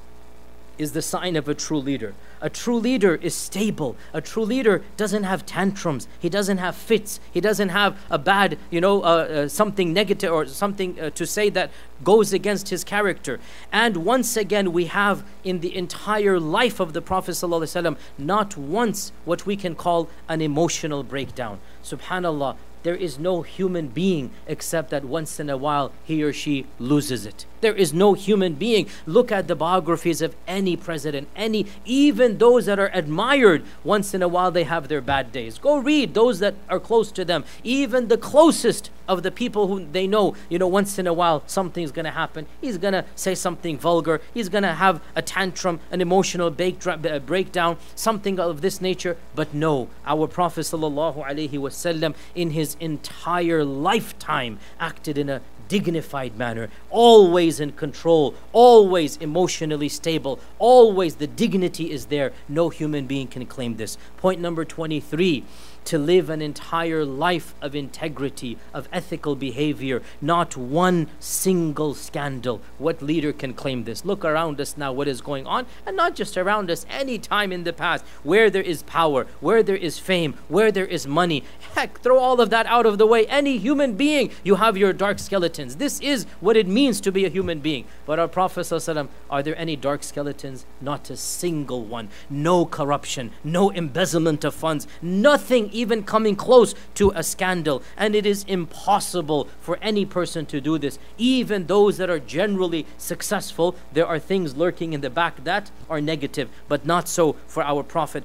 Is 0.78 0.92
the 0.92 1.02
sign 1.02 1.36
of 1.36 1.48
a 1.48 1.54
true 1.54 1.80
leader. 1.80 2.14
A 2.42 2.50
true 2.50 2.78
leader 2.78 3.16
is 3.16 3.34
stable. 3.34 3.96
A 4.14 4.22
true 4.22 4.44
leader 4.44 4.84
doesn't 4.98 5.24
have 5.24 5.46
tantrums. 5.46 6.08
He 6.20 6.30
doesn't 6.30 6.58
have 6.58 6.76
fits. 6.76 7.20
He 7.32 7.42
doesn't 7.42 7.70
have 7.70 7.98
a 8.10 8.18
bad, 8.18 8.58
you 8.70 8.82
know, 8.82 9.02
uh, 9.02 9.06
uh, 9.06 9.48
something 9.48 9.94
negative 9.94 10.32
or 10.32 10.46
something 10.46 11.00
uh, 11.00 11.10
to 11.12 11.26
say 11.26 11.50
that 11.52 11.72
goes 12.04 12.34
against 12.34 12.70
his 12.70 12.84
character. 12.84 13.40
And 13.72 13.98
once 13.98 14.36
again, 14.38 14.74
we 14.74 14.86
have 14.86 15.24
in 15.44 15.62
the 15.62 15.76
entire 15.76 16.40
life 16.40 16.80
of 16.80 16.94
the 16.94 17.02
Prophet 17.02 17.32
ﷺ 17.32 17.98
not 18.18 18.58
once 18.58 19.12
what 19.24 19.46
we 19.46 19.56
can 19.56 19.76
call 19.76 20.10
an 20.28 20.42
emotional 20.42 21.04
breakdown. 21.04 21.60
Subhanallah, 21.84 22.58
there 22.84 22.96
is 22.96 23.18
no 23.18 23.42
human 23.42 23.88
being 23.88 24.30
except 24.46 24.92
that 24.92 25.04
once 25.04 25.40
in 25.40 25.50
a 25.50 25.58
while 25.58 25.92
he 26.04 26.22
or 26.22 26.32
she 26.32 26.68
loses 26.78 27.26
it. 27.26 27.46
There 27.66 27.74
is 27.74 27.96
no 27.96 28.14
human 28.14 28.54
being. 28.54 28.88
Look 29.08 29.32
at 29.32 29.48
the 29.48 29.56
biographies 29.56 30.22
of 30.22 30.36
any 30.48 30.78
president, 30.78 31.30
any, 31.36 31.66
even 31.84 32.38
those 32.38 32.68
that 32.68 32.78
are 32.78 32.92
admired, 32.94 33.64
once 33.84 34.14
in 34.14 34.22
a 34.22 34.28
while 34.28 34.52
they 34.52 34.66
have 34.66 34.88
their 34.88 35.02
bad 35.02 35.32
days. 35.32 35.58
Go 35.58 35.78
read 35.78 36.14
those 36.14 36.38
that 36.42 36.54
are 36.70 36.80
close 36.80 37.12
to 37.14 37.26
them. 37.26 37.44
Even 37.64 38.08
the 38.08 38.20
closest 38.20 38.92
of 39.08 39.24
the 39.24 39.32
people 39.32 39.66
who 39.68 39.84
they 39.84 40.06
know, 40.06 40.36
you 40.48 40.60
know, 40.60 40.68
once 40.68 41.00
in 41.00 41.08
a 41.08 41.14
while 41.14 41.42
something's 41.48 41.92
going 41.92 42.06
to 42.06 42.12
happen. 42.12 42.46
He's 42.62 42.78
going 42.78 42.94
to 42.94 43.04
say 43.16 43.34
something 43.34 43.80
vulgar. 43.80 44.22
He's 44.32 44.48
going 44.48 44.64
to 44.64 44.74
have 44.74 45.02
a 45.16 45.24
tantrum, 45.24 45.80
an 45.90 46.02
emotional 46.02 46.48
uh, 46.48 47.20
breakdown, 47.20 47.78
something 47.96 48.40
of 48.40 48.62
this 48.62 48.80
nature. 48.80 49.18
But 49.34 49.56
no, 49.56 49.90
our 50.06 50.28
Prophet 50.28 50.62
sallallahu 50.62 51.26
alaihi 51.26 51.54
wasallam 51.54 52.14
in 52.36 52.52
his 52.52 52.78
entire 52.80 53.64
lifetime 53.64 54.60
acted 54.80 55.18
in 55.18 55.30
a 55.30 55.42
dignified 55.68 56.38
manner, 56.38 56.70
always 56.90 57.60
in 57.60 57.72
control, 57.74 58.34
always 58.54 59.18
emotionally 59.18 59.90
stable, 59.90 60.40
always 60.60 61.16
the 61.16 61.28
dignity 61.28 61.92
is 61.92 62.08
there. 62.08 62.32
No 62.48 62.70
human 62.70 63.08
being 63.08 63.28
can 63.28 63.46
claim 63.46 63.78
this. 63.78 63.98
Point 64.18 64.40
number 64.40 64.66
23 64.66 65.44
to 65.86 65.98
live 65.98 66.30
an 66.30 66.42
entire 66.42 67.06
life 67.06 67.56
of 67.62 67.76
integrity, 67.76 68.58
of 68.74 68.90
ethical 68.92 69.36
behavior, 69.36 70.02
not 70.22 70.58
one 70.58 71.08
single 71.20 71.94
scandal. 71.94 72.62
What 72.78 73.02
leader 73.02 73.32
can 73.32 73.54
claim 73.54 73.84
this? 73.84 74.04
Look 74.04 74.26
around 74.26 74.60
us 74.60 74.78
now, 74.78 74.92
what 74.92 75.08
is 75.08 75.22
going 75.22 75.48
on, 75.48 75.66
and 75.86 75.96
not 75.96 76.16
just 76.16 76.38
around 76.38 76.70
us, 76.70 76.86
any 76.90 77.18
time 77.18 77.52
in 77.52 77.64
the 77.64 77.74
past, 77.74 78.04
where 78.24 78.50
there 78.50 78.62
is 78.62 78.84
power, 78.84 79.28
where 79.40 79.64
there 79.64 79.76
is 79.76 80.00
fame, 80.00 80.34
where 80.48 80.72
there 80.72 80.86
is 80.86 81.08
money. 81.08 81.44
Heck, 81.76 82.02
throw 82.02 82.18
all 82.20 82.42
of 82.42 82.50
that 82.50 82.66
out 82.66 82.86
of 82.86 82.98
the 82.98 83.08
way. 83.08 83.26
Any 83.28 83.58
human 83.58 83.96
being, 83.96 84.32
you 84.44 84.56
have 84.56 84.78
your 84.78 84.94
dark 84.94 85.20
skeletons. 85.20 85.78
This 85.78 86.00
is 86.02 86.26
what 86.40 86.58
it 86.58 86.68
means 86.68 87.00
to 87.02 87.12
be 87.12 87.26
a 87.26 87.30
human 87.30 87.60
being. 87.60 87.86
But 88.06 88.20
our 88.20 88.28
Prophet, 88.28 88.62
ﷺ, 88.62 89.08
are 89.30 89.44
there 89.44 89.58
any 89.58 89.76
dark 89.76 90.04
skeletons? 90.04 90.66
Not 90.82 91.10
a 91.10 91.18
single 91.18 91.84
one. 91.84 92.10
No 92.30 92.66
corruption, 92.66 93.32
no 93.44 93.72
embezzlement 93.72 94.44
of 94.44 94.56
funds, 94.56 94.88
nothing 95.02 95.70
even 95.76 96.04
coming 96.04 96.36
close 96.36 96.74
to 96.96 97.12
a 97.16 97.24
scandal. 97.24 97.84
And 97.98 98.16
it 98.16 98.26
is 98.26 98.44
impossible 98.48 99.48
for 99.60 99.78
any 99.82 100.06
person 100.06 100.46
to 100.48 100.62
do 100.62 100.78
this. 100.78 100.98
Even 101.18 101.68
those 101.68 101.98
that 101.98 102.10
are 102.10 102.20
generally 102.20 102.86
successful, 102.98 103.76
there 103.94 104.08
are 104.08 104.20
things 104.20 104.56
lurking 104.56 104.94
in 104.94 105.02
the 105.02 105.10
back 105.10 105.44
that 105.44 105.72
are 105.90 106.02
negative, 106.02 106.50
but 106.68 106.86
not 106.86 107.08
so 107.08 107.36
for 107.48 107.64
our 107.64 107.84
Prophet. 107.84 108.24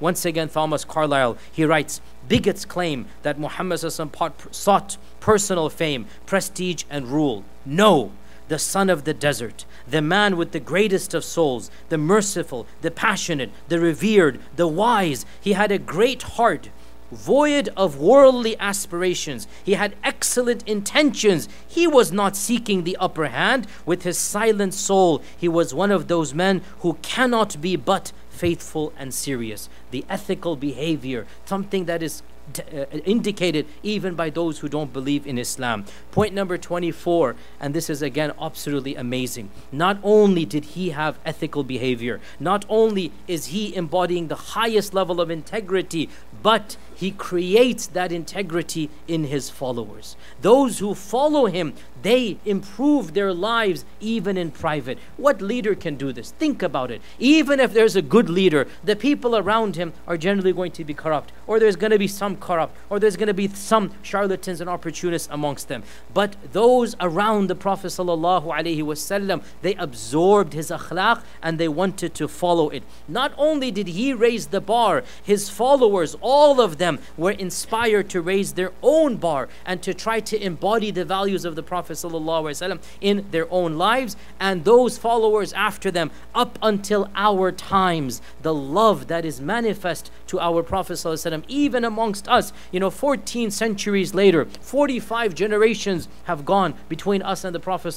Once 0.00 0.24
again, 0.24 0.48
Thomas 0.48 0.84
Carlyle 0.84 1.38
he 1.52 1.64
writes, 1.64 2.00
bigots 2.28 2.64
claim 2.64 3.06
that 3.22 3.38
Muhammad 3.38 3.80
sought 3.80 4.96
personal 5.20 5.68
fame, 5.68 6.06
prestige, 6.26 6.84
and 6.90 7.08
rule. 7.08 7.44
No, 7.64 8.12
the 8.50 8.58
son 8.58 8.90
of 8.90 9.04
the 9.04 9.14
desert, 9.14 9.64
the 9.88 10.02
man 10.02 10.36
with 10.36 10.50
the 10.50 10.58
greatest 10.58 11.14
of 11.14 11.24
souls, 11.24 11.70
the 11.88 11.96
merciful, 11.96 12.66
the 12.80 12.90
passionate, 12.90 13.48
the 13.68 13.78
revered, 13.78 14.40
the 14.56 14.66
wise. 14.66 15.24
He 15.40 15.52
had 15.52 15.70
a 15.70 15.78
great 15.78 16.22
heart, 16.22 16.68
void 17.12 17.68
of 17.76 18.00
worldly 18.00 18.58
aspirations. 18.58 19.46
He 19.62 19.74
had 19.74 19.94
excellent 20.02 20.66
intentions. 20.66 21.48
He 21.66 21.86
was 21.86 22.10
not 22.10 22.34
seeking 22.34 22.82
the 22.82 22.96
upper 22.96 23.26
hand 23.26 23.68
with 23.86 24.02
his 24.02 24.18
silent 24.18 24.74
soul. 24.74 25.22
He 25.38 25.48
was 25.48 25.72
one 25.72 25.92
of 25.92 26.08
those 26.08 26.34
men 26.34 26.62
who 26.80 26.94
cannot 27.02 27.60
be 27.60 27.76
but 27.76 28.10
faithful 28.30 28.92
and 28.98 29.14
serious. 29.14 29.68
The 29.92 30.04
ethical 30.08 30.56
behavior, 30.56 31.24
something 31.44 31.84
that 31.84 32.02
is 32.02 32.24
Uh, 32.58 32.84
indicated 33.04 33.66
even 33.82 34.14
by 34.14 34.30
those 34.30 34.58
who 34.58 34.68
don't 34.68 34.92
believe 34.92 35.26
in 35.26 35.38
Islam. 35.38 35.84
Point 36.10 36.34
number 36.34 36.56
24, 36.58 37.36
and 37.60 37.74
this 37.74 37.90
is 37.90 38.02
again 38.02 38.32
absolutely 38.40 38.96
amazing. 38.96 39.50
Not 39.70 39.98
only 40.02 40.44
did 40.44 40.64
he 40.76 40.90
have 40.90 41.18
ethical 41.24 41.62
behavior, 41.62 42.20
not 42.38 42.64
only 42.68 43.12
is 43.28 43.46
he 43.46 43.74
embodying 43.74 44.28
the 44.28 44.34
highest 44.56 44.94
level 44.94 45.20
of 45.20 45.30
integrity, 45.30 46.08
but 46.42 46.76
he 46.94 47.10
creates 47.10 47.86
that 47.88 48.12
integrity 48.12 48.90
in 49.08 49.24
his 49.24 49.48
followers. 49.48 50.16
Those 50.40 50.78
who 50.78 50.94
follow 50.94 51.46
him, 51.46 51.74
they 52.02 52.38
improve 52.44 53.14
their 53.14 53.32
lives 53.32 53.84
even 54.00 54.36
in 54.36 54.50
private. 54.50 54.98
What 55.16 55.40
leader 55.40 55.74
can 55.74 55.96
do 55.96 56.12
this? 56.12 56.30
Think 56.32 56.62
about 56.62 56.90
it. 56.90 57.00
Even 57.18 57.60
if 57.60 57.72
there's 57.72 57.96
a 57.96 58.02
good 58.02 58.28
leader, 58.28 58.66
the 58.84 58.96
people 58.96 59.36
around 59.36 59.76
him 59.76 59.92
are 60.06 60.16
generally 60.16 60.52
going 60.52 60.72
to 60.72 60.84
be 60.84 60.94
corrupt, 60.94 61.32
or 61.46 61.58
there's 61.58 61.76
going 61.76 61.92
to 61.92 61.98
be 61.98 62.08
some 62.08 62.36
corrupt, 62.40 62.76
or 62.88 62.98
there's 62.98 63.16
going 63.16 63.28
to 63.28 63.34
be 63.34 63.48
some 63.48 63.92
charlatans 64.02 64.60
and 64.60 64.68
opportunists 64.70 65.28
amongst 65.30 65.68
them. 65.68 65.82
But 66.12 66.36
those 66.52 66.96
around 67.00 67.48
the 67.48 67.54
Prophet 67.54 67.88
wasallam, 67.88 69.42
they 69.62 69.74
absorbed 69.74 70.52
his 70.52 70.70
akhlaq 70.70 71.22
and 71.42 71.58
they 71.58 71.68
wanted 71.68 72.14
to 72.14 72.28
follow 72.28 72.70
it. 72.70 72.82
Not 73.06 73.32
only 73.36 73.70
did 73.70 73.88
he 73.88 74.12
raise 74.12 74.48
the 74.48 74.60
bar, 74.60 75.04
his 75.22 75.48
followers, 75.48 76.16
all 76.20 76.60
of 76.60 76.78
them 76.78 76.98
were 77.16 77.32
inspired 77.32 78.08
to 78.10 78.20
raise 78.20 78.54
their 78.54 78.72
own 78.82 79.16
bar 79.16 79.48
and 79.64 79.82
to 79.82 79.94
try 79.94 80.20
to 80.20 80.42
embody 80.42 80.90
the 80.90 81.04
values 81.04 81.44
of 81.44 81.54
the 81.56 81.62
Prophet 81.62 81.94
ﷺ 81.94 82.80
in 83.00 83.26
their 83.30 83.50
own 83.52 83.76
lives 83.76 84.16
and 84.38 84.64
those 84.64 84.98
followers 84.98 85.52
after 85.52 85.90
them 85.90 86.10
up 86.34 86.58
until 86.62 87.10
our 87.14 87.52
times. 87.52 88.22
The 88.42 88.54
love 88.54 89.08
that 89.08 89.24
is 89.24 89.40
manifest 89.40 90.10
to 90.28 90.40
our 90.40 90.62
Prophet 90.62 90.94
ﷺ, 90.94 91.44
even 91.48 91.84
amongst 91.84 92.28
us, 92.30 92.52
you 92.70 92.80
know, 92.80 92.90
14 92.90 93.50
centuries 93.50 94.14
later, 94.14 94.46
45 94.60 95.34
generations 95.34 96.08
have 96.24 96.44
gone 96.44 96.74
between 96.88 97.22
us 97.22 97.44
and 97.44 97.54
the 97.54 97.60
Prophet 97.60 97.90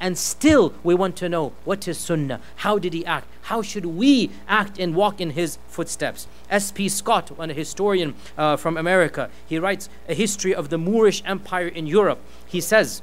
and 0.00 0.18
still 0.18 0.74
we 0.82 0.94
want 0.94 1.16
to 1.16 1.28
know 1.28 1.52
what 1.64 1.86
is 1.86 1.98
Sunnah, 1.98 2.40
how 2.56 2.78
did 2.78 2.92
he 2.92 3.04
act, 3.06 3.28
how 3.42 3.62
should 3.62 3.86
we 3.86 4.30
act 4.48 4.78
and 4.78 4.94
walk 4.94 5.20
in 5.20 5.30
his 5.30 5.58
footsteps. 5.68 6.26
S.P. 6.50 6.88
Scott, 6.88 7.30
a 7.38 7.52
historian 7.52 8.14
uh, 8.36 8.56
from 8.56 8.76
America, 8.76 9.30
he 9.46 9.58
writes 9.58 9.88
a 10.08 10.14
history 10.14 10.54
of 10.54 10.70
the 10.70 10.78
Moorish 10.78 11.22
Empire 11.26 11.68
in 11.68 11.86
Europe. 11.86 12.18
He 12.46 12.60
says, 12.60 13.02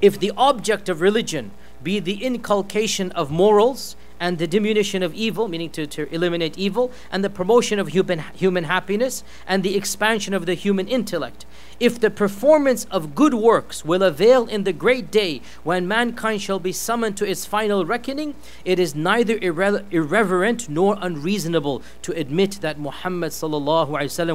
if 0.00 0.18
the 0.18 0.32
object 0.36 0.88
of 0.88 1.00
religion 1.00 1.50
be 1.82 1.98
the 1.98 2.24
inculcation 2.24 3.10
of 3.12 3.30
morals 3.30 3.96
and 4.22 4.38
the 4.38 4.46
diminution 4.46 5.02
of 5.02 5.12
evil, 5.14 5.48
meaning 5.48 5.68
to, 5.68 5.84
to 5.84 6.08
eliminate 6.14 6.56
evil, 6.56 6.92
and 7.10 7.24
the 7.24 7.28
promotion 7.28 7.80
of 7.80 7.88
human, 7.88 8.20
human 8.34 8.62
happiness 8.62 9.24
and 9.48 9.64
the 9.64 9.76
expansion 9.76 10.32
of 10.32 10.46
the 10.46 10.54
human 10.54 10.86
intellect, 10.86 11.44
if 11.80 12.00
the 12.00 12.10
performance 12.10 12.86
of 12.90 13.14
good 13.14 13.34
works 13.34 13.84
will 13.84 14.02
avail 14.02 14.46
in 14.46 14.64
the 14.64 14.72
great 14.72 15.10
day 15.10 15.40
when 15.62 15.88
mankind 15.88 16.42
shall 16.42 16.58
be 16.58 16.72
summoned 16.72 17.16
to 17.16 17.28
its 17.28 17.46
final 17.46 17.84
reckoning, 17.84 18.34
it 18.64 18.78
is 18.78 18.94
neither 18.94 19.38
irre- 19.38 19.84
irreverent 19.90 20.68
nor 20.68 20.96
unreasonable 21.00 21.82
to 22.02 22.12
admit 22.12 22.58
that 22.60 22.78
Muhammad 22.78 23.32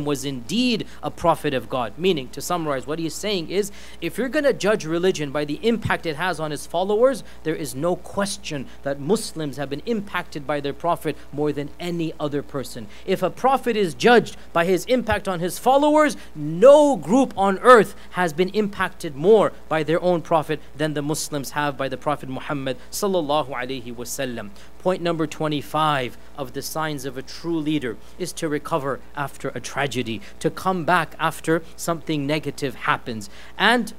was 0.05 0.25
indeed 0.25 0.85
a 1.03 1.11
prophet 1.11 1.53
of 1.53 1.69
God. 1.69 1.93
Meaning, 1.97 2.29
to 2.29 2.41
summarize, 2.41 2.87
what 2.87 2.99
he's 2.99 3.13
saying 3.13 3.49
is 3.49 3.71
if 4.01 4.17
you're 4.17 4.29
going 4.29 4.45
to 4.45 4.53
judge 4.53 4.85
religion 4.85 5.31
by 5.31 5.45
the 5.45 5.59
impact 5.67 6.05
it 6.05 6.15
has 6.15 6.39
on 6.39 6.51
its 6.51 6.65
followers, 6.65 7.23
there 7.43 7.55
is 7.55 7.75
no 7.75 7.95
question 7.95 8.65
that 8.83 8.99
Muslims 8.99 9.57
have 9.57 9.69
been 9.69 9.81
impacted 9.85 10.45
by 10.45 10.59
their 10.59 10.73
prophet 10.73 11.15
more 11.31 11.51
than 11.51 11.69
any 11.79 12.13
other 12.19 12.41
person. 12.41 12.87
If 13.05 13.23
a 13.23 13.29
prophet 13.29 13.75
is 13.75 13.93
judged 13.93 14.37
by 14.53 14.65
his 14.65 14.85
impact 14.85 15.27
on 15.27 15.39
his 15.39 15.59
followers, 15.59 16.17
no 16.35 16.95
group 16.95 17.26
on 17.35 17.59
earth 17.59 17.95
has 18.11 18.33
been 18.33 18.49
impacted 18.49 19.15
more 19.15 19.51
by 19.67 19.83
their 19.83 20.01
own 20.01 20.21
prophet 20.21 20.59
than 20.75 20.93
the 20.93 21.01
Muslims 21.01 21.51
have 21.51 21.77
by 21.77 21.89
the 21.89 21.97
Prophet 21.97 22.29
Muhammad 22.29 22.77
sallallahu 22.91 23.49
alaihi 23.49 23.95
wasallam. 23.95 24.51
Point 24.79 25.01
number 25.01 25.27
25 25.27 26.17
of 26.37 26.53
the 26.53 26.61
signs 26.61 27.05
of 27.05 27.17
a 27.17 27.21
true 27.21 27.57
leader 27.57 27.97
is 28.17 28.31
to 28.33 28.47
recover 28.47 28.99
after 29.15 29.49
a 29.49 29.59
tragedy, 29.59 30.21
to 30.39 30.49
come 30.49 30.85
back 30.85 31.15
after 31.19 31.63
something 31.75 32.27
negative 32.27 32.75
happens. 32.75 33.29
And 33.57 33.93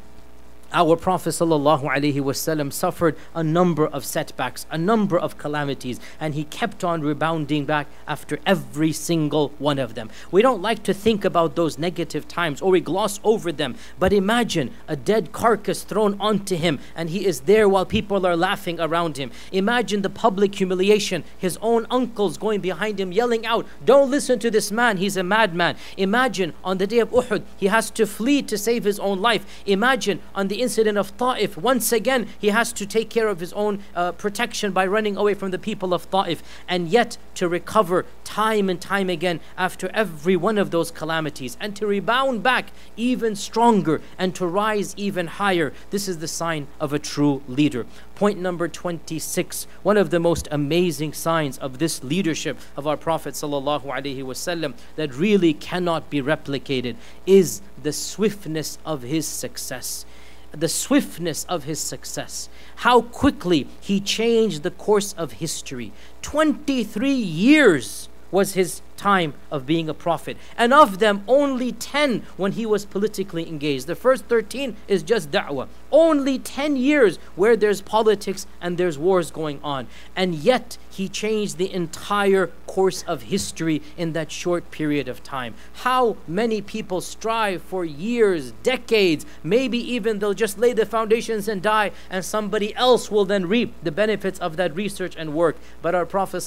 our 0.72 0.96
Prophet 0.96 1.30
ﷺ 1.30 2.72
suffered 2.72 3.16
a 3.34 3.42
number 3.42 3.86
of 3.86 4.04
setbacks, 4.04 4.66
a 4.70 4.76
number 4.76 5.18
of 5.18 5.38
calamities, 5.38 5.98
and 6.20 6.34
he 6.34 6.44
kept 6.44 6.84
on 6.84 7.00
rebounding 7.00 7.64
back 7.64 7.86
after 8.06 8.38
every 8.44 8.92
single 8.92 9.48
one 9.58 9.78
of 9.78 9.94
them. 9.94 10.10
We 10.30 10.42
don't 10.42 10.60
like 10.60 10.82
to 10.82 10.92
think 10.92 11.24
about 11.24 11.56
those 11.56 11.78
negative 11.78 12.28
times 12.28 12.60
or 12.60 12.70
we 12.72 12.80
gloss 12.80 13.18
over 13.24 13.50
them, 13.50 13.76
but 13.98 14.12
imagine 14.12 14.70
a 14.86 14.94
dead 14.94 15.32
carcass 15.32 15.84
thrown 15.84 16.20
onto 16.20 16.56
him 16.56 16.80
and 16.94 17.08
he 17.08 17.24
is 17.24 17.40
there 17.40 17.68
while 17.68 17.86
people 17.86 18.26
are 18.26 18.36
laughing 18.36 18.78
around 18.78 19.16
him. 19.16 19.30
Imagine 19.52 20.02
the 20.02 20.10
public 20.10 20.54
humiliation, 20.54 21.24
his 21.38 21.58
own 21.62 21.86
uncles 21.90 22.36
going 22.36 22.60
behind 22.60 23.00
him 23.00 23.10
yelling 23.10 23.46
out, 23.46 23.66
Don't 23.84 24.10
listen 24.10 24.38
to 24.40 24.50
this 24.50 24.70
man, 24.70 24.98
he's 24.98 25.16
a 25.16 25.22
madman. 25.22 25.76
Imagine 25.96 26.52
on 26.62 26.76
the 26.76 26.86
day 26.86 26.98
of 26.98 27.10
Uhud, 27.10 27.42
he 27.56 27.68
has 27.68 27.90
to 27.92 28.06
flee 28.06 28.42
to 28.42 28.58
save 28.58 28.84
his 28.84 28.98
own 29.00 29.20
life. 29.20 29.62
Imagine 29.64 30.20
on 30.34 30.48
the 30.48 30.57
incident 30.60 30.98
of 30.98 31.16
Ta'if, 31.16 31.56
once 31.56 31.92
again, 31.92 32.28
he 32.38 32.48
has 32.48 32.72
to 32.74 32.86
take 32.86 33.10
care 33.10 33.28
of 33.28 33.40
his 33.40 33.52
own 33.52 33.82
uh, 33.94 34.12
protection 34.12 34.72
by 34.72 34.86
running 34.86 35.16
away 35.16 35.34
from 35.34 35.50
the 35.50 35.58
people 35.58 35.94
of 35.94 36.10
Ta'if, 36.10 36.42
and 36.68 36.88
yet 36.88 37.18
to 37.34 37.48
recover 37.48 38.04
time 38.24 38.68
and 38.68 38.80
time 38.80 39.08
again 39.08 39.40
after 39.56 39.90
every 39.94 40.36
one 40.36 40.58
of 40.58 40.70
those 40.70 40.90
calamities, 40.90 41.56
and 41.60 41.74
to 41.76 41.86
rebound 41.86 42.42
back 42.42 42.70
even 42.96 43.34
stronger 43.34 44.00
and 44.18 44.34
to 44.34 44.46
rise 44.46 44.94
even 44.96 45.26
higher. 45.26 45.72
This 45.90 46.08
is 46.08 46.18
the 46.18 46.28
sign 46.28 46.66
of 46.80 46.92
a 46.92 46.98
true 46.98 47.42
leader. 47.48 47.86
Point 48.14 48.38
number 48.38 48.66
26, 48.66 49.66
one 49.82 49.96
of 49.96 50.10
the 50.10 50.18
most 50.18 50.48
amazing 50.50 51.12
signs 51.12 51.56
of 51.58 51.78
this 51.78 52.02
leadership 52.02 52.58
of 52.76 52.86
our 52.86 52.96
Prophet 52.96 53.34
ﷺ 53.34 54.74
that 54.96 55.14
really 55.14 55.54
cannot 55.54 56.10
be 56.10 56.20
replicated 56.20 56.96
is 57.26 57.62
the 57.80 57.92
swiftness 57.92 58.78
of 58.84 59.02
his 59.02 59.26
success 59.26 60.04
the 60.52 60.68
swiftness 60.68 61.44
of 61.44 61.64
his 61.64 61.78
success, 61.78 62.48
how 62.76 63.02
quickly 63.02 63.66
he 63.80 64.00
changed 64.00 64.62
the 64.62 64.70
course 64.70 65.12
of 65.14 65.32
history. 65.32 65.92
23 66.22 67.12
years 67.12 68.08
was 68.30 68.54
his 68.54 68.80
time 68.98 69.32
of 69.50 69.64
being 69.64 69.88
a 69.88 69.94
prophet. 69.94 70.36
And 70.58 70.74
of 70.74 70.98
them, 70.98 71.22
only 71.26 71.72
10 71.72 72.22
when 72.36 72.52
he 72.52 72.66
was 72.66 72.84
politically 72.84 73.48
engaged. 73.48 73.86
The 73.86 73.94
first 73.94 74.26
13 74.26 74.76
is 74.86 75.02
just 75.02 75.30
da'wah. 75.30 75.68
Only 75.90 76.38
10 76.38 76.76
years 76.76 77.18
where 77.36 77.56
there's 77.56 77.80
politics 77.80 78.46
and 78.60 78.76
there's 78.76 78.98
wars 78.98 79.30
going 79.30 79.60
on. 79.64 79.86
And 80.14 80.34
yet, 80.34 80.76
he 80.90 81.08
changed 81.08 81.56
the 81.56 81.72
entire 81.72 82.48
course 82.66 83.04
of 83.04 83.22
history 83.22 83.80
in 83.96 84.12
that 84.12 84.30
short 84.30 84.70
period 84.70 85.08
of 85.08 85.22
time. 85.22 85.54
How 85.84 86.16
many 86.26 86.60
people 86.60 87.00
strive 87.00 87.62
for 87.62 87.84
years, 87.84 88.52
decades, 88.62 89.24
maybe 89.42 89.78
even 89.78 90.18
they'll 90.18 90.34
just 90.34 90.58
lay 90.58 90.72
the 90.72 90.84
foundations 90.84 91.48
and 91.48 91.62
die, 91.62 91.92
and 92.10 92.24
somebody 92.24 92.74
else 92.74 93.10
will 93.10 93.24
then 93.24 93.46
reap 93.46 93.72
the 93.82 93.92
benefits 93.92 94.38
of 94.40 94.56
that 94.56 94.74
research 94.74 95.14
and 95.16 95.34
work. 95.34 95.56
But 95.80 95.94
our 95.94 96.04
Prophet, 96.04 96.42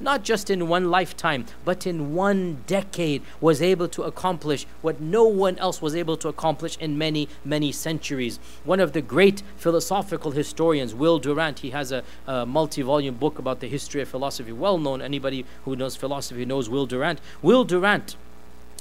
not 0.00 0.24
just 0.24 0.50
in 0.50 0.68
one 0.68 0.90
lifetime, 1.10 1.44
but 1.64 1.86
in 1.86 2.14
one 2.14 2.62
decade, 2.68 3.20
was 3.40 3.60
able 3.60 3.88
to 3.88 4.02
accomplish 4.04 4.64
what 4.80 5.00
no 5.00 5.24
one 5.24 5.58
else 5.58 5.82
was 5.82 5.96
able 5.96 6.16
to 6.16 6.28
accomplish 6.28 6.76
in 6.78 6.96
many, 6.96 7.28
many 7.44 7.72
centuries. 7.72 8.38
One 8.64 8.78
of 8.78 8.92
the 8.92 9.02
great 9.02 9.42
philosophical 9.56 10.30
historians, 10.30 10.94
Will 10.94 11.18
Durant, 11.18 11.60
he 11.60 11.70
has 11.70 11.90
a, 11.90 12.04
a 12.28 12.46
multi 12.46 12.82
volume 12.82 13.16
book 13.16 13.40
about 13.40 13.58
the 13.58 13.66
history 13.68 14.02
of 14.02 14.08
philosophy, 14.08 14.52
well 14.52 14.78
known. 14.78 15.02
Anybody 15.02 15.44
who 15.64 15.74
knows 15.74 15.96
philosophy 15.96 16.44
knows 16.44 16.68
Will 16.68 16.86
Durant. 16.86 17.20
Will 17.42 17.64
Durant 17.64 18.16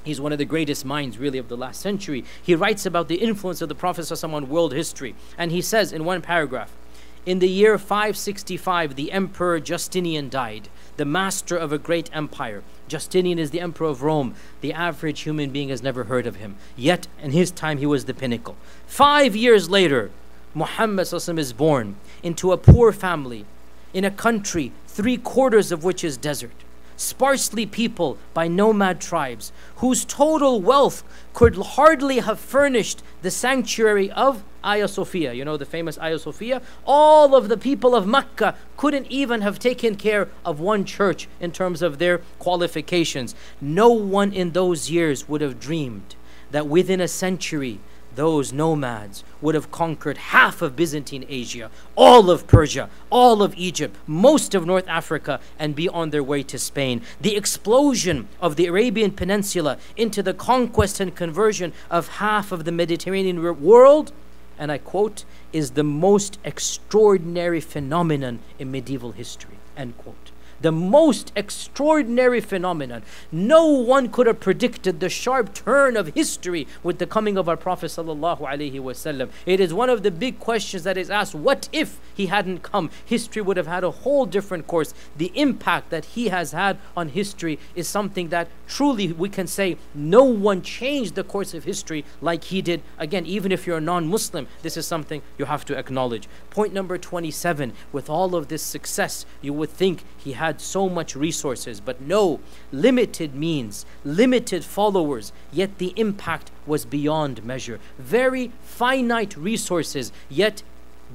He's 0.05 0.21
one 0.21 0.31
of 0.31 0.37
the 0.37 0.45
greatest 0.45 0.85
minds, 0.85 1.17
really, 1.17 1.37
of 1.37 1.49
the 1.49 1.57
last 1.57 1.81
century. 1.81 2.23
He 2.41 2.55
writes 2.55 2.85
about 2.85 3.09
the 3.09 3.15
influence 3.15 3.61
of 3.61 3.67
the 3.67 3.75
Prophet 3.75 4.09
on 4.23 4.49
world 4.49 4.71
history. 4.71 5.13
And 5.37 5.51
he 5.51 5.61
says 5.61 5.91
in 5.91 6.05
one 6.05 6.21
paragraph 6.21 6.71
In 7.25 7.39
the 7.39 7.49
year 7.49 7.77
565, 7.77 8.95
the 8.95 9.11
Emperor 9.11 9.59
Justinian 9.59 10.29
died, 10.29 10.69
the 10.95 11.03
master 11.03 11.57
of 11.57 11.73
a 11.73 11.77
great 11.77 12.09
empire. 12.13 12.63
Justinian 12.87 13.37
is 13.37 13.51
the 13.51 13.59
Emperor 13.59 13.87
of 13.87 14.03
Rome. 14.03 14.35
The 14.61 14.71
average 14.71 15.21
human 15.21 15.49
being 15.49 15.67
has 15.67 15.83
never 15.83 16.05
heard 16.05 16.25
of 16.25 16.37
him. 16.37 16.55
Yet, 16.77 17.07
in 17.21 17.31
his 17.31 17.51
time, 17.51 17.77
he 17.77 17.85
was 17.85 18.05
the 18.05 18.13
pinnacle. 18.13 18.55
Five 18.87 19.35
years 19.35 19.69
later, 19.69 20.11
Muhammad 20.55 21.11
is 21.11 21.53
born 21.53 21.97
into 22.23 22.53
a 22.53 22.57
poor 22.57 22.91
family 22.93 23.45
in 23.93 24.05
a 24.05 24.11
country 24.11 24.71
three 24.87 25.17
quarters 25.17 25.71
of 25.71 25.83
which 25.83 26.03
is 26.03 26.15
desert, 26.15 26.63
sparsely 26.95 27.65
peopled 27.65 28.17
by 28.33 28.47
nomad 28.47 29.01
tribes, 29.01 29.51
whose 29.77 30.05
total 30.05 30.61
wealth 30.61 31.03
could 31.33 31.55
hardly 31.55 32.19
have 32.19 32.39
furnished 32.39 33.03
the 33.21 33.31
sanctuary 33.31 34.09
of 34.11 34.43
Hagia 34.63 34.87
Sophia. 34.87 35.33
You 35.33 35.45
know 35.45 35.57
the 35.57 35.65
famous 35.65 35.97
Hagia 35.97 36.19
Sophia? 36.19 36.61
All 36.85 37.35
of 37.35 37.49
the 37.49 37.57
people 37.57 37.95
of 37.95 38.07
Mecca 38.07 38.55
couldn't 38.77 39.07
even 39.07 39.41
have 39.41 39.59
taken 39.59 39.95
care 39.95 40.29
of 40.45 40.59
one 40.59 40.85
church 40.85 41.27
in 41.39 41.51
terms 41.51 41.81
of 41.81 41.97
their 41.97 42.19
qualifications. 42.39 43.35
No 43.61 43.89
one 43.89 44.31
in 44.31 44.51
those 44.51 44.89
years 44.89 45.27
would 45.27 45.41
have 45.41 45.59
dreamed 45.59 46.15
that 46.51 46.67
within 46.67 46.99
a 46.99 47.07
century 47.07 47.79
those 48.15 48.51
nomads 48.51 49.23
would 49.39 49.55
have 49.55 49.71
conquered 49.71 50.17
half 50.17 50.61
of 50.61 50.75
Byzantine 50.75 51.25
Asia, 51.29 51.69
all 51.95 52.29
of 52.29 52.47
Persia, 52.47 52.89
all 53.09 53.41
of 53.41 53.55
Egypt, 53.55 53.95
most 54.07 54.53
of 54.55 54.65
North 54.65 54.87
Africa, 54.87 55.39
and 55.57 55.75
be 55.75 55.87
on 55.87 56.09
their 56.09 56.23
way 56.23 56.43
to 56.43 56.57
Spain. 56.57 57.01
The 57.21 57.37
explosion 57.37 58.27
of 58.41 58.55
the 58.55 58.65
Arabian 58.65 59.11
Peninsula 59.11 59.77
into 59.95 60.21
the 60.21 60.33
conquest 60.33 60.99
and 60.99 61.15
conversion 61.15 61.71
of 61.89 62.07
half 62.17 62.51
of 62.51 62.65
the 62.65 62.71
Mediterranean 62.71 63.41
world, 63.61 64.11
and 64.59 64.71
I 64.71 64.77
quote, 64.77 65.25
is 65.51 65.71
the 65.71 65.83
most 65.83 66.37
extraordinary 66.43 67.61
phenomenon 67.61 68.39
in 68.59 68.69
medieval 68.69 69.13
history. 69.13 69.57
End 69.75 69.97
quote 69.97 70.31
the 70.61 70.71
most 70.71 71.31
extraordinary 71.35 72.41
phenomenon. 72.41 73.03
No 73.31 73.65
one 73.65 74.09
could 74.09 74.27
have 74.27 74.39
predicted 74.39 74.99
the 74.99 75.09
sharp 75.09 75.53
turn 75.53 75.95
of 75.95 76.07
history 76.15 76.67
with 76.83 76.99
the 76.99 77.07
coming 77.07 77.37
of 77.37 77.47
our 77.47 77.57
Prophet 77.57 77.87
sallallahu 77.87 78.41
alaihi 78.41 78.73
wasallam. 78.73 79.29
It 79.45 79.59
is 79.59 79.73
one 79.73 79.89
of 79.89 80.03
the 80.03 80.11
big 80.11 80.39
questions 80.39 80.83
that 80.83 80.97
is 80.97 81.09
asked: 81.09 81.35
What 81.35 81.69
if 81.71 81.99
he 82.13 82.27
hadn't 82.27 82.63
come? 82.63 82.89
History 83.05 83.41
would 83.41 83.57
have 83.57 83.67
had 83.67 83.83
a 83.83 83.91
whole 83.91 84.25
different 84.25 84.67
course. 84.67 84.93
The 85.17 85.31
impact 85.35 85.89
that 85.89 86.05
he 86.05 86.29
has 86.29 86.51
had 86.51 86.77
on 86.95 87.09
history 87.09 87.59
is 87.75 87.87
something 87.87 88.29
that 88.29 88.47
truly 88.67 89.11
we 89.11 89.29
can 89.29 89.47
say 89.47 89.77
no 89.93 90.23
one 90.23 90.61
changed 90.61 91.15
the 91.15 91.23
course 91.23 91.53
of 91.53 91.63
history 91.63 92.05
like 92.21 92.45
he 92.45 92.61
did. 92.61 92.81
Again, 92.97 93.25
even 93.25 93.51
if 93.51 93.65
you're 93.65 93.77
a 93.77 93.81
non-Muslim, 93.81 94.47
this 94.61 94.77
is 94.77 94.85
something 94.85 95.21
you 95.37 95.45
have 95.45 95.65
to 95.65 95.77
acknowledge. 95.77 96.27
Point 96.49 96.73
number 96.73 96.97
27: 96.97 97.73
With 97.91 98.09
all 98.09 98.35
of 98.35 98.47
this 98.47 98.61
success, 98.61 99.25
you 99.41 99.53
would 99.53 99.69
think 99.69 100.03
he 100.19 100.33
had 100.33 100.61
so 100.61 100.89
much 100.89 101.15
resources, 101.15 101.79
but 101.79 102.01
no, 102.01 102.39
limited 102.71 103.33
means, 103.33 103.85
limited 104.03 104.63
followers, 104.63 105.31
yet 105.51 105.77
the 105.77 105.93
impact 105.95 106.51
was 106.65 106.85
beyond 106.85 107.43
measure. 107.43 107.79
Very 107.97 108.51
finite 108.61 109.35
resources, 109.37 110.11
yet 110.29 110.61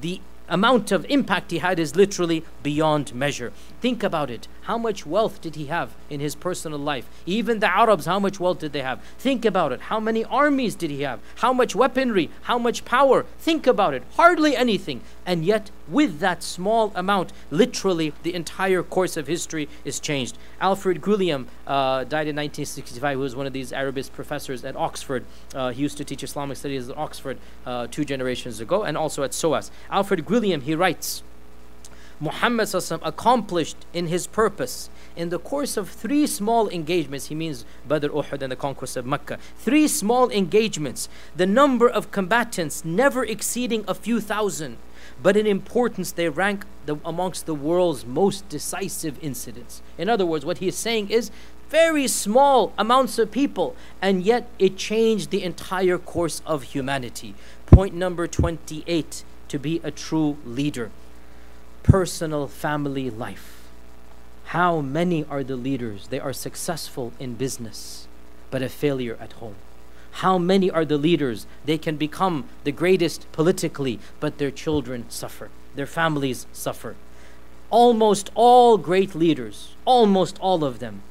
the 0.00 0.20
amount 0.48 0.92
of 0.92 1.06
impact 1.08 1.50
he 1.50 1.58
had 1.58 1.78
is 1.78 1.96
literally 1.96 2.44
beyond 2.62 3.14
measure. 3.14 3.52
Think 3.80 4.02
about 4.02 4.30
it. 4.30 4.48
How 4.64 4.78
much 4.78 5.04
wealth 5.04 5.42
did 5.42 5.56
he 5.56 5.66
have 5.66 5.94
in 6.08 6.20
his 6.20 6.34
personal 6.34 6.78
life? 6.78 7.06
Even 7.26 7.60
the 7.60 7.68
Arabs, 7.68 8.06
how 8.06 8.18
much 8.18 8.40
wealth 8.40 8.60
did 8.60 8.72
they 8.72 8.80
have? 8.80 9.02
Think 9.18 9.44
about 9.44 9.72
it. 9.72 9.80
How 9.82 10.00
many 10.00 10.24
armies 10.24 10.74
did 10.74 10.90
he 10.90 11.02
have? 11.02 11.20
How 11.36 11.52
much 11.52 11.74
weaponry? 11.74 12.30
How 12.42 12.58
much 12.58 12.86
power? 12.86 13.26
Think 13.38 13.66
about 13.66 13.92
it. 13.92 14.02
Hardly 14.16 14.56
anything. 14.56 15.02
And 15.26 15.44
yet, 15.44 15.70
with 15.86 16.18
that 16.20 16.42
small 16.42 16.92
amount, 16.94 17.32
literally 17.50 18.14
the 18.22 18.32
entire 18.32 18.82
course 18.82 19.18
of 19.18 19.26
history 19.26 19.68
is 19.84 20.00
changed. 20.00 20.38
Alfred 20.60 21.02
Guillaume 21.02 21.46
uh, 21.66 22.04
died 22.04 22.26
in 22.26 22.36
1965. 22.36 23.10
He 23.10 23.16
was 23.16 23.36
one 23.36 23.46
of 23.46 23.52
these 23.52 23.70
Arabist 23.70 24.14
professors 24.14 24.64
at 24.64 24.76
Oxford. 24.76 25.26
Uh, 25.54 25.72
he 25.72 25.82
used 25.82 25.98
to 25.98 26.04
teach 26.04 26.22
Islamic 26.22 26.56
studies 26.56 26.88
at 26.88 26.96
Oxford 26.96 27.36
uh, 27.66 27.86
two 27.90 28.06
generations 28.06 28.60
ago 28.60 28.82
and 28.82 28.96
also 28.96 29.24
at 29.24 29.34
SOAS. 29.34 29.70
Alfred 29.90 30.26
Guillaume, 30.26 30.62
he 30.62 30.74
writes, 30.74 31.22
Muhammad 32.20 32.72
accomplished 33.02 33.76
in 33.92 34.06
his 34.06 34.26
purpose 34.26 34.88
in 35.16 35.28
the 35.28 35.38
course 35.38 35.76
of 35.76 35.88
three 35.88 36.26
small 36.26 36.68
engagements, 36.68 37.26
he 37.26 37.34
means 37.34 37.64
Badr, 37.88 38.08
Uhud, 38.08 38.42
and 38.42 38.50
the 38.50 38.56
conquest 38.56 38.96
of 38.96 39.06
Mecca. 39.06 39.38
Three 39.58 39.86
small 39.86 40.30
engagements, 40.30 41.08
the 41.36 41.46
number 41.46 41.88
of 41.88 42.10
combatants 42.10 42.84
never 42.84 43.24
exceeding 43.24 43.84
a 43.86 43.94
few 43.94 44.20
thousand, 44.20 44.78
but 45.22 45.36
in 45.36 45.46
importance 45.46 46.12
they 46.12 46.28
rank 46.28 46.64
the, 46.86 46.96
amongst 47.04 47.46
the 47.46 47.54
world's 47.54 48.04
most 48.04 48.48
decisive 48.48 49.22
incidents. 49.22 49.82
In 49.98 50.08
other 50.08 50.26
words, 50.26 50.44
what 50.44 50.58
he 50.58 50.68
is 50.68 50.76
saying 50.76 51.10
is 51.10 51.30
very 51.68 52.08
small 52.08 52.72
amounts 52.76 53.18
of 53.18 53.30
people, 53.30 53.76
and 54.02 54.22
yet 54.22 54.48
it 54.58 54.76
changed 54.76 55.30
the 55.30 55.42
entire 55.42 55.98
course 55.98 56.42
of 56.46 56.62
humanity. 56.64 57.34
Point 57.66 57.94
number 57.94 58.26
28 58.26 59.24
to 59.48 59.58
be 59.58 59.80
a 59.84 59.90
true 59.90 60.36
leader 60.44 60.90
personal 61.84 62.48
family 62.48 63.10
life. 63.10 63.68
How 64.46 64.80
many 64.80 65.24
are 65.30 65.44
the 65.44 65.54
leaders? 65.54 66.08
They 66.08 66.18
are 66.18 66.32
successful 66.32 67.12
in 67.20 67.34
business, 67.34 68.08
but 68.50 68.62
a 68.62 68.68
failure 68.68 69.16
at 69.20 69.34
home. 69.34 69.54
How 70.18 70.38
many 70.38 70.70
are 70.70 70.84
the 70.84 70.96
leaders? 70.96 71.46
They 71.64 71.78
can 71.78 71.96
become 71.96 72.48
the 72.64 72.72
greatest 72.72 73.30
politically, 73.32 74.00
but 74.18 74.38
their 74.38 74.50
children 74.50 75.04
suffer, 75.08 75.50
their 75.74 75.86
families 75.86 76.46
suffer. 76.52 76.96
Almost 77.70 78.30
all 78.34 78.78
great 78.78 79.14
leaders, 79.14 79.74
almost 79.84 80.38
all 80.40 80.64
of 80.64 80.78
them, 80.78 81.02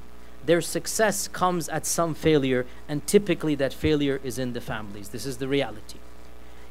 their 0.46 0.62
success 0.62 1.28
comes 1.28 1.70
at 1.70 1.86
some 1.86 2.14
failure, 2.14 2.66
and 2.90 3.06
typically 3.08 3.56
that 3.56 3.74
failure 3.74 4.20
is 4.24 4.40
in 4.40 4.54
the 4.54 4.62
families. 4.62 5.10
This 5.10 5.26
is 5.26 5.38
the 5.38 5.48
reality. 5.48 6.00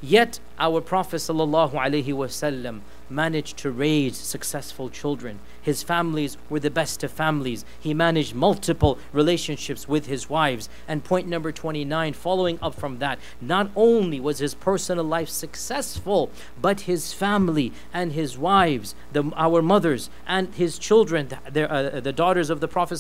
Yet 0.01 0.41
our 0.59 0.81
Prophet 0.81 1.19
ﷺ 1.19 2.81
managed 3.15 3.57
to 3.59 3.71
raise 3.71 4.17
successful 4.17 4.91
children. 4.91 5.39
His 5.63 5.83
families 5.83 6.37
were 6.51 6.61
the 6.61 6.71
best 6.71 7.03
of 7.03 7.11
families. 7.11 7.65
He 7.81 7.95
managed 7.95 8.35
multiple 8.35 8.99
relationships 9.13 9.89
with 9.89 10.07
his 10.07 10.29
wives. 10.29 10.69
And 10.87 11.05
point 11.05 11.29
number 11.29 11.53
29, 11.53 12.13
following 12.13 12.59
up 12.61 12.75
from 12.75 12.99
that, 12.99 13.19
not 13.41 13.71
only 13.75 14.21
was 14.21 14.39
his 14.39 14.55
personal 14.55 15.05
life 15.05 15.29
successful, 15.29 16.31
but 16.61 16.81
his 16.83 17.13
family 17.13 17.73
and 17.93 18.13
his 18.13 18.37
wives, 18.37 18.95
the, 19.13 19.31
our 19.37 19.63
mothers 19.63 20.11
and 20.27 20.55
his 20.55 20.79
children, 20.79 21.29
the, 21.51 21.71
uh, 21.71 22.01
the 22.01 22.13
daughters 22.13 22.51
of 22.51 22.61
the 22.61 22.69
Prophet 22.69 22.93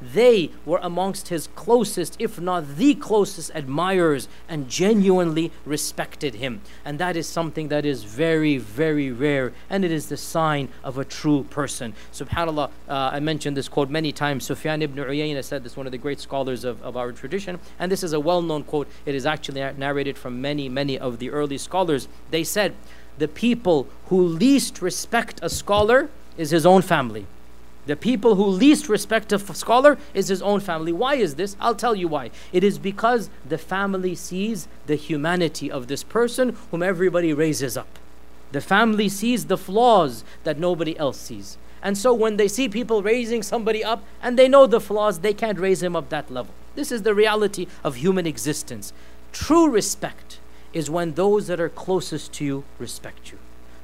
they 0.00 0.50
were 0.64 0.80
amongst 0.82 1.28
his 1.28 1.48
closest, 1.54 2.16
if 2.18 2.40
not 2.40 2.76
the 2.76 2.94
closest 2.94 3.50
admirers, 3.54 4.28
and 4.48 4.68
genuinely 4.68 5.52
respected 5.64 6.36
him. 6.36 6.60
And 6.84 6.98
that 6.98 7.16
is 7.16 7.26
something 7.26 7.68
that 7.68 7.84
is 7.84 8.04
very, 8.04 8.58
very 8.58 9.10
rare, 9.10 9.52
and 9.70 9.84
it 9.84 9.92
is 9.92 10.08
the 10.08 10.16
sign 10.16 10.68
of 10.82 10.98
a 10.98 11.01
true 11.04 11.44
person. 11.44 11.94
SubhanAllah, 12.12 12.70
uh, 12.88 13.10
I 13.12 13.20
mentioned 13.20 13.56
this 13.56 13.68
quote 13.68 13.90
many 13.90 14.12
times. 14.12 14.44
Sufyan 14.44 14.82
ibn 14.82 15.02
Uyayna 15.02 15.42
said 15.44 15.64
this, 15.64 15.76
one 15.76 15.86
of 15.86 15.92
the 15.92 15.98
great 15.98 16.20
scholars 16.20 16.64
of, 16.64 16.82
of 16.82 16.96
our 16.96 17.12
tradition, 17.12 17.58
and 17.78 17.90
this 17.90 18.02
is 18.02 18.12
a 18.12 18.20
well 18.20 18.42
known 18.42 18.64
quote. 18.64 18.88
It 19.06 19.14
is 19.14 19.26
actually 19.26 19.60
narrated 19.60 20.16
from 20.18 20.40
many, 20.40 20.68
many 20.68 20.98
of 20.98 21.18
the 21.18 21.30
early 21.30 21.58
scholars. 21.58 22.08
They 22.30 22.44
said, 22.44 22.74
The 23.18 23.28
people 23.28 23.86
who 24.06 24.22
least 24.22 24.82
respect 24.82 25.40
a 25.42 25.50
scholar 25.50 26.08
is 26.36 26.50
his 26.50 26.66
own 26.66 26.82
family. 26.82 27.26
The 27.84 27.96
people 27.96 28.36
who 28.36 28.44
least 28.46 28.88
respect 28.88 29.32
a 29.32 29.38
scholar 29.38 29.98
is 30.14 30.28
his 30.28 30.40
own 30.40 30.60
family. 30.60 30.92
Why 30.92 31.16
is 31.16 31.34
this? 31.34 31.56
I'll 31.60 31.74
tell 31.74 31.96
you 31.96 32.06
why. 32.06 32.30
It 32.52 32.62
is 32.62 32.78
because 32.78 33.28
the 33.48 33.58
family 33.58 34.14
sees 34.14 34.68
the 34.86 34.94
humanity 34.94 35.70
of 35.70 35.88
this 35.88 36.04
person 36.04 36.56
whom 36.70 36.82
everybody 36.82 37.32
raises 37.32 37.76
up. 37.76 37.98
The 38.52 38.60
family 38.60 39.08
sees 39.08 39.46
the 39.46 39.58
flaws 39.58 40.24
that 40.44 40.58
nobody 40.58 40.96
else 40.98 41.18
sees. 41.18 41.58
And 41.82 41.98
so 41.98 42.14
when 42.14 42.36
they 42.36 42.48
see 42.48 42.68
people 42.68 43.02
raising 43.02 43.42
somebody 43.42 43.82
up 43.82 44.04
and 44.22 44.38
they 44.38 44.48
know 44.48 44.66
the 44.66 44.80
flaws, 44.80 45.18
they 45.18 45.34
can't 45.34 45.58
raise 45.58 45.82
him 45.82 45.96
up 45.96 46.10
that 46.10 46.30
level. 46.30 46.54
This 46.74 46.92
is 46.92 47.02
the 47.02 47.14
reality 47.14 47.66
of 47.82 47.96
human 47.96 48.26
existence. 48.26 48.92
True 49.32 49.68
respect 49.68 50.38
is 50.72 50.88
when 50.88 51.14
those 51.14 51.48
that 51.48 51.60
are 51.60 51.68
closest 51.68 52.32
to 52.34 52.44
you 52.44 52.64
respect 52.78 53.32
you. 53.32 53.38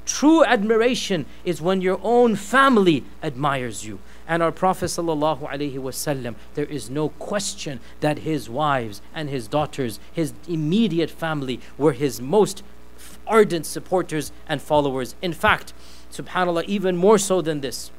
True 0.07 0.43
admiration 0.43 1.27
is 1.45 1.61
when 1.61 1.83
your 1.83 2.01
own 2.03 2.35
family 2.35 3.05
admires 3.23 3.85
you. 3.85 3.99
And 4.27 4.43
our 4.43 4.53
Prophet 4.53 4.87
ﷺ, 4.87 6.35
there 6.55 6.65
is 6.65 6.89
no 6.89 7.11
question 7.11 7.81
that 8.01 8.21
his 8.21 8.49
wives 8.49 9.03
and 9.15 9.29
his 9.29 9.49
daughters, 9.49 10.01
his 10.13 10.33
immediate 10.49 11.11
family, 11.11 11.61
were 11.77 11.93
his 11.93 12.23
most 12.23 12.63
ardent 13.29 13.67
supporters 13.67 14.33
and 14.49 14.61
followers. 14.61 15.15
In 15.23 15.33
fact, 15.33 15.73
subhanAllah, 16.13 16.65
even 16.65 16.97
more 16.97 17.19
so 17.19 17.41
than 17.41 17.61
this, 17.61 17.91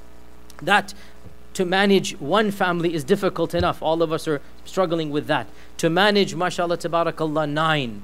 that 0.62 0.94
to 1.54 1.66
manage 1.66 2.20
one 2.20 2.52
family 2.52 2.94
is 2.94 3.04
difficult 3.04 3.54
enough. 3.54 3.82
All 3.82 4.02
of 4.02 4.12
us 4.12 4.28
are 4.28 4.42
struggling 4.66 5.10
with 5.10 5.28
that. 5.28 5.48
To 5.78 5.90
manage, 5.90 6.36
mashallah, 6.36 6.78
tabarakallah, 6.78 7.50
nine 7.50 8.04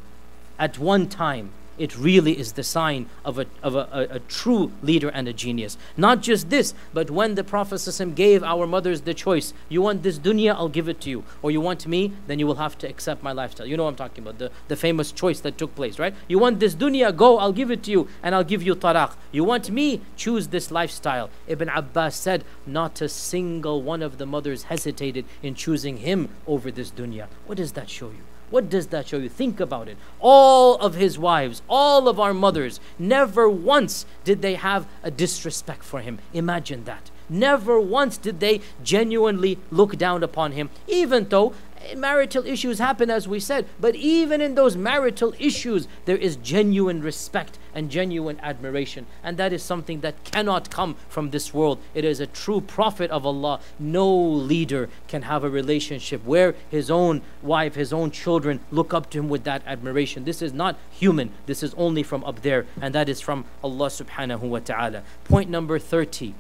at 0.58 0.80
one 0.80 1.08
time 1.08 1.52
it 1.78 1.98
really 1.98 2.38
is 2.38 2.54
the 2.54 2.64
sign 2.64 3.08
of 3.24 3.40
a, 3.40 3.46
of 3.62 3.76
a, 3.76 3.88
a, 3.92 4.16
a, 4.16 4.20
true 4.20 4.72
leader 4.82 5.10
and 5.10 5.28
a 5.28 5.34
genius. 5.34 5.78
Not 5.98 6.22
just 6.22 6.50
this, 6.50 6.74
but 6.94 7.12
when 7.12 7.36
the 7.36 7.44
Prophet 7.44 7.82
gave 8.16 8.44
our 8.44 8.66
mothers 8.66 9.02
the 9.02 9.14
choice, 9.14 9.54
you 9.70 9.82
want 9.82 10.04
this 10.04 10.18
dunya, 10.20 10.54
I'll 10.54 10.70
give 10.70 10.88
it 10.88 11.02
to 11.02 11.10
you. 11.10 11.24
Or 11.42 11.52
you 11.52 11.62
want 11.62 11.88
me, 11.88 12.14
then 12.28 12.40
you 12.40 12.48
will 12.48 12.56
have 12.56 12.78
to 12.80 12.88
accept 12.88 13.24
my 13.24 13.32
lifestyle. 13.32 13.66
You 13.66 13.78
know 13.78 13.84
what 13.84 13.90
I'm 13.90 13.96
talking 13.96 14.24
about, 14.24 14.40
the, 14.40 14.52
the 14.68 14.76
famous 14.76 15.12
choice 15.12 15.40
that 15.42 15.58
took 15.58 15.76
place, 15.76 16.00
right? 16.00 16.14
You 16.28 16.40
want 16.40 16.60
this 16.60 16.76
dunya, 16.76 17.16
go, 17.16 17.38
I'll 17.38 17.54
give 17.54 17.72
it 17.72 17.84
to 17.84 17.92
you, 17.92 18.08
and 18.24 18.34
I'll 18.34 18.44
give 18.44 18.64
you 18.64 18.76
talaq. 18.76 19.14
You 19.32 19.44
want 19.44 19.70
me, 19.70 20.02
choose 20.16 20.48
this 20.48 20.72
lifestyle. 20.72 21.30
Ibn 21.48 21.70
Abbas 21.70 22.16
said, 22.16 22.44
not 22.66 23.02
a 23.02 23.10
single 23.10 23.82
one 23.82 24.02
of 24.02 24.18
the 24.18 24.26
mothers 24.26 24.64
hesitated 24.64 25.26
in 25.44 25.56
choosing 25.56 25.98
him 25.98 26.30
over 26.48 26.72
this 26.72 26.92
dunya. 26.92 27.28
What 27.46 27.58
does 27.58 27.74
that 27.74 27.90
show 27.90 28.08
you? 28.08 28.35
What 28.56 28.70
does 28.70 28.88
that 28.88 29.06
show 29.06 29.18
you? 29.18 29.28
Think 29.28 29.60
about 29.60 29.90
it. 29.90 29.98
All 30.22 30.78
of 30.78 30.96
his 30.96 31.20
wives, 31.20 31.62
all 31.68 32.08
of 32.08 32.22
our 32.22 32.34
mothers, 32.34 32.80
never 32.98 33.50
once 33.50 34.06
did 34.24 34.42
they 34.42 34.54
have 34.54 34.88
a 35.04 35.12
disrespect 35.12 35.84
for 35.84 36.00
him. 36.00 36.20
Imagine 36.32 36.86
that. 36.86 37.12
Never 37.28 37.82
once 37.82 38.16
did 38.16 38.40
they 38.40 38.62
genuinely 38.82 39.58
look 39.72 39.98
down 39.98 40.24
upon 40.24 40.54
him, 40.54 40.70
even 40.88 41.28
though 41.28 41.54
marital 41.96 42.46
issues 42.46 42.80
happen, 42.80 43.10
as 43.10 43.28
we 43.28 43.40
said. 43.40 43.66
But 43.80 43.96
even 43.96 44.42
in 44.42 44.56
those 44.56 44.76
marital 44.76 45.34
issues, 45.40 45.88
there 46.06 46.18
is 46.18 46.36
genuine 46.38 47.02
respect 47.02 47.60
and 47.74 47.92
genuine 47.92 48.40
admiration. 48.42 49.06
And 49.24 49.38
that 49.38 49.54
is 49.54 49.62
something 49.62 50.02
that 50.02 50.24
cannot 50.24 50.70
come 50.70 50.96
from 51.10 51.32
this 51.32 51.54
world. 51.54 51.80
It 51.94 52.06
is 52.06 52.20
a 52.20 52.28
true 52.28 52.62
prophet 52.62 53.12
of 53.12 53.26
Allah. 53.26 53.60
No 53.78 54.12
leader 54.16 54.90
can 55.08 55.24
have 55.24 55.44
a 55.44 55.50
relationship 55.50 56.26
where 56.26 56.56
his 56.70 56.90
own 56.90 57.22
wife, 57.42 57.76
his 57.76 57.92
own 57.92 58.12
children 58.12 58.62
look 58.72 58.94
up 58.94 59.10
to 59.12 59.20
him 59.20 59.30
with 59.30 59.44
that 59.44 59.62
admiration. 59.66 60.24
This 60.24 60.42
is 60.42 60.54
not 60.54 60.78
human. 60.90 61.32
This 61.46 61.62
is 61.62 61.74
only 61.76 62.04
from 62.04 62.24
up 62.24 62.42
there. 62.42 62.66
And 62.82 62.96
that 62.96 63.10
is 63.10 63.20
from 63.20 63.46
Allah 63.64 63.88
subhanahu 63.88 64.42
wa 64.42 64.60
ta'ala. 64.60 65.04
Point 65.26 65.50
number 65.50 65.78
30. 65.78 66.34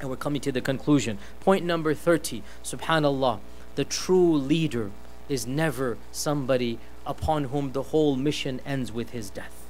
And 0.00 0.10
we're 0.10 0.16
coming 0.16 0.40
to 0.40 0.50
the 0.50 0.60
conclusion. 0.60 1.18
Point 1.40 1.64
number 1.64 1.94
30. 1.94 2.42
Subhanallah 2.64 3.40
the 3.74 3.84
true 3.84 4.34
leader 4.34 4.90
is 5.28 5.46
never 5.46 5.98
somebody 6.12 6.78
upon 7.06 7.44
whom 7.44 7.72
the 7.72 7.84
whole 7.84 8.16
mission 8.16 8.60
ends 8.64 8.92
with 8.92 9.10
his 9.10 9.30
death. 9.30 9.66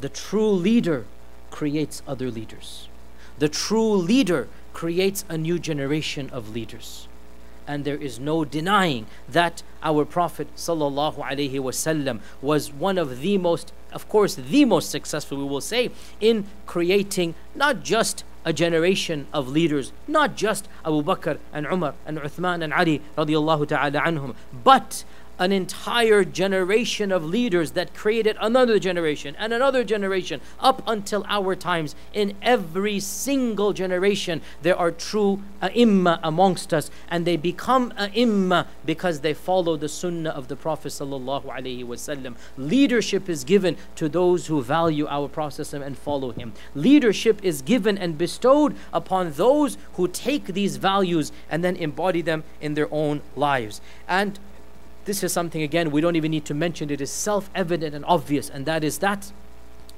The 0.00 0.08
true 0.08 0.50
leader 0.50 1.06
creates 1.50 2.02
other 2.06 2.30
leaders. 2.30 2.88
The 3.38 3.48
true 3.48 3.94
leader 3.94 4.48
creates 4.72 5.24
a 5.28 5.38
new 5.38 5.58
generation 5.58 6.30
of 6.30 6.54
leaders. 6.54 7.08
And 7.66 7.84
there 7.84 7.96
is 7.96 8.18
no 8.20 8.44
denying 8.44 9.06
that 9.28 9.62
our 9.82 10.04
Prophet 10.04 10.48
ﷺ 10.56 12.20
was 12.42 12.72
one 12.72 12.98
of 12.98 13.20
the 13.20 13.38
most, 13.38 13.72
of 13.92 14.08
course, 14.08 14.34
the 14.34 14.64
most 14.64 14.90
successful, 14.90 15.38
we 15.38 15.44
will 15.44 15.60
say, 15.60 15.90
in 16.20 16.46
creating 16.66 17.34
not 17.54 17.82
just 17.82 18.24
a 18.44 18.52
generation 18.52 19.26
of 19.32 19.48
leaders, 19.48 19.92
not 20.06 20.36
just 20.36 20.68
Abu 20.84 21.02
Bakr 21.02 21.38
and 21.52 21.66
Umar 21.66 21.94
and 22.04 22.18
Uthman 22.18 22.62
and 22.62 22.72
Ali 22.74 23.00
anhum, 23.16 24.34
but 24.52 25.04
an 25.38 25.52
entire 25.52 26.24
generation 26.24 27.10
of 27.12 27.24
leaders 27.24 27.72
that 27.72 27.94
created 27.94 28.36
another 28.40 28.78
generation 28.78 29.34
and 29.38 29.52
another 29.52 29.84
generation 29.84 30.40
up 30.60 30.82
until 30.86 31.24
our 31.28 31.54
times. 31.54 31.94
In 32.12 32.34
every 32.42 33.00
single 33.00 33.72
generation, 33.72 34.40
there 34.62 34.76
are 34.76 34.90
true 34.90 35.42
uh, 35.60 35.68
ai 35.74 36.18
amongst 36.22 36.72
us, 36.72 36.90
and 37.08 37.26
they 37.26 37.36
become 37.36 37.92
uh, 37.96 38.08
ai 38.14 38.64
because 38.84 39.20
they 39.20 39.34
follow 39.34 39.76
the 39.76 39.88
sunnah 39.88 40.30
of 40.30 40.48
the 40.48 40.56
Prophet. 40.56 40.94
Leadership 42.56 43.28
is 43.28 43.44
given 43.44 43.76
to 43.96 44.08
those 44.08 44.46
who 44.46 44.62
value 44.62 45.06
our 45.08 45.28
Prophet 45.28 45.72
and 45.72 45.96
follow 45.98 46.32
him. 46.32 46.52
Leadership 46.74 47.42
is 47.42 47.62
given 47.62 47.98
and 47.98 48.18
bestowed 48.18 48.76
upon 48.92 49.32
those 49.32 49.76
who 49.94 50.08
take 50.08 50.46
these 50.46 50.76
values 50.76 51.32
and 51.50 51.64
then 51.64 51.76
embody 51.76 52.22
them 52.22 52.44
in 52.60 52.74
their 52.74 52.88
own 52.92 53.20
lives. 53.36 53.80
And 54.08 54.38
this 55.04 55.22
is 55.22 55.32
something, 55.32 55.62
again, 55.62 55.90
we 55.90 56.00
don't 56.00 56.16
even 56.16 56.30
need 56.30 56.44
to 56.46 56.54
mention. 56.54 56.90
It 56.90 57.00
is 57.00 57.10
self 57.10 57.50
evident 57.54 57.94
and 57.94 58.04
obvious, 58.06 58.48
and 58.48 58.66
that 58.66 58.84
is 58.84 58.98
that 58.98 59.32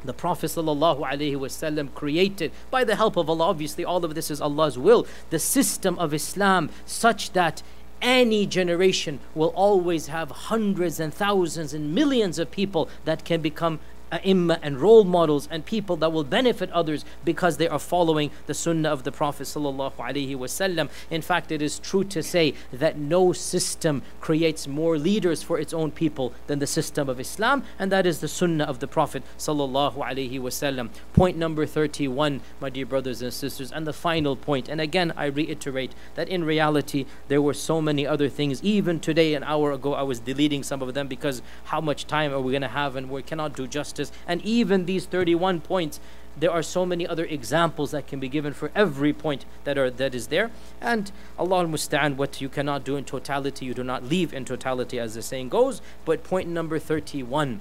the 0.05 0.13
Prophet 0.13 0.47
ﷺ 0.47 1.95
created, 1.95 2.53
by 2.71 2.85
the 2.85 2.97
help 2.97 3.17
of 3.17 3.29
Allah, 3.29 3.47
obviously, 3.47 3.85
all 3.85 4.05
of 4.05 4.15
this 4.15 4.31
is 4.31 4.41
Allah's 4.41 4.79
will, 4.79 5.07
the 5.31 5.39
system 5.39 5.99
of 5.99 6.15
Islam 6.15 6.71
such 6.85 7.33
that 7.33 7.63
any 8.03 8.47
generation 8.47 9.21
will 9.35 9.53
always 9.55 10.09
have 10.09 10.31
hundreds 10.31 11.01
and 11.01 11.13
thousands 11.13 11.73
and 11.73 11.95
millions 11.95 12.39
of 12.39 12.51
people 12.51 12.89
that 13.05 13.25
can 13.25 13.41
become 13.41 13.81
Uh, 14.17 14.21
ai 14.25 14.59
and 14.63 14.81
role 14.81 15.05
models 15.05 15.49
and 15.51 15.65
people 15.65 15.97
that 15.97 16.11
will 16.13 16.25
benefit 16.25 16.71
others 16.71 17.05
because 17.25 17.59
they 17.59 17.69
are 17.69 17.79
following 17.79 18.31
the 18.47 18.55
sunnah 18.55 18.89
of 18.89 19.03
the 19.03 19.13
Prophet 19.13 19.45
sallallahu 19.45 19.95
alaihi 19.95 20.37
wasallam. 20.37 20.89
In 21.11 21.21
fact, 21.21 21.53
it 21.53 21.61
is 21.61 21.79
true 21.79 22.05
to 22.05 22.23
say 22.23 22.55
that 22.73 22.97
no 22.97 23.33
system 23.33 24.03
creates 24.21 24.67
more 24.67 24.97
leaders 24.97 25.43
for 25.43 25.59
its 25.59 25.73
own 25.73 25.91
people 25.91 26.33
than 26.47 26.59
the 26.61 26.67
system 26.67 27.09
of 27.09 27.21
Islam, 27.21 27.63
and 27.79 27.93
that 27.93 28.07
is 28.07 28.21
the 28.21 28.29
sunnah 28.29 28.65
of 28.65 28.79
the 28.81 28.89
Prophet 28.89 29.23
sallallahu 29.39 29.97
alaihi 29.97 30.41
wasallam. 30.41 30.89
Point 31.13 31.37
number 31.37 31.67
31, 31.67 32.41
my 32.61 32.71
dear 32.71 32.87
brothers 32.87 33.21
and 33.23 33.33
sisters, 33.35 33.71
and 33.71 33.87
the 33.87 33.93
final 33.93 34.35
point. 34.37 34.69
And 34.69 34.81
again, 34.81 35.13
I 35.17 35.27
reiterate 35.27 35.95
that 36.15 36.29
in 36.29 36.45
reality 36.45 37.07
there 37.29 37.43
were 37.43 37.55
so 37.55 37.83
many 37.83 38.07
other 38.07 38.29
things. 38.29 38.63
Even 38.63 38.99
today, 39.01 39.35
an 39.35 39.45
hour 39.45 39.73
ago, 39.73 39.95
I 39.95 40.03
was 40.03 40.21
deleting 40.21 40.63
some 40.63 40.81
of 40.81 40.95
them 40.95 41.07
because 41.07 41.43
how 41.65 41.81
much 41.81 42.07
time 42.07 42.33
are 42.33 42.41
we 42.41 42.53
going 42.53 42.63
to 42.63 42.69
have, 42.69 42.97
and 42.97 43.11
we 43.11 43.23
cannot 43.23 43.55
do 43.55 43.67
justice 43.67 44.06
justice. 44.07 44.25
And 44.27 44.43
even 44.43 44.87
these 44.87 45.07
31 45.07 45.61
points, 45.61 46.01
there 46.39 46.51
are 46.51 46.63
so 46.63 46.85
many 46.85 47.07
other 47.07 47.25
examples 47.25 47.93
that 47.93 48.07
can 48.07 48.21
be 48.21 48.29
given 48.29 48.53
for 48.53 48.71
every 48.75 49.13
point 49.13 49.45
that 49.65 49.79
are 49.79 49.91
that 49.91 50.15
is 50.15 50.27
there. 50.29 50.51
And 50.81 51.11
Allah 51.39 51.61
al 51.61 51.67
musta'an, 51.67 52.17
what 52.17 52.41
you 52.41 52.49
cannot 52.49 52.85
do 52.85 52.97
in 52.97 53.05
totality, 53.05 53.65
you 53.65 53.75
do 53.75 53.85
not 53.85 54.05
leave 54.05 54.35
in 54.35 54.45
totality, 54.45 54.99
as 54.99 55.15
the 55.15 55.23
saying 55.23 55.49
goes. 55.49 55.81
But 56.05 56.25
point 56.25 56.49
number 56.49 56.79
31 56.79 57.61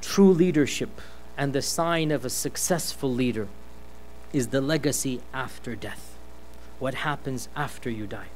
true 0.00 0.32
leadership 0.32 1.00
and 1.36 1.52
the 1.52 1.62
sign 1.62 2.12
of 2.12 2.24
a 2.24 2.30
successful 2.30 3.12
leader 3.12 3.48
is 4.32 4.48
the 4.48 4.60
legacy 4.60 5.20
after 5.34 5.74
death. 5.74 6.14
What 6.78 6.94
happens 6.94 7.48
after 7.56 7.90
you 7.90 8.06
die? 8.06 8.28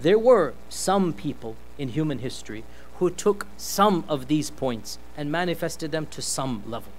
There 0.00 0.18
were 0.18 0.52
some 0.68 1.14
people 1.14 1.56
in 1.78 1.88
human 1.88 2.18
history 2.18 2.64
who 2.98 3.10
took 3.10 3.46
some 3.56 4.04
of 4.08 4.28
these 4.28 4.50
points 4.50 4.98
and 5.16 5.30
manifested 5.30 5.90
them 5.90 6.06
to 6.06 6.22
some 6.22 6.62
level. 6.66 6.92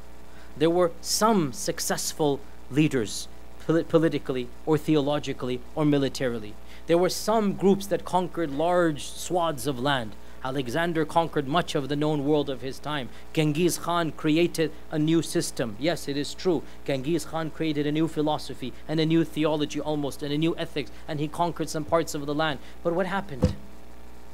There 0.57 0.69
were 0.69 0.91
some 1.01 1.53
successful 1.53 2.39
leaders 2.69 3.27
polit- 3.65 3.89
politically 3.89 4.47
or 4.65 4.77
theologically 4.77 5.61
or 5.75 5.85
militarily. 5.85 6.53
There 6.87 6.97
were 6.97 7.09
some 7.09 7.53
groups 7.53 7.87
that 7.87 8.05
conquered 8.05 8.51
large 8.51 9.03
swaths 9.05 9.67
of 9.67 9.79
land. 9.79 10.11
Alexander 10.43 11.05
conquered 11.05 11.47
much 11.47 11.73
of 11.73 11.87
the 11.87 11.95
known 11.95 12.25
world 12.25 12.49
of 12.49 12.61
his 12.61 12.77
time. 12.77 13.07
Genghis 13.31 13.77
Khan 13.77 14.11
created 14.11 14.73
a 14.91 14.99
new 14.99 15.21
system. 15.21 15.77
Yes, 15.79 16.09
it 16.09 16.17
is 16.17 16.33
true. 16.33 16.63
Genghis 16.85 17.23
Khan 17.23 17.49
created 17.49 17.87
a 17.87 17.91
new 17.93 18.09
philosophy 18.09 18.73
and 18.85 18.99
a 18.99 19.05
new 19.05 19.23
theology 19.23 19.79
almost 19.79 20.21
and 20.21 20.33
a 20.33 20.37
new 20.37 20.53
ethics, 20.57 20.91
and 21.07 21.21
he 21.21 21.29
conquered 21.29 21.69
some 21.69 21.85
parts 21.85 22.13
of 22.13 22.25
the 22.25 22.35
land. 22.35 22.59
But 22.83 22.93
what 22.93 23.05
happened? 23.05 23.55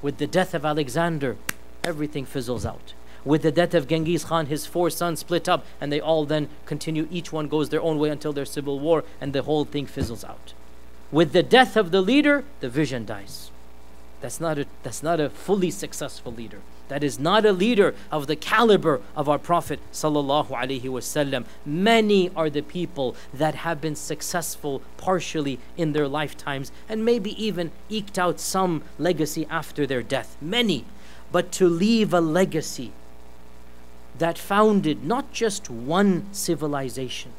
With 0.02 0.18
the 0.18 0.28
death 0.28 0.54
of 0.54 0.66
Alexander, 0.66 1.36
everything 1.84 2.26
fizzles 2.26 2.66
out. 2.66 2.94
With 3.26 3.42
the 3.42 3.52
death 3.52 3.74
of 3.74 3.88
Genghis 3.88 4.24
Khan, 4.24 4.46
his 4.46 4.66
four 4.66 4.90
sons 4.90 5.20
split 5.20 5.50
up, 5.50 5.66
and 5.82 5.92
they 5.92 6.00
all 6.00 6.26
then 6.26 6.48
continue, 6.66 7.08
each 7.12 7.34
one 7.34 7.50
goes 7.50 7.70
their 7.70 7.82
own 7.82 8.00
way 8.00 8.10
until 8.10 8.32
there's 8.32 8.50
civil 8.50 8.80
war, 8.80 9.04
and 9.20 9.34
the 9.34 9.44
whole 9.44 9.66
thing 9.66 9.86
fizzles 9.86 10.24
out. 10.24 10.54
With 11.12 11.34
the 11.34 11.44
death 11.44 11.76
of 11.76 11.92
the 11.92 12.02
leader, 12.02 12.46
the 12.62 12.70
vision 12.70 13.06
dies. 13.06 13.52
That's 14.22 14.40
not 14.40 14.58
a, 14.60 14.66
that's 14.84 15.02
not 15.02 15.20
a 15.20 15.30
fully 15.30 15.72
successful 15.72 16.34
leader. 16.34 16.60
That 16.90 17.04
is 17.04 17.20
not 17.20 17.46
a 17.46 17.52
leader 17.52 17.94
of 18.12 18.28
the 18.28 18.36
caliber 18.36 19.00
of 19.16 19.30
our 19.30 19.38
Prophet 19.38 19.80
sallallahu 19.94 20.48
alaihi 20.48 20.82
wasallam. 20.84 21.46
Many 21.66 22.32
are 22.36 22.50
the 22.50 22.64
people 22.64 23.16
that 23.34 23.56
have 23.56 23.80
been 23.80 23.96
successful 23.96 24.82
partially 24.98 25.60
in 25.78 25.94
their 25.94 26.08
lifetimes 26.08 26.72
and 26.90 27.06
maybe 27.06 27.32
even 27.44 27.72
eked 27.90 28.18
out 28.18 28.40
some 28.40 28.84
legacy 28.98 29.46
after 29.50 29.86
their 29.86 30.02
death. 30.02 30.36
Many 30.42 30.86
but 31.32 31.52
to 31.54 31.68
leave 31.68 32.14
a 32.14 32.22
legacy 32.22 32.92
that 34.18 34.38
founded 34.38 35.04
not 35.04 35.32
just 35.32 35.70
one 35.70 36.26
civilization, 36.34 37.32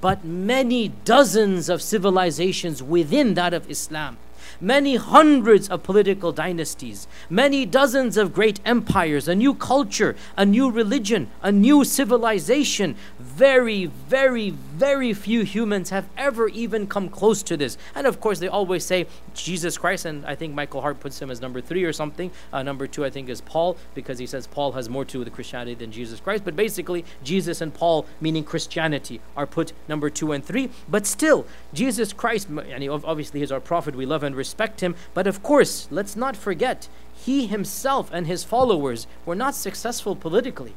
but 0.00 0.24
many 0.24 0.88
dozens 0.88 1.68
of 1.68 1.80
civilizations 1.82 2.82
within 2.82 3.34
that 3.34 3.54
of 3.54 3.68
Islam 3.70 4.18
many 4.62 4.94
hundreds 4.96 5.68
of 5.68 5.82
political 5.82 6.32
dynasties, 6.32 7.08
many 7.28 7.66
dozens 7.66 8.16
of 8.16 8.32
great 8.32 8.60
empires, 8.64 9.26
a 9.26 9.34
new 9.34 9.52
culture, 9.52 10.14
a 10.36 10.46
new 10.46 10.70
religion, 10.70 11.28
a 11.42 11.50
new 11.50 11.84
civilization. 11.84 12.94
Very, 13.34 13.86
very, 13.86 14.50
very 14.50 15.14
few 15.14 15.42
humans 15.42 15.88
have 15.88 16.06
ever 16.18 16.48
even 16.48 16.86
come 16.86 17.08
close 17.08 17.42
to 17.44 17.56
this. 17.56 17.78
And 17.94 18.06
of 18.06 18.20
course, 18.20 18.40
they 18.40 18.48
always 18.48 18.84
say 18.84 19.06
Jesus 19.32 19.78
Christ, 19.78 20.04
and 20.04 20.26
I 20.26 20.34
think 20.34 20.54
Michael 20.54 20.82
Hart 20.82 21.00
puts 21.00 21.20
him 21.20 21.30
as 21.30 21.40
number 21.40 21.62
three 21.62 21.84
or 21.84 21.94
something. 21.94 22.30
Uh, 22.52 22.62
number 22.62 22.86
two, 22.86 23.06
I 23.06 23.10
think, 23.10 23.30
is 23.30 23.40
Paul, 23.40 23.78
because 23.94 24.18
he 24.18 24.26
says 24.26 24.46
Paul 24.46 24.72
has 24.72 24.90
more 24.90 25.06
to 25.06 25.12
do 25.12 25.18
with 25.20 25.32
Christianity 25.32 25.74
than 25.74 25.90
Jesus 25.90 26.20
Christ. 26.20 26.44
But 26.44 26.56
basically, 26.56 27.06
Jesus 27.24 27.62
and 27.62 27.72
Paul, 27.72 28.04
meaning 28.20 28.44
Christianity, 28.44 29.20
are 29.34 29.46
put 29.46 29.72
number 29.88 30.10
two 30.10 30.32
and 30.32 30.44
three. 30.44 30.68
But 30.86 31.06
still, 31.06 31.46
Jesus 31.72 32.12
Christ, 32.12 32.48
and 32.48 32.88
obviously, 32.90 33.40
he's 33.40 33.52
our 33.52 33.60
prophet, 33.60 33.96
we 33.96 34.04
love 34.04 34.22
and 34.22 34.36
respect 34.36 34.80
him. 34.82 34.94
But 35.14 35.26
of 35.26 35.42
course, 35.42 35.88
let's 35.90 36.16
not 36.16 36.36
forget, 36.36 36.88
he 37.14 37.46
himself 37.46 38.10
and 38.12 38.26
his 38.26 38.44
followers 38.44 39.06
were 39.24 39.34
not 39.34 39.54
successful 39.54 40.14
politically. 40.14 40.74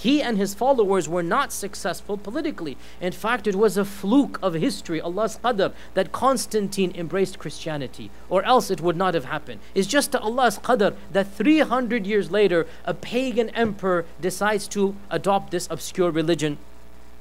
He 0.00 0.22
and 0.22 0.38
his 0.38 0.54
followers 0.54 1.10
were 1.10 1.22
not 1.22 1.52
successful 1.52 2.16
politically. 2.16 2.78
In 3.02 3.12
fact, 3.12 3.46
it 3.46 3.54
was 3.54 3.76
a 3.76 3.84
fluke 3.84 4.38
of 4.40 4.54
history, 4.54 4.98
Allah's 4.98 5.36
qadr, 5.36 5.74
that 5.92 6.10
Constantine 6.10 6.90
embraced 6.94 7.38
Christianity, 7.38 8.10
or 8.30 8.42
else 8.44 8.70
it 8.70 8.80
would 8.80 8.96
not 8.96 9.12
have 9.12 9.26
happened. 9.26 9.60
It's 9.74 9.86
just 9.86 10.12
to 10.12 10.20
Allah's 10.20 10.58
qadr 10.58 10.94
that 11.12 11.30
300 11.34 12.06
years 12.06 12.30
later, 12.30 12.66
a 12.86 12.94
pagan 12.94 13.50
emperor 13.50 14.06
decides 14.22 14.66
to 14.68 14.96
adopt 15.10 15.50
this 15.50 15.68
obscure 15.70 16.10
religion 16.10 16.56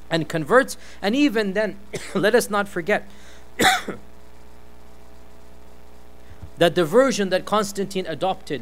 and 0.10 0.30
converts. 0.30 0.78
And 1.02 1.18
even 1.18 1.52
then, 1.52 1.76
let 2.16 2.34
us 2.34 2.50
not 2.50 2.70
forget. 2.70 3.06
that 6.58 6.76
the 6.76 6.86
version 6.86 7.28
that 7.28 7.44
Constantine 7.44 8.06
adopted 8.06 8.62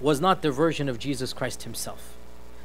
was 0.00 0.22
not 0.22 0.40
the 0.40 0.50
version 0.50 0.88
of 0.88 0.98
Jesus 0.98 1.34
Christ 1.34 1.64
himself. 1.64 2.16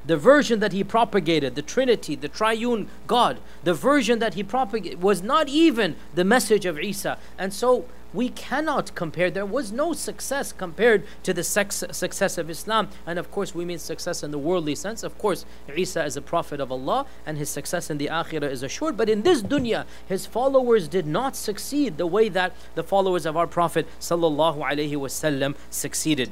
The 0.07 0.17
version 0.17 0.59
that 0.61 0.73
he 0.73 0.83
propagated, 0.83 1.55
the 1.55 1.61
Trinity, 1.61 2.15
the 2.15 2.29
triune 2.29 2.87
God, 3.05 3.39
the 3.63 3.73
version 3.73 4.19
that 4.19 4.33
he 4.33 4.43
propagated 4.43 5.01
was 5.01 5.21
not 5.21 5.47
even 5.49 5.95
the 6.15 6.23
message 6.23 6.65
of 6.65 6.79
Isa. 6.79 7.17
And 7.37 7.53
so 7.53 7.85
we 8.13 8.29
cannot 8.29 8.95
compare. 8.95 9.29
There 9.29 9.45
was 9.45 9.73
no 9.73 9.91
success 9.91 10.53
compared 10.53 11.03
to 11.23 11.33
the 11.33 11.43
success 11.43 12.37
of 12.37 12.49
Islam. 12.49 12.87
And 13.05 13.19
of 13.19 13.29
course, 13.31 13.53
we 13.53 13.65
mean 13.65 13.79
success 13.79 14.23
in 14.23 14.31
the 14.31 14.39
worldly 14.39 14.75
sense. 14.75 15.03
Of 15.03 15.17
course, 15.17 15.45
Isa 15.75 16.05
is 16.05 16.15
a 16.15 16.21
prophet 16.21 16.61
of 16.61 16.71
Allah 16.71 17.05
and 17.25 17.37
his 17.37 17.49
success 17.49 17.89
in 17.89 17.97
the 17.97 18.07
Akhirah 18.07 18.49
is 18.49 18.63
assured. 18.63 18.95
But 18.95 19.09
in 19.09 19.23
this 19.23 19.43
dunya, 19.43 19.85
his 20.07 20.25
followers 20.25 20.87
did 20.87 21.05
not 21.05 21.35
succeed 21.35 21.97
the 21.97 22.07
way 22.07 22.29
that 22.29 22.53
the 22.75 22.83
followers 22.83 23.25
of 23.25 23.35
our 23.35 23.45
Prophet 23.45 23.85
sallallahu 23.99 24.59
alaihi 24.59 24.93
wasallam 24.93 25.57
succeeded. 25.69 26.31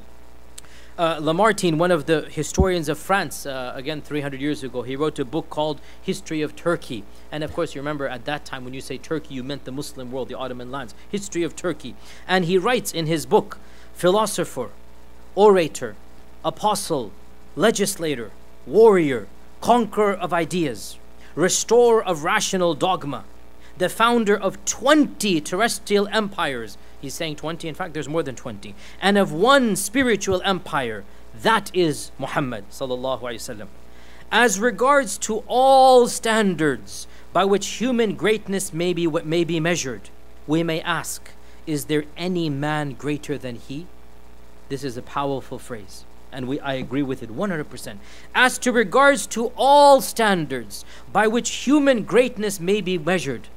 Uh, 0.98 1.20
Lamartine, 1.20 1.78
one 1.78 1.92
of 1.92 2.06
the 2.06 2.22
historians 2.22 2.88
of 2.88 2.98
France, 2.98 3.46
uh, 3.46 3.74
again 3.76 4.02
300 4.02 4.40
years 4.40 4.64
ago, 4.64 4.82
he 4.82 4.96
wrote 4.96 5.20
a 5.20 5.26
book 5.26 5.50
called 5.50 5.82
History 6.02 6.42
of 6.42 6.56
Turkey. 6.56 7.04
And 7.34 7.44
of 7.44 7.52
course, 7.52 7.76
you 7.76 7.82
remember 7.82 8.08
at 8.08 8.24
that 8.24 8.46
time 8.46 8.64
when 8.64 8.74
you 8.74 8.80
say 8.80 8.98
Turkey, 8.98 9.34
you 9.34 9.44
meant 9.44 9.66
the 9.66 9.74
Muslim 9.74 10.10
world, 10.10 10.30
the 10.30 10.38
Ottoman 10.38 10.72
lands. 10.72 10.96
History 11.10 11.44
of 11.44 11.54
Turkey. 11.54 11.96
And 12.30 12.46
he 12.46 12.58
writes 12.58 12.94
in 12.94 13.08
his 13.08 13.26
book, 13.26 13.58
philosopher, 13.94 14.70
orator, 15.36 15.98
apostle, 16.46 17.12
legislator, 17.58 18.32
warrior, 18.66 19.28
conqueror 19.60 20.14
of 20.14 20.32
ideas, 20.32 20.98
restorer 21.36 22.02
of 22.02 22.24
rational 22.24 22.74
dogma, 22.74 23.26
the 23.78 23.90
founder 23.90 24.38
of 24.38 24.64
20 24.64 25.42
terrestrial 25.42 26.08
empires 26.08 26.78
He's 27.06 27.14
saying 27.14 27.36
20. 27.36 27.68
In 27.68 27.76
fact, 27.76 27.94
there's 27.94 28.10
more 28.10 28.24
than 28.24 28.36
20. 28.36 28.74
And 29.00 29.16
of 29.16 29.32
one 29.32 29.76
spiritual 29.76 30.42
empire, 30.44 31.04
that 31.44 31.70
is 31.72 32.10
Muhammad. 32.18 32.66
As 34.32 34.60
regards 34.60 35.18
to 35.20 35.44
all 35.48 36.08
standards 36.08 37.06
by 37.32 37.46
which 37.46 37.68
human 37.68 38.16
greatness 38.16 38.74
may 38.74 38.92
be 38.92 39.06
what 39.06 39.24
may 39.24 39.44
be 39.44 39.60
measured, 39.60 40.10
we 40.48 40.64
may 40.64 40.82
ask, 40.82 41.30
is 41.68 41.86
there 41.86 42.06
any 42.18 42.50
man 42.50 42.94
greater 42.94 43.38
than 43.38 43.58
he? 43.58 43.86
This 44.70 44.84
is 44.84 44.98
a 44.98 45.04
powerful 45.04 45.60
phrase 45.60 46.06
and 46.32 46.48
we, 46.48 46.60
I 46.60 46.74
agree 46.74 47.04
with 47.04 47.22
it 47.22 47.30
100%. 47.30 47.98
As 48.34 48.58
to 48.58 48.72
regards 48.72 49.28
to 49.28 49.54
all 49.56 50.02
standards 50.02 50.84
by 51.14 51.28
which 51.28 51.68
human 51.68 52.04
greatness 52.04 52.60
may 52.60 52.82
be 52.82 52.98
measured, 52.98 53.48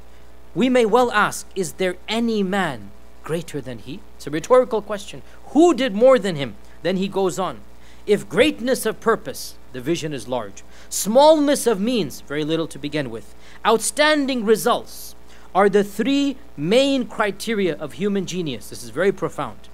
we 0.55 0.69
may 0.69 0.85
well 0.85 1.11
ask, 1.11 1.47
is 1.57 1.73
there 1.73 1.97
any 2.09 2.43
man 2.43 2.91
greater 3.29 3.61
than 3.61 3.79
he? 3.79 4.01
It's 4.17 4.27
a 4.27 4.31
rhetorical 4.31 4.81
question. 4.81 5.21
Who 5.49 5.75
did 5.75 5.95
more 5.95 6.19
than 6.19 6.37
him? 6.37 6.55
Then 6.81 6.97
he 6.97 7.09
goes 7.09 7.39
on. 7.39 7.61
If 8.07 8.27
greatness 8.27 8.87
of 8.87 9.01
purpose, 9.01 9.55
the 9.75 9.83
vision 9.83 10.15
is 10.15 10.27
large. 10.27 10.65
Smallness 10.89 11.67
of 11.67 11.79
means, 11.79 12.23
very 12.23 12.43
little 12.43 12.67
to 12.69 12.79
begin 12.79 13.11
with. 13.11 13.35
Outstanding 13.67 14.47
results 14.47 15.15
are 15.55 15.69
the 15.69 15.85
three 15.85 16.37
main 16.57 17.07
criteria 17.07 17.77
of 17.77 17.93
human 17.93 18.25
genius. 18.25 18.71
This 18.71 18.83
is 18.83 18.89
very 18.89 19.13
profound. 19.13 19.69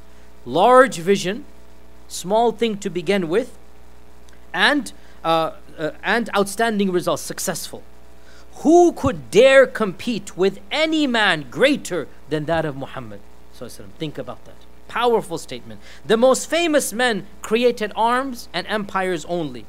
Large 0.45 0.99
vision, 0.99 1.45
small 2.09 2.51
thing 2.51 2.77
to 2.79 2.91
begin 2.91 3.29
with, 3.29 3.57
and 4.53 4.93
uh, 5.23 5.53
uh, 5.79 5.91
and 6.03 6.29
outstanding 6.37 6.91
results, 6.91 7.23
successful. 7.23 7.85
Who 8.63 8.93
could 8.93 9.31
dare 9.31 9.65
compete 9.67 10.37
with 10.37 10.59
any 10.73 11.07
man 11.07 11.47
greater 11.51 12.09
than 12.31 12.47
that 12.47 12.65
of 12.65 12.77
Muhammad? 12.77 13.21
So 13.55 13.69
think 13.99 14.19
about 14.19 14.45
that. 14.45 14.57
Powerful 14.89 15.39
statement. 15.39 15.81
The 16.05 16.17
most 16.17 16.51
famous 16.51 16.93
men 16.93 17.27
created 17.41 17.93
arms 17.97 18.49
and 18.53 18.67
empires 18.67 19.25
only. 19.27 19.65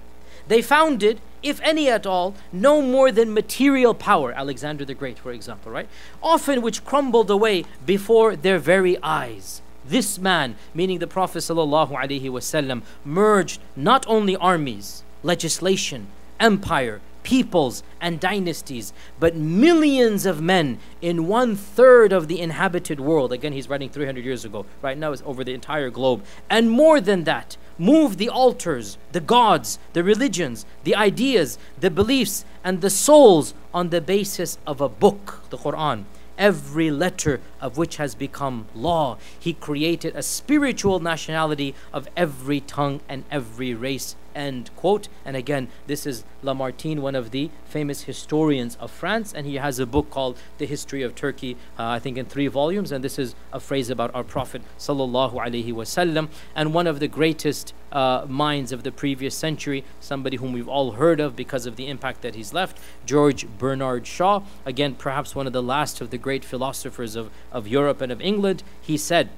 They 0.47 0.61
founded, 0.61 1.21
if 1.41 1.59
any 1.61 1.89
at 1.89 2.05
all, 2.05 2.35
no 2.51 2.81
more 2.81 3.11
than 3.11 3.33
material 3.33 3.93
power, 3.93 4.31
Alexander 4.33 4.85
the 4.85 4.93
Great, 4.93 5.17
for 5.17 5.31
example, 5.31 5.71
right? 5.71 5.87
Often 6.21 6.61
which 6.61 6.85
crumbled 6.85 7.31
away 7.31 7.65
before 7.85 8.35
their 8.35 8.59
very 8.59 9.01
eyes. 9.01 9.61
This 9.87 10.17
man, 10.19 10.55
meaning 10.73 10.99
the 10.99 11.07
Prophet 11.07 11.39
ﷺ, 11.39 12.81
merged 13.03 13.61
not 13.75 14.05
only 14.07 14.35
armies, 14.35 15.03
legislation, 15.23 16.07
empire, 16.39 17.01
peoples, 17.25 17.83
and 17.99 18.19
dynasties, 18.19 18.93
but 19.19 19.35
millions 19.35 20.25
of 20.25 20.41
men 20.41 20.77
in 21.01 21.27
one 21.27 21.55
third 21.55 22.13
of 22.13 22.27
the 22.29 22.39
inhabited 22.39 22.99
world. 22.99 23.33
Again, 23.33 23.51
he's 23.51 23.67
writing 23.67 23.89
300 23.89 24.23
years 24.23 24.45
ago. 24.45 24.65
Right 24.81 24.97
now, 24.97 25.11
it's 25.11 25.23
over 25.25 25.43
the 25.43 25.53
entire 25.53 25.89
globe. 25.89 26.23
And 26.49 26.69
more 26.69 27.01
than 27.01 27.23
that, 27.23 27.57
move 27.79 28.17
the 28.17 28.29
altars, 28.29 28.97
the 29.11 29.19
gods, 29.19 29.79
the 29.93 30.03
religions, 30.03 30.65
the 30.83 30.95
ideas, 30.95 31.57
the 31.79 31.89
beliefs, 31.89 32.45
and 32.63 32.79
the 32.79 32.91
souls 32.91 33.55
on 33.73 33.89
the 33.89 34.01
basis 34.01 34.59
of 34.65 34.79
a 34.79 34.87
book, 34.87 35.41
the 35.49 35.57
Quran 35.57 36.05
every 36.37 36.91
letter 36.91 37.39
of 37.61 37.77
which 37.77 37.95
has 37.95 38.13
become 38.13 38.67
law. 38.75 39.17
He 39.39 39.53
created 39.53 40.17
a 40.17 40.21
spiritual 40.21 40.99
nationality 40.99 41.73
of 41.93 42.09
every 42.17 42.59
tongue 42.59 42.99
and 43.07 43.23
every 43.31 43.73
race 43.73 44.17
End 44.35 44.69
quote. 44.75 45.07
And 45.23 45.37
again, 45.37 45.69
this 45.87 46.05
is 46.05 46.25
Lamartine, 46.43 46.99
one 46.99 47.15
of 47.15 47.31
the 47.31 47.49
famous 47.65 48.01
historians 48.03 48.75
of 48.81 48.91
France, 48.91 49.33
and 49.33 49.47
he 49.47 49.55
has 49.55 49.79
a 49.79 49.85
book 49.85 50.09
called 50.09 50.37
The 50.57 50.65
History 50.65 51.01
of 51.03 51.15
Turkey, 51.15 51.55
uh, 51.79 51.87
I 51.87 51.99
think 51.99 52.17
in 52.17 52.25
three 52.25 52.47
volumes. 52.47 52.91
And 52.91 53.03
this 53.03 53.17
is 53.17 53.33
a 53.53 53.61
phrase 53.61 53.89
about 53.89 54.13
our 54.13 54.23
Prophet 54.25 54.61
sallallahu 54.77 55.33
alaihi 55.33 55.73
wasallam, 55.73 56.27
and 56.53 56.73
one 56.73 56.85
of 56.85 56.99
the 56.99 57.07
greatest 57.07 57.73
uh, 57.93 58.25
minds 58.27 58.73
of 58.73 58.83
the 58.83 58.91
previous 58.91 59.33
century, 59.35 59.85
somebody 60.01 60.35
whom 60.35 60.51
we've 60.51 60.67
all 60.67 60.91
heard 60.91 61.21
of 61.21 61.35
because 61.35 61.65
of 61.65 61.77
the 61.77 61.87
impact 61.87 62.21
that 62.21 62.35
he's 62.35 62.53
left, 62.53 62.77
George 63.05 63.47
Bernard 63.47 64.05
Shaw. 64.05 64.41
Again, 64.65 64.95
perhaps 64.95 65.33
one 65.33 65.47
of 65.47 65.53
the 65.53 65.63
last 65.63 66.01
of 66.01 66.09
the 66.09 66.17
great 66.17 66.43
philosophers 66.43 67.15
of, 67.15 67.31
of 67.53 67.67
Europe 67.69 68.01
and 68.01 68.11
of 68.11 68.21
England. 68.21 68.63
He 68.81 68.97
said 68.97 69.29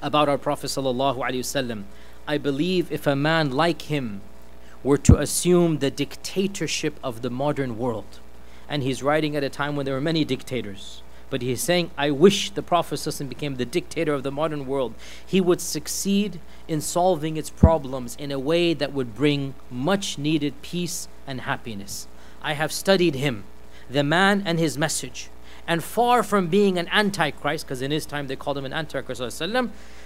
about 0.00 0.28
our 0.28 0.38
Prophet 0.38 0.68
sallallahu 0.68 1.18
alaihi 1.18 1.40
wasallam 1.40 1.84
I 2.30 2.38
believe 2.38 2.92
if 2.92 3.08
a 3.08 3.16
man 3.16 3.50
like 3.50 3.82
him 3.82 4.20
were 4.84 4.98
to 4.98 5.16
assume 5.16 5.78
the 5.78 5.90
dictatorship 5.90 6.94
of 7.02 7.22
the 7.22 7.28
modern 7.28 7.76
world, 7.76 8.20
and 8.68 8.84
he's 8.84 9.02
writing 9.02 9.34
at 9.34 9.42
a 9.42 9.48
time 9.48 9.74
when 9.74 9.84
there 9.84 9.96
were 9.96 10.00
many 10.00 10.24
dictators, 10.24 11.02
but 11.28 11.42
he's 11.42 11.60
saying, 11.60 11.90
I 11.98 12.12
wish 12.12 12.50
the 12.50 12.62
Prophet 12.62 13.28
became 13.28 13.56
the 13.56 13.64
dictator 13.64 14.14
of 14.14 14.22
the 14.22 14.30
modern 14.30 14.68
world. 14.68 14.94
He 15.26 15.40
would 15.40 15.60
succeed 15.60 16.38
in 16.68 16.80
solving 16.80 17.36
its 17.36 17.50
problems 17.50 18.14
in 18.14 18.30
a 18.30 18.38
way 18.38 18.74
that 18.74 18.92
would 18.92 19.16
bring 19.16 19.54
much 19.68 20.16
needed 20.16 20.62
peace 20.62 21.08
and 21.26 21.40
happiness. 21.40 22.06
I 22.42 22.52
have 22.52 22.70
studied 22.70 23.16
him, 23.16 23.42
the 23.90 24.04
man 24.04 24.44
and 24.46 24.60
his 24.60 24.78
message 24.78 25.30
And 25.67 25.83
far 25.83 26.21
from 26.21 26.47
being 26.47 26.77
an 26.77 26.87
antichrist, 26.91 27.65
because 27.65 27.81
in 27.81 27.91
his 27.91 28.05
time 28.05 28.27
they 28.27 28.35
called 28.35 28.57
him 28.57 28.65
an 28.65 28.73
antichrist, 28.73 29.41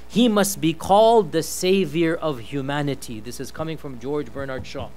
he 0.07 0.27
must 0.27 0.61
be 0.61 0.73
called 0.73 1.31
the 1.31 1.43
savior 1.43 2.15
of 2.15 2.39
humanity. 2.39 3.19
This 3.19 3.39
is 3.39 3.51
coming 3.51 3.77
from 3.77 3.99
George 3.99 4.33
Bernard 4.33 4.65
Shaw. 4.65 4.89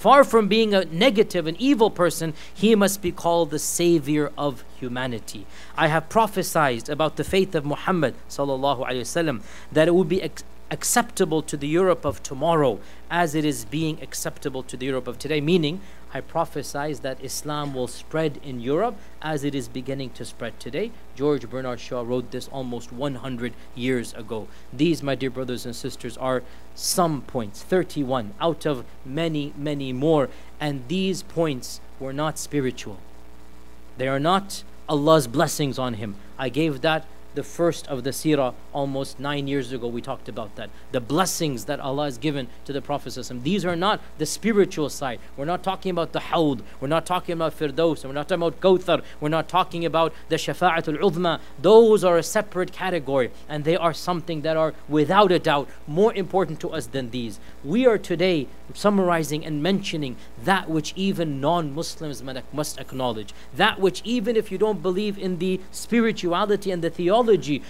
Far 0.00 0.24
from 0.24 0.48
being 0.48 0.72
a 0.72 0.86
negative 0.86 1.46
and 1.46 1.60
evil 1.60 1.90
person, 1.90 2.32
he 2.54 2.74
must 2.74 3.02
be 3.02 3.12
called 3.12 3.50
the 3.50 3.58
savior 3.58 4.32
of 4.38 4.64
humanity. 4.78 5.44
I 5.76 5.88
have 5.88 6.08
prophesied 6.08 6.88
about 6.88 7.16
the 7.16 7.24
faith 7.24 7.54
of 7.54 7.66
Muhammad 7.66 8.14
وسلم, 8.30 9.42
that 9.70 9.88
it 9.88 9.94
would 9.94 10.08
be 10.08 10.22
ex- 10.22 10.42
acceptable 10.70 11.42
to 11.42 11.54
the 11.54 11.68
Europe 11.68 12.06
of 12.06 12.22
tomorrow 12.22 12.80
as 13.10 13.34
it 13.34 13.44
is 13.44 13.66
being 13.66 14.00
acceptable 14.00 14.62
to 14.62 14.76
the 14.78 14.86
Europe 14.86 15.06
of 15.06 15.18
today, 15.18 15.42
meaning 15.42 15.82
I 16.15 16.21
prophesied 16.21 16.95
that 17.03 17.21
Islam 17.21 17.73
will 17.73 17.89
spread 17.89 18.39
in 18.41 18.61
Europe 18.61 18.95
as 19.21 19.43
it 19.43 19.53
is 19.53 19.67
beginning 19.67 20.11
to 20.11 20.23
spread 20.23 20.57
today. 20.61 20.91
George 21.13 21.49
Bernard 21.49 21.81
Shaw 21.81 22.03
wrote 22.03 22.31
this 22.31 22.47
almost 22.53 22.93
100 22.93 23.51
years 23.75 24.13
ago. 24.13 24.47
These, 24.71 25.03
my 25.03 25.15
dear 25.15 25.29
brothers 25.29 25.65
and 25.65 25.75
sisters, 25.75 26.15
are 26.15 26.41
some 26.73 27.23
points, 27.23 27.63
31 27.63 28.33
out 28.39 28.65
of 28.65 28.85
many, 29.03 29.51
many 29.57 29.91
more. 29.91 30.29
And 30.57 30.87
these 30.87 31.21
points 31.21 31.81
were 31.99 32.13
not 32.13 32.39
spiritual. 32.39 32.99
They 33.97 34.07
are 34.07 34.17
not 34.17 34.63
Allah's 34.87 35.27
blessings 35.27 35.77
on 35.77 35.95
him. 35.95 36.15
I 36.37 36.47
gave 36.47 36.79
that 36.79 37.05
the 37.35 37.43
first 37.43 37.87
of 37.87 38.03
the 38.03 38.09
seerah 38.09 38.53
almost 38.73 39.19
nine 39.19 39.47
years 39.47 39.71
ago. 39.71 39.87
We 39.87 40.01
talked 40.01 40.27
about 40.27 40.55
that. 40.55 40.69
The 40.91 41.01
blessings 41.01 41.65
that 41.65 41.79
Allah 41.79 42.05
has 42.05 42.17
given 42.17 42.47
to 42.65 42.73
the 42.73 42.81
Prophet. 42.81 43.05
These 43.43 43.65
are 43.65 43.75
not 43.75 44.01
the 44.17 44.25
spiritual 44.25 44.89
side. 44.89 45.19
We're 45.37 45.45
not 45.45 45.63
talking 45.63 45.91
about 45.91 46.11
the 46.11 46.19
Hawd. 46.19 46.63
We're 46.79 46.87
not 46.87 47.05
talking 47.05 47.33
about 47.33 47.57
Firdaus. 47.57 48.03
We're 48.03 48.13
not 48.13 48.27
talking 48.27 48.43
about 48.43 48.59
Kawthar. 48.59 49.03
We're 49.19 49.29
not 49.29 49.47
talking 49.47 49.85
about 49.85 50.13
the 50.29 50.37
Shafa'atul 50.37 50.99
Udhma. 50.99 51.39
Those 51.61 52.03
are 52.03 52.17
a 52.17 52.23
separate 52.23 52.71
category 52.71 53.31
and 53.47 53.63
they 53.63 53.75
are 53.75 53.93
something 53.93 54.41
that 54.41 54.57
are 54.57 54.73
without 54.87 55.31
a 55.31 55.39
doubt 55.39 55.69
more 55.87 56.13
important 56.13 56.59
to 56.61 56.69
us 56.69 56.87
than 56.87 57.11
these. 57.11 57.39
We 57.63 57.85
are 57.85 57.97
today 57.97 58.47
summarizing 58.73 59.45
and 59.45 59.61
mentioning 59.61 60.15
that 60.43 60.69
which 60.69 60.93
even 60.95 61.39
non 61.39 61.73
Muslims 61.73 62.23
must 62.51 62.79
acknowledge. 62.79 63.33
That 63.55 63.79
which, 63.79 64.01
even 64.03 64.35
if 64.35 64.51
you 64.51 64.57
don't 64.57 64.81
believe 64.81 65.17
in 65.17 65.37
the 65.37 65.59
spirituality 65.71 66.71
and 66.71 66.83
the 66.83 66.89
theology, 66.89 67.24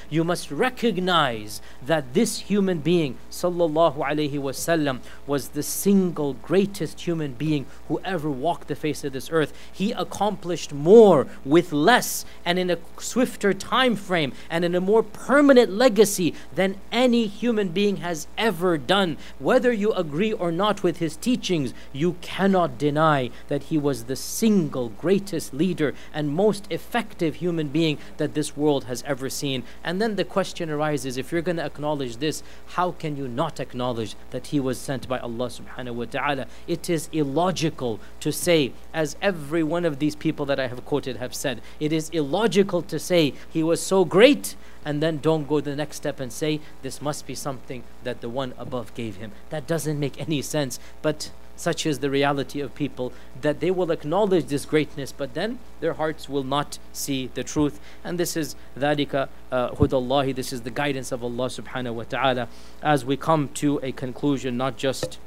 you 0.10 0.24
must 0.24 0.52
recognize 0.52 1.62
that 1.86 2.14
this 2.14 2.40
human 2.40 2.80
being, 2.80 3.18
sallallahu 3.32 3.98
alaihi 3.98 4.34
wasallam, 4.34 5.00
was 5.26 5.50
the 5.50 5.64
single 5.64 6.34
greatest 6.34 7.02
human 7.02 7.34
being 7.34 7.66
who 7.88 8.00
ever 8.04 8.30
walked 8.30 8.68
the 8.68 8.76
face 8.76 9.04
of 9.04 9.14
this 9.14 9.30
earth. 9.32 9.54
He 9.72 9.92
accomplished 9.92 10.74
more 10.74 11.28
with 11.44 11.72
less 11.72 12.26
and 12.44 12.60
in 12.60 12.70
a 12.70 12.78
swifter 12.98 13.54
time 13.54 13.96
frame 13.96 14.34
and 14.50 14.66
in 14.66 14.76
a 14.76 14.82
more 14.82 15.04
permanent 15.04 15.72
legacy 15.72 16.34
than 16.54 16.78
any 16.92 17.28
human 17.28 17.70
being 17.70 17.98
has 17.98 18.28
ever 18.38 18.78
done. 18.78 19.18
Whether 19.40 19.72
you 19.72 19.94
agree 19.94 20.34
or 20.34 20.52
not 20.52 20.84
with 20.84 20.98
his 20.98 21.16
teachings, 21.16 21.74
you 21.94 22.16
cannot 22.22 22.78
deny 22.78 23.30
that 23.48 23.64
he 23.64 23.78
was 23.78 24.06
the 24.06 24.16
single 24.16 24.90
greatest 24.90 25.54
leader 25.54 25.94
and 26.14 26.30
most 26.30 26.68
effective 26.70 27.36
human 27.36 27.70
being 27.70 27.98
that 28.18 28.34
this 28.34 28.58
world 28.58 28.86
has 28.86 29.04
ever 29.04 29.30
seen. 29.30 29.45
And 29.84 30.02
then 30.02 30.16
the 30.16 30.26
question 30.26 30.70
arises 30.70 31.18
if 31.18 31.32
you're 31.32 31.42
going 31.42 31.58
to 31.58 31.66
acknowledge 31.66 32.18
this, 32.18 32.44
how 32.68 32.92
can 32.92 33.16
you 33.18 33.28
not 33.28 33.60
acknowledge 33.60 34.16
that 34.32 34.48
he 34.48 34.60
was 34.60 34.78
sent 34.78 35.08
by 35.08 35.20
Allah 35.20 35.48
subhanahu 35.48 35.96
wa 35.96 36.06
ta'ala? 36.06 36.48
It 36.68 36.90
is 36.90 37.10
illogical 37.12 38.00
to 38.22 38.32
say, 38.32 38.72
as 38.94 39.16
every 39.22 39.64
one 39.64 39.86
of 39.86 40.00
these 40.00 40.16
people 40.16 40.46
that 40.48 40.60
I 40.60 40.68
have 40.68 40.84
quoted 40.86 41.18
have 41.18 41.36
said, 41.36 41.62
it 41.80 41.94
is 41.94 42.10
illogical 42.10 42.82
to 42.84 43.00
say 43.00 43.34
he 43.50 43.64
was 43.64 43.82
so 43.82 44.06
great 44.06 44.56
and 44.84 45.02
then 45.02 45.18
don't 45.18 45.48
go 45.48 45.60
the 45.60 45.76
next 45.76 45.98
step 45.98 46.20
and 46.20 46.32
say 46.32 46.62
this 46.84 47.02
must 47.02 47.26
be 47.26 47.36
something 47.36 47.84
that 48.04 48.22
the 48.22 48.30
one 48.30 48.54
above 48.58 48.94
gave 48.94 49.16
him. 49.18 49.32
That 49.50 49.66
doesn't 49.68 50.00
make 50.00 50.22
any 50.22 50.42
sense. 50.42 50.80
But 51.02 51.32
such 51.57 51.85
is 51.85 51.99
the 51.99 52.09
reality 52.09 52.61
of 52.61 52.75
people 52.75 53.13
that 53.43 53.61
they 53.61 53.71
will 53.71 53.91
acknowledge 53.91 54.47
this 54.47 54.65
greatness, 54.65 55.13
but 55.13 55.35
then 55.35 55.59
their 55.81 55.93
hearts 55.93 56.29
will 56.29 56.43
not 56.43 56.79
see 56.93 57.31
the 57.35 57.45
truth. 57.45 57.79
And 58.03 58.19
this 58.19 58.37
is 58.37 58.57
ذَلِكَ 58.79 59.29
هُدَى 59.53 60.35
This 60.35 60.53
is 60.53 60.63
the 60.63 60.71
guidance 60.71 61.13
of 61.13 61.23
Allah 61.23 61.47
subhanahu 61.47 61.95
wa 61.95 62.05
ta'ala. 62.05 62.49
As 62.83 63.05
we 63.05 63.17
come 63.19 63.51
to 63.55 63.79
a 63.83 63.93
conclusion, 63.93 64.57
not 64.57 64.79
just 64.79 65.19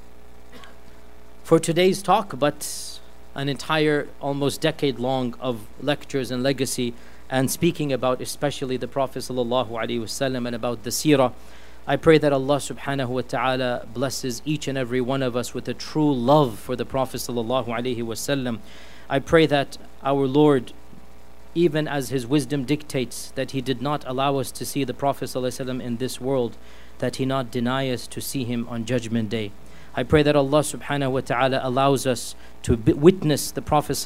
for 1.44 1.60
today's 1.60 2.02
talk, 2.02 2.40
but 2.40 3.00
an 3.36 3.48
entire 3.48 4.08
almost 4.20 4.62
decade 4.62 4.98
long 4.98 5.36
of 5.40 5.68
lectures 5.82 6.32
and 6.32 6.42
legacy 6.42 6.94
and 7.30 7.50
speaking 7.50 7.92
about 7.92 8.22
especially 8.22 8.78
the 8.78 8.88
Prophet 8.88 9.20
ﷺ 9.20 10.48
and 10.48 10.56
about 10.56 10.84
the 10.84 10.90
seerah. 10.90 11.34
I 11.91 11.97
pray 11.97 12.19
that 12.19 12.35
Allah 12.35 12.57
subhanahu 12.57 13.09
wa 13.09 13.23
ta'ala 13.23 13.87
blesses 13.95 14.43
each 14.45 14.69
and 14.69 14.77
every 14.77 15.01
one 15.01 15.23
of 15.23 15.35
us 15.35 15.55
with 15.55 15.67
a 15.69 15.73
true 15.73 16.15
love 16.15 16.59
for 16.59 16.77
the 16.77 16.85
Prophet 16.85 17.17
sallallahu 17.17 17.69
alaihi 17.69 18.03
wasallam. 18.03 18.59
I 19.09 19.21
pray 19.21 19.47
that 19.47 19.79
our 20.03 20.27
Lord, 20.27 20.75
even 21.55 21.89
as 21.89 22.11
His 22.11 22.27
wisdom 22.27 22.65
dictates, 22.65 23.31
that 23.37 23.53
He 23.53 23.63
did 23.63 23.81
not 23.81 24.05
allow 24.07 24.37
us 24.37 24.53
to 24.53 24.67
see 24.67 24.85
the 24.85 24.93
Prophet 24.93 25.31
ﷺ 25.31 25.83
in 25.83 25.97
this 25.97 26.21
world, 26.21 26.59
that 26.99 27.17
He 27.17 27.25
not 27.25 27.51
deny 27.51 27.89
us 27.89 28.07
to 28.09 28.21
see 28.21 28.45
Him 28.45 28.69
on 28.69 28.85
Judgment 28.85 29.31
Day. 29.31 29.51
I 29.99 30.05
pray 30.05 30.23
that 30.23 30.37
Allah 30.37 30.61
subhanahu 30.61 31.11
wa 31.11 31.21
ta'ala 31.23 31.59
allows 31.61 32.07
us 32.07 32.37
to 32.63 32.77
witness 32.77 33.51
the 33.51 33.61
Prophet 33.61 33.97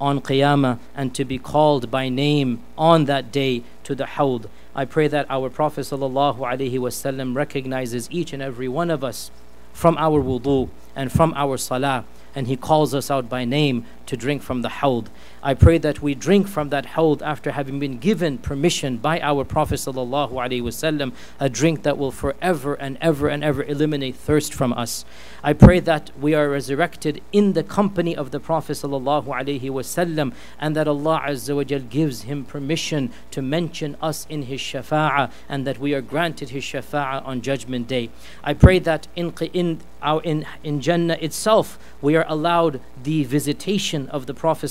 on 0.00 0.20
Qiyamah 0.20 0.78
and 0.94 1.12
to 1.16 1.24
be 1.24 1.36
called 1.36 1.90
by 1.90 2.08
name 2.08 2.62
on 2.78 3.06
that 3.06 3.32
day 3.32 3.64
to 3.82 3.96
the 3.96 4.06
Hawd. 4.06 4.48
I 4.72 4.84
pray 4.84 5.08
that 5.08 5.26
our 5.28 5.50
Prophet 5.50 5.80
ﷺ 5.80 7.34
recognizes 7.34 8.08
each 8.12 8.32
and 8.32 8.40
every 8.40 8.68
one 8.68 8.88
of 8.88 9.02
us 9.02 9.32
from 9.72 9.98
our 9.98 10.22
wudu 10.22 10.68
and 10.94 11.10
from 11.10 11.34
our 11.34 11.56
salah 11.56 12.04
and 12.36 12.46
He 12.46 12.56
calls 12.56 12.94
us 12.94 13.10
out 13.10 13.28
by 13.28 13.44
name 13.44 13.84
to 14.06 14.16
drink 14.16 14.42
from 14.42 14.62
the 14.62 14.68
hawd. 14.68 15.10
I 15.42 15.54
pray 15.54 15.78
that 15.78 16.02
we 16.02 16.14
drink 16.14 16.48
from 16.48 16.68
that 16.68 16.86
hawd 16.86 17.22
after 17.22 17.52
having 17.52 17.78
been 17.78 17.98
given 17.98 18.38
permission 18.38 18.98
by 18.98 19.20
our 19.20 19.44
Prophet 19.44 19.76
wasallam, 19.76 21.12
a 21.40 21.48
drink 21.48 21.82
that 21.82 21.98
will 21.98 22.12
forever 22.12 22.74
and 22.74 22.98
ever 23.00 23.28
and 23.28 23.42
ever 23.42 23.62
eliminate 23.64 24.16
thirst 24.16 24.52
from 24.52 24.72
us. 24.72 25.04
I 25.42 25.52
pray 25.52 25.80
that 25.80 26.10
we 26.20 26.34
are 26.34 26.48
resurrected 26.48 27.22
in 27.32 27.54
the 27.54 27.62
company 27.62 28.14
of 28.14 28.30
the 28.30 28.40
Prophet 28.40 28.76
wasallam, 28.76 30.34
and 30.60 30.76
that 30.76 30.88
Allah 30.88 31.22
azza 31.26 31.56
wa 31.56 31.64
jal 31.64 31.80
gives 31.80 32.22
him 32.22 32.44
permission 32.44 33.10
to 33.30 33.40
mention 33.40 33.96
us 34.02 34.26
in 34.28 34.42
His 34.42 34.60
shafa'ah, 34.60 35.30
and 35.48 35.66
that 35.66 35.78
we 35.78 35.94
are 35.94 36.02
granted 36.02 36.50
His 36.50 36.64
shafa'ah 36.64 37.24
on 37.24 37.40
Judgment 37.40 37.88
Day. 37.88 38.10
I 38.44 38.52
pray 38.52 38.78
that 38.80 39.08
in 39.16 39.32
in 39.52 39.80
our 40.02 40.20
in 40.22 40.46
in 40.62 40.80
Jannah 40.80 41.18
itself 41.20 41.78
we 42.00 42.16
are 42.16 42.25
allowed 42.28 42.80
the 43.02 43.24
visitation 43.24 44.08
of 44.08 44.26
the 44.26 44.34
Prophet 44.34 44.66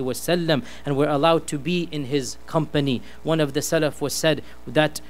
wasallam, 0.00 0.64
and 0.84 0.96
we're 0.96 1.08
allowed 1.08 1.46
to 1.48 1.58
be 1.58 1.88
in 1.90 2.06
his 2.06 2.36
company. 2.46 3.02
One 3.22 3.40
of 3.40 3.52
the 3.52 3.60
Salaf 3.60 4.00
was 4.00 4.14
said 4.14 4.42
that 4.66 5.00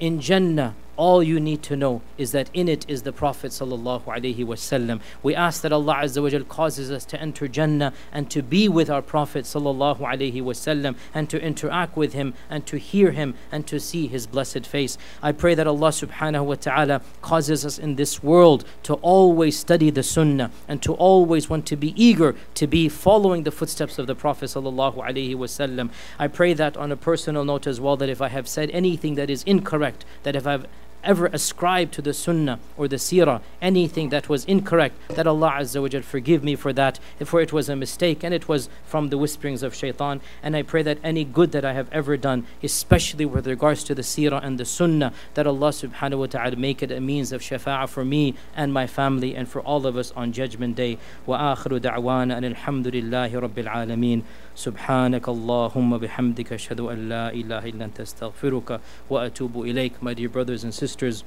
in 0.00 0.20
Jannah 0.20 0.74
all 0.96 1.22
you 1.22 1.40
need 1.40 1.62
to 1.64 1.76
know 1.76 2.02
is 2.18 2.32
that 2.32 2.50
in 2.54 2.68
it 2.68 2.84
is 2.88 3.02
the 3.02 3.12
Prophet 3.12 3.50
sallallahu 3.50 4.04
alaihi 4.04 4.44
wasallam. 4.44 5.00
We 5.22 5.34
ask 5.34 5.62
that 5.62 5.72
Allah 5.72 5.96
Azza 6.02 6.22
wa 6.22 6.28
Jal 6.28 6.44
causes 6.44 6.90
us 6.90 7.04
to 7.06 7.20
enter 7.20 7.48
Jannah 7.48 7.92
and 8.12 8.30
to 8.30 8.42
be 8.42 8.68
with 8.68 8.90
our 8.90 9.02
Prophet 9.02 9.44
sallallahu 9.44 9.98
alaihi 9.98 10.42
wasallam 10.42 10.96
and 11.12 11.28
to 11.30 11.40
interact 11.40 11.96
with 11.96 12.12
him 12.12 12.34
and 12.48 12.66
to 12.66 12.78
hear 12.78 13.10
him 13.10 13.34
and 13.50 13.66
to 13.66 13.80
see 13.80 14.06
his 14.06 14.26
blessed 14.26 14.66
face. 14.66 14.96
I 15.22 15.32
pray 15.32 15.54
that 15.54 15.66
Allah 15.66 15.88
subhanahu 15.88 16.44
wa 16.44 16.54
ta'ala 16.54 17.02
causes 17.22 17.64
us 17.64 17.78
in 17.78 17.96
this 17.96 18.22
world 18.22 18.64
to 18.84 18.94
always 18.94 19.58
study 19.58 19.90
the 19.90 20.02
Sunnah 20.02 20.50
and 20.68 20.82
to 20.82 20.94
always 20.94 21.48
want 21.50 21.66
to 21.66 21.76
be 21.76 21.94
eager 22.02 22.34
to 22.54 22.66
be 22.66 22.88
following 22.88 23.42
the 23.42 23.50
footsteps 23.50 23.98
of 23.98 24.06
the 24.06 24.14
Prophet 24.14 24.46
sallallahu 24.46 24.96
alaihi 24.96 25.34
wasallam. 25.34 25.90
I 26.18 26.28
pray 26.28 26.54
that 26.54 26.76
on 26.76 26.92
a 26.92 26.96
personal 26.96 27.44
note 27.44 27.66
as 27.66 27.80
well 27.80 27.96
that 27.96 28.08
if 28.08 28.20
I 28.20 28.28
have 28.28 28.48
said 28.48 28.70
anything 28.70 29.14
that 29.16 29.30
is 29.30 29.42
incorrect, 29.44 30.04
that 30.22 30.36
if 30.36 30.46
I've 30.46 30.66
ever 31.03 31.27
ascribe 31.27 31.91
to 31.91 32.01
the 32.01 32.13
Sunnah 32.13 32.59
or 32.77 32.87
the 32.87 32.97
Seerah 32.97 33.41
anything 33.61 34.09
that 34.09 34.27
was 34.29 34.45
incorrect, 34.45 34.95
that 35.09 35.27
Allah 35.27 35.53
Azza 35.59 35.81
wa 35.81 35.87
Jal 35.87 36.01
forgive 36.01 36.43
me 36.43 36.55
for 36.55 36.73
that, 36.73 36.99
for 37.23 37.41
it 37.41 37.53
was 37.53 37.69
a 37.69 37.75
mistake 37.75 38.23
and 38.23 38.33
it 38.33 38.47
was 38.47 38.69
from 38.85 39.09
the 39.09 39.17
whisperings 39.17 39.63
of 39.63 39.73
shaitan. 39.73 40.21
And 40.43 40.55
I 40.55 40.61
pray 40.61 40.83
that 40.83 40.97
any 41.03 41.23
good 41.23 41.51
that 41.53 41.65
I 41.65 41.73
have 41.73 41.87
ever 41.91 42.17
done, 42.17 42.45
especially 42.63 43.25
with 43.25 43.47
regards 43.47 43.83
to 43.85 43.95
the 43.95 44.01
Seerah 44.01 44.43
and 44.43 44.59
the 44.59 44.65
Sunnah, 44.65 45.13
that 45.35 45.47
Allah 45.47 45.69
subhanahu 45.69 46.19
wa 46.19 46.25
ta'ala 46.25 46.55
make 46.57 46.83
it 46.83 46.91
a 46.91 46.99
means 46.99 47.31
of 47.31 47.41
shafa'ah 47.41 47.87
for 47.87 48.03
me 48.03 48.35
and 48.55 48.73
my 48.73 48.87
family 48.87 49.35
and 49.35 49.47
for 49.47 49.61
all 49.61 49.85
of 49.85 49.95
us 49.95 50.11
on 50.15 50.33
Judgment 50.33 50.75
Day. 50.75 50.97
وآخر 51.27 51.77
دعوانا 51.77 52.37
أن 52.37 52.45
الحمد 52.45 52.87
لله 52.87 53.39
رب 53.39 53.59
العالمين 53.59 54.23
سبحانك 54.55 55.29
اللهم 55.29 55.97
بحمدك 55.97 56.53
أشهد 56.53 56.79
أن 56.79 57.09
لا 57.09 57.33
إله 57.33 57.63
إلا 57.69 57.85
أنت 57.85 57.99
أستغفرك 57.99 58.79
وأتوب 59.09 59.53
إليك 59.63 60.01
My 60.01 60.13
dear 60.13 60.29
brothers 60.29 60.63
and 60.63 60.73
sisters, 60.73 61.23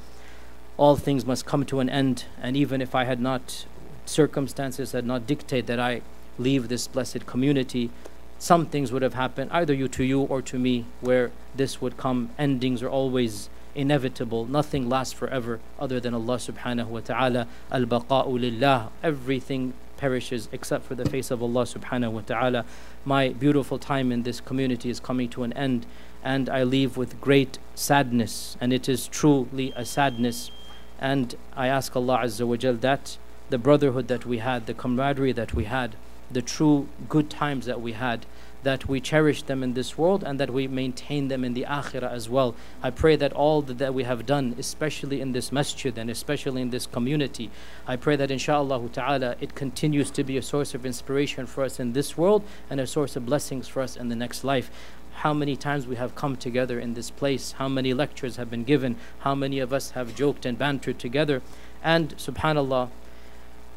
all 0.76 0.96
things 0.96 1.24
must 1.24 1.46
come 1.46 1.64
to 1.66 1.80
an 1.80 1.88
end 1.88 2.24
and 2.42 2.56
even 2.56 2.80
if 2.80 2.94
I 2.94 3.04
had 3.04 3.20
not 3.20 3.66
circumstances 4.04 4.92
had 4.92 5.06
not 5.06 5.26
dictate 5.26 5.66
that 5.66 5.78
I 5.78 6.02
leave 6.38 6.68
this 6.68 6.86
blessed 6.88 7.26
community 7.26 7.90
some 8.38 8.66
things 8.66 8.90
would 8.90 9.02
have 9.02 9.14
happened 9.14 9.50
either 9.52 9.72
you 9.72 9.86
to 9.88 10.02
you 10.02 10.22
or 10.22 10.42
to 10.42 10.58
me 10.58 10.84
where 11.00 11.30
this 11.54 11.80
would 11.80 11.96
come 11.96 12.30
endings 12.38 12.82
are 12.82 12.88
always 12.88 13.48
inevitable 13.74 14.44
nothing 14.46 14.88
lasts 14.88 15.12
forever 15.12 15.60
other 15.78 16.00
than 16.00 16.14
Allah 16.14 16.36
subhanahu 16.36 16.86
wa 16.86 17.00
ta'ala 17.00 17.46
al-baqa'u 17.70 18.40
lillah 18.40 18.90
everything 19.02 19.74
perishes 19.97 20.47
except 20.51 20.85
for 20.85 20.95
the 20.95 21.05
face 21.05 21.31
of 21.31 21.41
Allah 21.43 21.63
subhanahu 21.63 22.11
wa 22.11 22.21
ta'ala. 22.21 22.65
My 23.03 23.29
beautiful 23.29 23.77
time 23.79 24.11
in 24.11 24.23
this 24.23 24.39
community 24.39 24.89
is 24.89 24.99
coming 24.99 25.29
to 25.29 25.43
an 25.43 25.53
end 25.53 25.85
and 26.23 26.49
I 26.49 26.63
leave 26.63 26.97
with 26.97 27.19
great 27.19 27.59
sadness 27.75 28.57
and 28.61 28.71
it 28.71 28.87
is 28.87 29.07
truly 29.07 29.73
a 29.75 29.83
sadness. 29.83 30.51
And 30.99 31.35
I 31.55 31.67
ask 31.67 31.95
Allah 31.95 32.19
Azza 32.23 32.47
wa 32.47 32.55
Jal 32.55 32.75
that 32.75 33.17
the 33.49 33.57
brotherhood 33.57 34.07
that 34.07 34.25
we 34.25 34.39
had 34.39 34.65
the 34.65 34.73
camaraderie 34.73 35.31
that 35.31 35.53
we 35.53 35.65
had 35.65 35.95
the 36.29 36.41
true 36.41 36.87
good 37.07 37.29
times 37.29 37.65
that 37.65 37.81
we 37.81 37.93
had 37.93 38.25
that 38.63 38.87
we 38.87 38.99
cherish 38.99 39.43
them 39.43 39.63
in 39.63 39.73
this 39.73 39.97
world 39.97 40.23
and 40.23 40.39
that 40.39 40.49
we 40.49 40.67
maintain 40.67 41.27
them 41.27 41.43
in 41.43 41.53
the 41.53 41.65
akhirah 41.67 42.11
as 42.11 42.27
well. 42.29 42.55
I 42.81 42.89
pray 42.89 43.15
that 43.15 43.33
all 43.33 43.61
that 43.61 43.93
we 43.93 44.03
have 44.03 44.25
done, 44.25 44.55
especially 44.57 45.21
in 45.21 45.31
this 45.31 45.51
masjid 45.51 45.97
and 45.97 46.09
especially 46.09 46.61
in 46.61 46.69
this 46.69 46.85
community, 46.85 47.49
I 47.87 47.95
pray 47.95 48.15
that 48.15 48.31
inshallah 48.31 48.89
ta'ala 48.89 49.35
it 49.39 49.55
continues 49.55 50.11
to 50.11 50.23
be 50.23 50.37
a 50.37 50.41
source 50.41 50.73
of 50.73 50.85
inspiration 50.85 51.45
for 51.45 51.63
us 51.63 51.79
in 51.79 51.93
this 51.93 52.17
world 52.17 52.43
and 52.69 52.79
a 52.79 52.87
source 52.87 53.15
of 53.15 53.25
blessings 53.25 53.67
for 53.67 53.81
us 53.81 53.95
in 53.95 54.09
the 54.09 54.15
next 54.15 54.43
life 54.43 54.69
how 55.17 55.33
many 55.33 55.55
times 55.55 55.87
we 55.87 55.95
have 55.95 56.13
come 56.13 56.35
together 56.35 56.79
in 56.79 56.93
this 56.93 57.09
place, 57.09 57.53
how 57.53 57.67
many 57.67 57.91
lectures 57.91 58.35
have 58.35 58.51
been 58.51 58.63
given, 58.63 58.95
how 59.19 59.33
many 59.33 59.59
of 59.59 59.73
us 59.73 59.91
have 59.91 60.15
joked 60.15 60.45
and 60.45 60.59
bantered 60.59 60.99
together. 60.99 61.41
And 61.83 62.15
subhanAllah, 62.17 62.89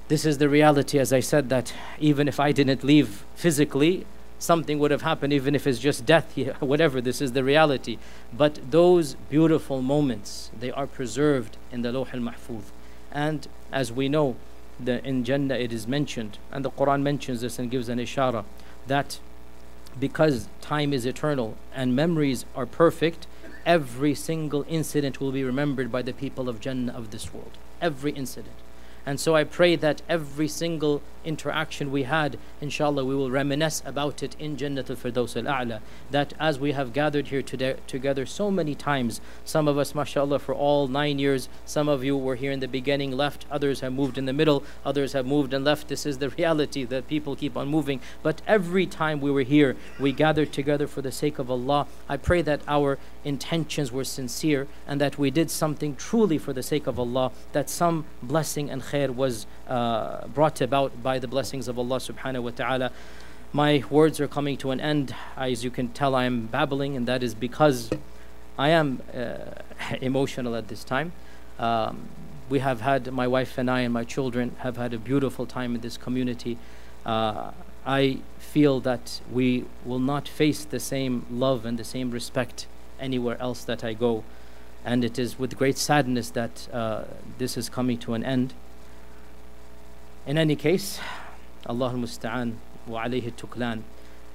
this 0.08 0.26
is 0.26 0.36
the 0.38 0.50
reality, 0.50 0.98
as 0.98 1.12
I 1.12 1.20
said, 1.20 1.48
that 1.48 1.72
even 1.98 2.28
if 2.28 2.38
I 2.38 2.52
didn't 2.52 2.84
leave 2.84 3.24
physically, 3.34 4.04
something 4.40 4.78
would 4.80 4.90
have 4.90 5.02
happened, 5.02 5.32
even 5.32 5.54
if 5.54 5.66
it's 5.66 5.78
just 5.78 6.04
death, 6.04 6.36
whatever, 6.60 7.00
this 7.00 7.20
is 7.20 7.32
the 7.32 7.44
reality. 7.44 7.98
But 8.32 8.58
those 8.70 9.14
beautiful 9.28 9.82
moments, 9.82 10.50
they 10.58 10.72
are 10.72 10.86
preserved 10.86 11.56
in 11.70 11.82
the 11.82 11.92
Lawh 11.92 12.08
al 12.12 12.20
Mahfuz. 12.20 12.64
And 13.12 13.46
as 13.70 13.92
we 13.92 14.08
know, 14.08 14.36
the, 14.82 15.06
in 15.06 15.24
Jannah 15.24 15.56
it 15.56 15.72
is 15.72 15.86
mentioned, 15.86 16.38
and 16.50 16.64
the 16.64 16.70
Quran 16.70 17.02
mentions 17.02 17.42
this 17.42 17.58
and 17.58 17.70
gives 17.70 17.88
an 17.88 17.98
ishara 17.98 18.44
that 18.86 19.20
because 19.98 20.48
time 20.60 20.92
is 20.92 21.04
eternal 21.04 21.56
and 21.74 21.94
memories 21.94 22.46
are 22.56 22.64
perfect, 22.66 23.26
every 23.66 24.14
single 24.14 24.64
incident 24.68 25.20
will 25.20 25.32
be 25.32 25.44
remembered 25.44 25.92
by 25.92 26.00
the 26.00 26.12
people 26.12 26.48
of 26.48 26.60
Jannah 26.60 26.92
of 26.92 27.10
this 27.10 27.34
world. 27.34 27.58
Every 27.82 28.12
incident. 28.12 28.54
And 29.06 29.18
so 29.18 29.34
I 29.34 29.44
pray 29.44 29.76
that 29.76 30.02
every 30.08 30.48
single 30.48 31.02
interaction 31.24 31.90
we 31.90 32.04
had, 32.04 32.38
inshallah, 32.60 33.04
we 33.04 33.14
will 33.14 33.30
reminisce 33.30 33.82
about 33.84 34.22
it 34.22 34.34
in 34.38 34.56
Jannat 34.56 34.90
al 34.90 34.96
Firdaus 34.96 35.36
al 35.36 35.44
A'la. 35.44 35.80
That 36.10 36.32
as 36.38 36.58
we 36.58 36.72
have 36.72 36.92
gathered 36.92 37.28
here 37.28 37.42
today, 37.42 37.76
together 37.86 38.26
so 38.26 38.50
many 38.50 38.74
times, 38.74 39.20
some 39.44 39.68
of 39.68 39.78
us, 39.78 39.94
mashallah, 39.94 40.38
for 40.38 40.54
all 40.54 40.88
nine 40.88 41.18
years, 41.18 41.48
some 41.64 41.88
of 41.88 42.04
you 42.04 42.16
were 42.16 42.36
here 42.36 42.52
in 42.52 42.60
the 42.60 42.68
beginning, 42.68 43.12
left, 43.12 43.46
others 43.50 43.80
have 43.80 43.92
moved 43.92 44.18
in 44.18 44.26
the 44.26 44.32
middle, 44.32 44.64
others 44.84 45.12
have 45.12 45.26
moved 45.26 45.52
and 45.52 45.64
left. 45.64 45.88
This 45.88 46.06
is 46.06 46.18
the 46.18 46.30
reality 46.38 46.84
that 46.84 47.08
people 47.08 47.36
keep 47.36 47.56
on 47.56 47.68
moving. 47.68 48.00
But 48.22 48.42
every 48.46 48.86
time 48.86 49.20
we 49.20 49.30
were 49.30 49.42
here, 49.42 49.76
we 49.98 50.12
gathered 50.12 50.52
together 50.52 50.86
for 50.86 51.02
the 51.02 51.12
sake 51.12 51.38
of 51.38 51.50
Allah. 51.50 51.86
I 52.08 52.16
pray 52.16 52.42
that 52.42 52.62
our 52.66 52.98
intentions 53.24 53.92
were 53.92 54.04
sincere 54.04 54.66
and 54.86 55.00
that 55.00 55.18
we 55.18 55.30
did 55.30 55.50
something 55.50 55.96
truly 55.96 56.38
for 56.38 56.52
the 56.52 56.62
sake 56.62 56.86
of 56.86 56.98
Allah, 56.98 57.32
that 57.52 57.68
some 57.68 58.06
blessing 58.22 58.70
and 58.70 58.82
khair 58.82 58.99
was 59.08 59.46
uh, 59.68 60.26
brought 60.26 60.60
about 60.60 61.02
by 61.02 61.18
the 61.18 61.28
blessings 61.28 61.68
of 61.68 61.78
Allah 61.78 61.96
subhanahu 61.96 62.42
wa 62.42 62.50
ta'ala. 62.50 62.92
My 63.52 63.82
words 63.88 64.20
are 64.20 64.28
coming 64.28 64.56
to 64.58 64.70
an 64.70 64.80
end. 64.80 65.14
As 65.36 65.64
you 65.64 65.70
can 65.70 65.88
tell, 65.88 66.14
I 66.14 66.24
am 66.24 66.46
babbling, 66.46 66.96
and 66.96 67.08
that 67.08 67.22
is 67.22 67.34
because 67.34 67.90
I 68.58 68.68
am 68.68 69.00
uh, 69.14 69.36
emotional 70.00 70.54
at 70.54 70.68
this 70.68 70.84
time. 70.84 71.12
Um, 71.58 72.08
we 72.50 72.58
have 72.58 72.80
had, 72.80 73.12
my 73.12 73.26
wife 73.26 73.56
and 73.58 73.70
I 73.70 73.80
and 73.80 73.94
my 73.94 74.04
children 74.04 74.56
have 74.58 74.76
had 74.76 74.92
a 74.92 74.98
beautiful 74.98 75.46
time 75.46 75.74
in 75.74 75.80
this 75.80 75.96
community. 75.96 76.58
Uh, 77.06 77.52
I 77.86 78.18
feel 78.38 78.80
that 78.80 79.20
we 79.32 79.64
will 79.84 80.00
not 80.00 80.28
face 80.28 80.64
the 80.64 80.80
same 80.80 81.24
love 81.30 81.64
and 81.64 81.78
the 81.78 81.84
same 81.84 82.10
respect 82.10 82.66
anywhere 82.98 83.40
else 83.40 83.64
that 83.64 83.82
I 83.82 83.94
go. 83.94 84.24
And 84.84 85.04
it 85.04 85.18
is 85.18 85.38
with 85.38 85.56
great 85.56 85.78
sadness 85.78 86.30
that 86.30 86.68
uh, 86.72 87.04
this 87.38 87.56
is 87.56 87.68
coming 87.68 87.98
to 87.98 88.14
an 88.14 88.24
end. 88.24 88.54
In 90.26 90.36
any 90.36 90.54
case, 90.54 91.00
Allah 91.66 91.92
musta'an 91.92 92.56
wa 92.86 93.04
alayhi 93.04 93.32
tuklan. 93.32 93.82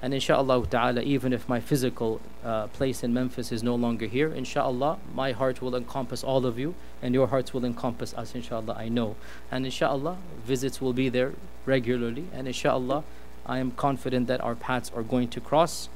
And 0.02 0.12
inshallah 0.12 0.66
ta'ala, 0.66 1.00
even 1.02 1.32
if 1.32 1.48
my 1.48 1.58
physical 1.58 2.20
uh, 2.44 2.66
place 2.66 3.02
in 3.02 3.14
Memphis 3.14 3.50
is 3.50 3.62
no 3.62 3.74
longer 3.74 4.06
here, 4.06 4.28
inshallah, 4.28 4.98
my 5.14 5.32
heart 5.32 5.62
will 5.62 5.74
encompass 5.74 6.22
all 6.22 6.44
of 6.44 6.58
you 6.58 6.74
and 7.00 7.14
your 7.14 7.28
hearts 7.28 7.54
will 7.54 7.64
encompass 7.64 8.12
us, 8.14 8.34
inshallah, 8.34 8.74
I 8.78 8.88
know. 8.88 9.16
And 9.50 9.64
inshallah, 9.64 10.18
visits 10.44 10.80
will 10.80 10.92
be 10.92 11.08
there 11.08 11.32
regularly. 11.64 12.26
And 12.32 12.46
inshallah, 12.46 13.04
I 13.46 13.58
am 13.58 13.70
confident 13.70 14.26
that 14.26 14.40
our 14.42 14.54
paths 14.54 14.90
are 14.94 15.02
going 15.02 15.28
to 15.28 15.40
cross. 15.40 15.88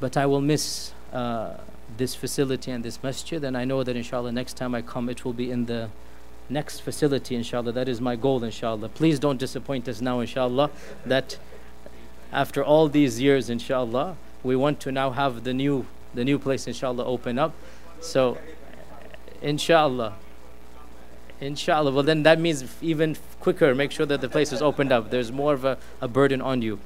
But 0.00 0.16
I 0.16 0.26
will 0.26 0.40
miss 0.40 0.92
uh, 1.12 1.54
this 1.96 2.14
facility 2.14 2.70
and 2.70 2.84
this 2.84 3.02
masjid. 3.02 3.42
And 3.44 3.56
I 3.56 3.64
know 3.64 3.82
that 3.82 3.96
inshallah, 3.96 4.32
next 4.32 4.56
time 4.56 4.74
I 4.74 4.82
come, 4.82 5.08
it 5.08 5.24
will 5.24 5.32
be 5.34 5.50
in 5.50 5.66
the 5.66 5.90
next 6.48 6.80
facility, 6.80 7.34
inshallah. 7.34 7.72
That 7.72 7.88
is 7.88 8.00
my 8.00 8.16
goal, 8.16 8.42
inshallah. 8.44 8.88
Please 8.90 9.18
don't 9.18 9.38
disappoint 9.38 9.88
us 9.88 10.00
now, 10.00 10.20
inshallah. 10.20 10.70
That 11.04 11.38
after 12.32 12.62
all 12.64 12.88
these 12.88 13.20
years, 13.20 13.50
inshallah, 13.50 14.16
we 14.42 14.56
want 14.56 14.80
to 14.80 14.92
now 14.92 15.10
have 15.10 15.44
the 15.44 15.54
new 15.54 15.86
the 16.14 16.24
new 16.24 16.38
place, 16.38 16.66
inshallah, 16.66 17.04
open 17.04 17.38
up. 17.38 17.52
So, 18.00 18.38
inshallah, 19.42 20.14
Inshallah. 21.40 21.90
Well, 21.90 22.02
then 22.02 22.22
that 22.22 22.40
means 22.40 22.64
even 22.80 23.16
quicker, 23.40 23.74
make 23.74 23.90
sure 23.90 24.06
that 24.06 24.20
the 24.20 24.28
place 24.28 24.52
is 24.52 24.62
opened 24.62 24.90
up. 24.90 25.10
There's 25.10 25.30
more 25.30 25.52
of 25.52 25.64
a, 25.64 25.76
a 26.00 26.08
burden 26.08 26.40
on 26.40 26.62
you. 26.62 26.78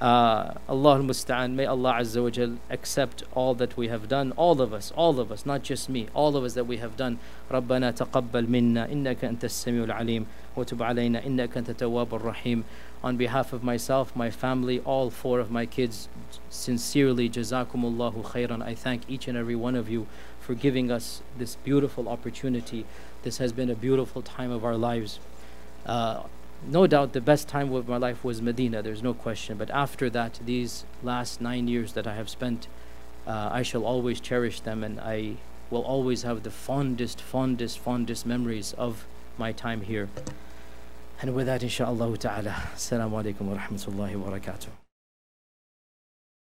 Uh, 0.00 0.54
Allah 0.66 0.98
musta'an, 1.00 1.52
may 1.52 1.66
Allah 1.66 1.96
Azza 2.00 2.22
wa 2.22 2.30
Jal 2.30 2.56
accept 2.70 3.22
all 3.34 3.54
that 3.54 3.76
we 3.76 3.88
have 3.88 4.08
done, 4.08 4.32
all 4.32 4.62
of 4.62 4.72
us, 4.72 4.90
all 4.96 5.20
of 5.20 5.30
us, 5.30 5.44
not 5.44 5.62
just 5.62 5.90
me, 5.90 6.08
all 6.14 6.38
of 6.38 6.44
us 6.44 6.54
that 6.54 6.64
we 6.64 6.78
have 6.78 6.96
done. 6.96 7.18
ربنا 7.50 7.92
تقبل 7.92 8.46
منا 8.46 8.90
إنك 8.90 9.24
أنت 9.24 9.44
السميع 9.44 9.84
العليم 9.84 10.26
وتب 10.56 10.82
علينا 10.82 11.26
إنك 11.26 11.56
أنت 11.56 11.70
التواب 11.70 12.14
الرحيم. 12.14 12.64
On 13.04 13.16
behalf 13.18 13.52
of 13.52 13.62
myself, 13.62 14.16
my 14.16 14.30
family, 14.30 14.80
all 14.80 15.10
four 15.10 15.38
of 15.38 15.50
my 15.50 15.66
kids, 15.66 16.08
sincerely, 16.48 17.28
Jazakumullahu 17.28 18.24
khairan. 18.24 18.62
I 18.62 18.74
thank 18.74 19.02
each 19.06 19.28
and 19.28 19.36
every 19.36 19.56
one 19.56 19.74
of 19.74 19.90
you 19.90 20.06
for 20.40 20.54
giving 20.54 20.90
us 20.90 21.20
this 21.38 21.56
beautiful 21.56 22.08
opportunity. 22.08 22.86
This 23.22 23.36
has 23.36 23.52
been 23.52 23.68
a 23.68 23.74
beautiful 23.74 24.22
time 24.22 24.50
of 24.50 24.64
our 24.64 24.76
lives. 24.76 25.18
Uh, 25.84 26.22
no 26.67 26.87
doubt 26.87 27.13
the 27.13 27.21
best 27.21 27.47
time 27.47 27.73
of 27.73 27.87
my 27.87 27.97
life 27.97 28.23
was 28.23 28.41
Medina, 28.41 28.81
there's 28.81 29.03
no 29.03 29.13
question. 29.13 29.57
But 29.57 29.69
after 29.69 30.09
that, 30.09 30.39
these 30.45 30.85
last 31.03 31.41
nine 31.41 31.67
years 31.67 31.93
that 31.93 32.07
I 32.07 32.15
have 32.15 32.29
spent, 32.29 32.67
uh, 33.27 33.49
I 33.51 33.61
shall 33.61 33.85
always 33.85 34.19
cherish 34.19 34.59
them 34.61 34.83
and 34.83 34.99
I 34.99 35.35
will 35.69 35.83
always 35.83 36.23
have 36.23 36.43
the 36.43 36.51
fondest, 36.51 37.21
fondest, 37.21 37.79
fondest 37.79 38.25
memories 38.25 38.73
of 38.73 39.05
my 39.37 39.51
time 39.51 39.81
here. 39.81 40.09
And 41.21 41.33
with 41.33 41.45
that, 41.47 41.63
inshallah 41.63 42.17
ta'ala, 42.17 42.69
assalamu 42.75 43.23
alaikum 43.23 43.41
wa 43.41 43.57
rahmatullahi 43.57 44.15
wa 44.15 44.31
barakatuh. 44.31 44.84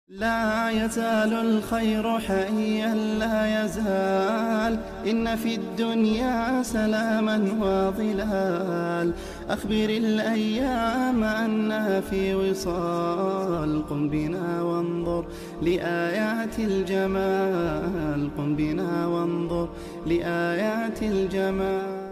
لا 0.09 0.69
يزال 0.69 1.33
الخير 1.33 2.19
حيا 2.19 2.95
لا 2.95 3.65
يزال. 3.65 4.79
إن 5.09 5.35
في 5.35 5.55
الدنيا 5.55 6.63
سلاما 6.63 7.37
وظلال. 7.61 9.13
أخبر 9.49 9.89
الأيام 9.89 11.23
أنها 11.23 12.01
في 12.01 12.35
وصال. 12.35 13.87
قم 13.89 14.09
بنا 14.09 14.61
وانظر 14.61 15.25
لآيات 15.61 16.59
الجمال. 16.59 18.29
قم 18.37 18.55
بنا 18.55 19.07
وانظر 19.07 19.69
لآيات 20.07 21.03
الجمال. 21.03 22.08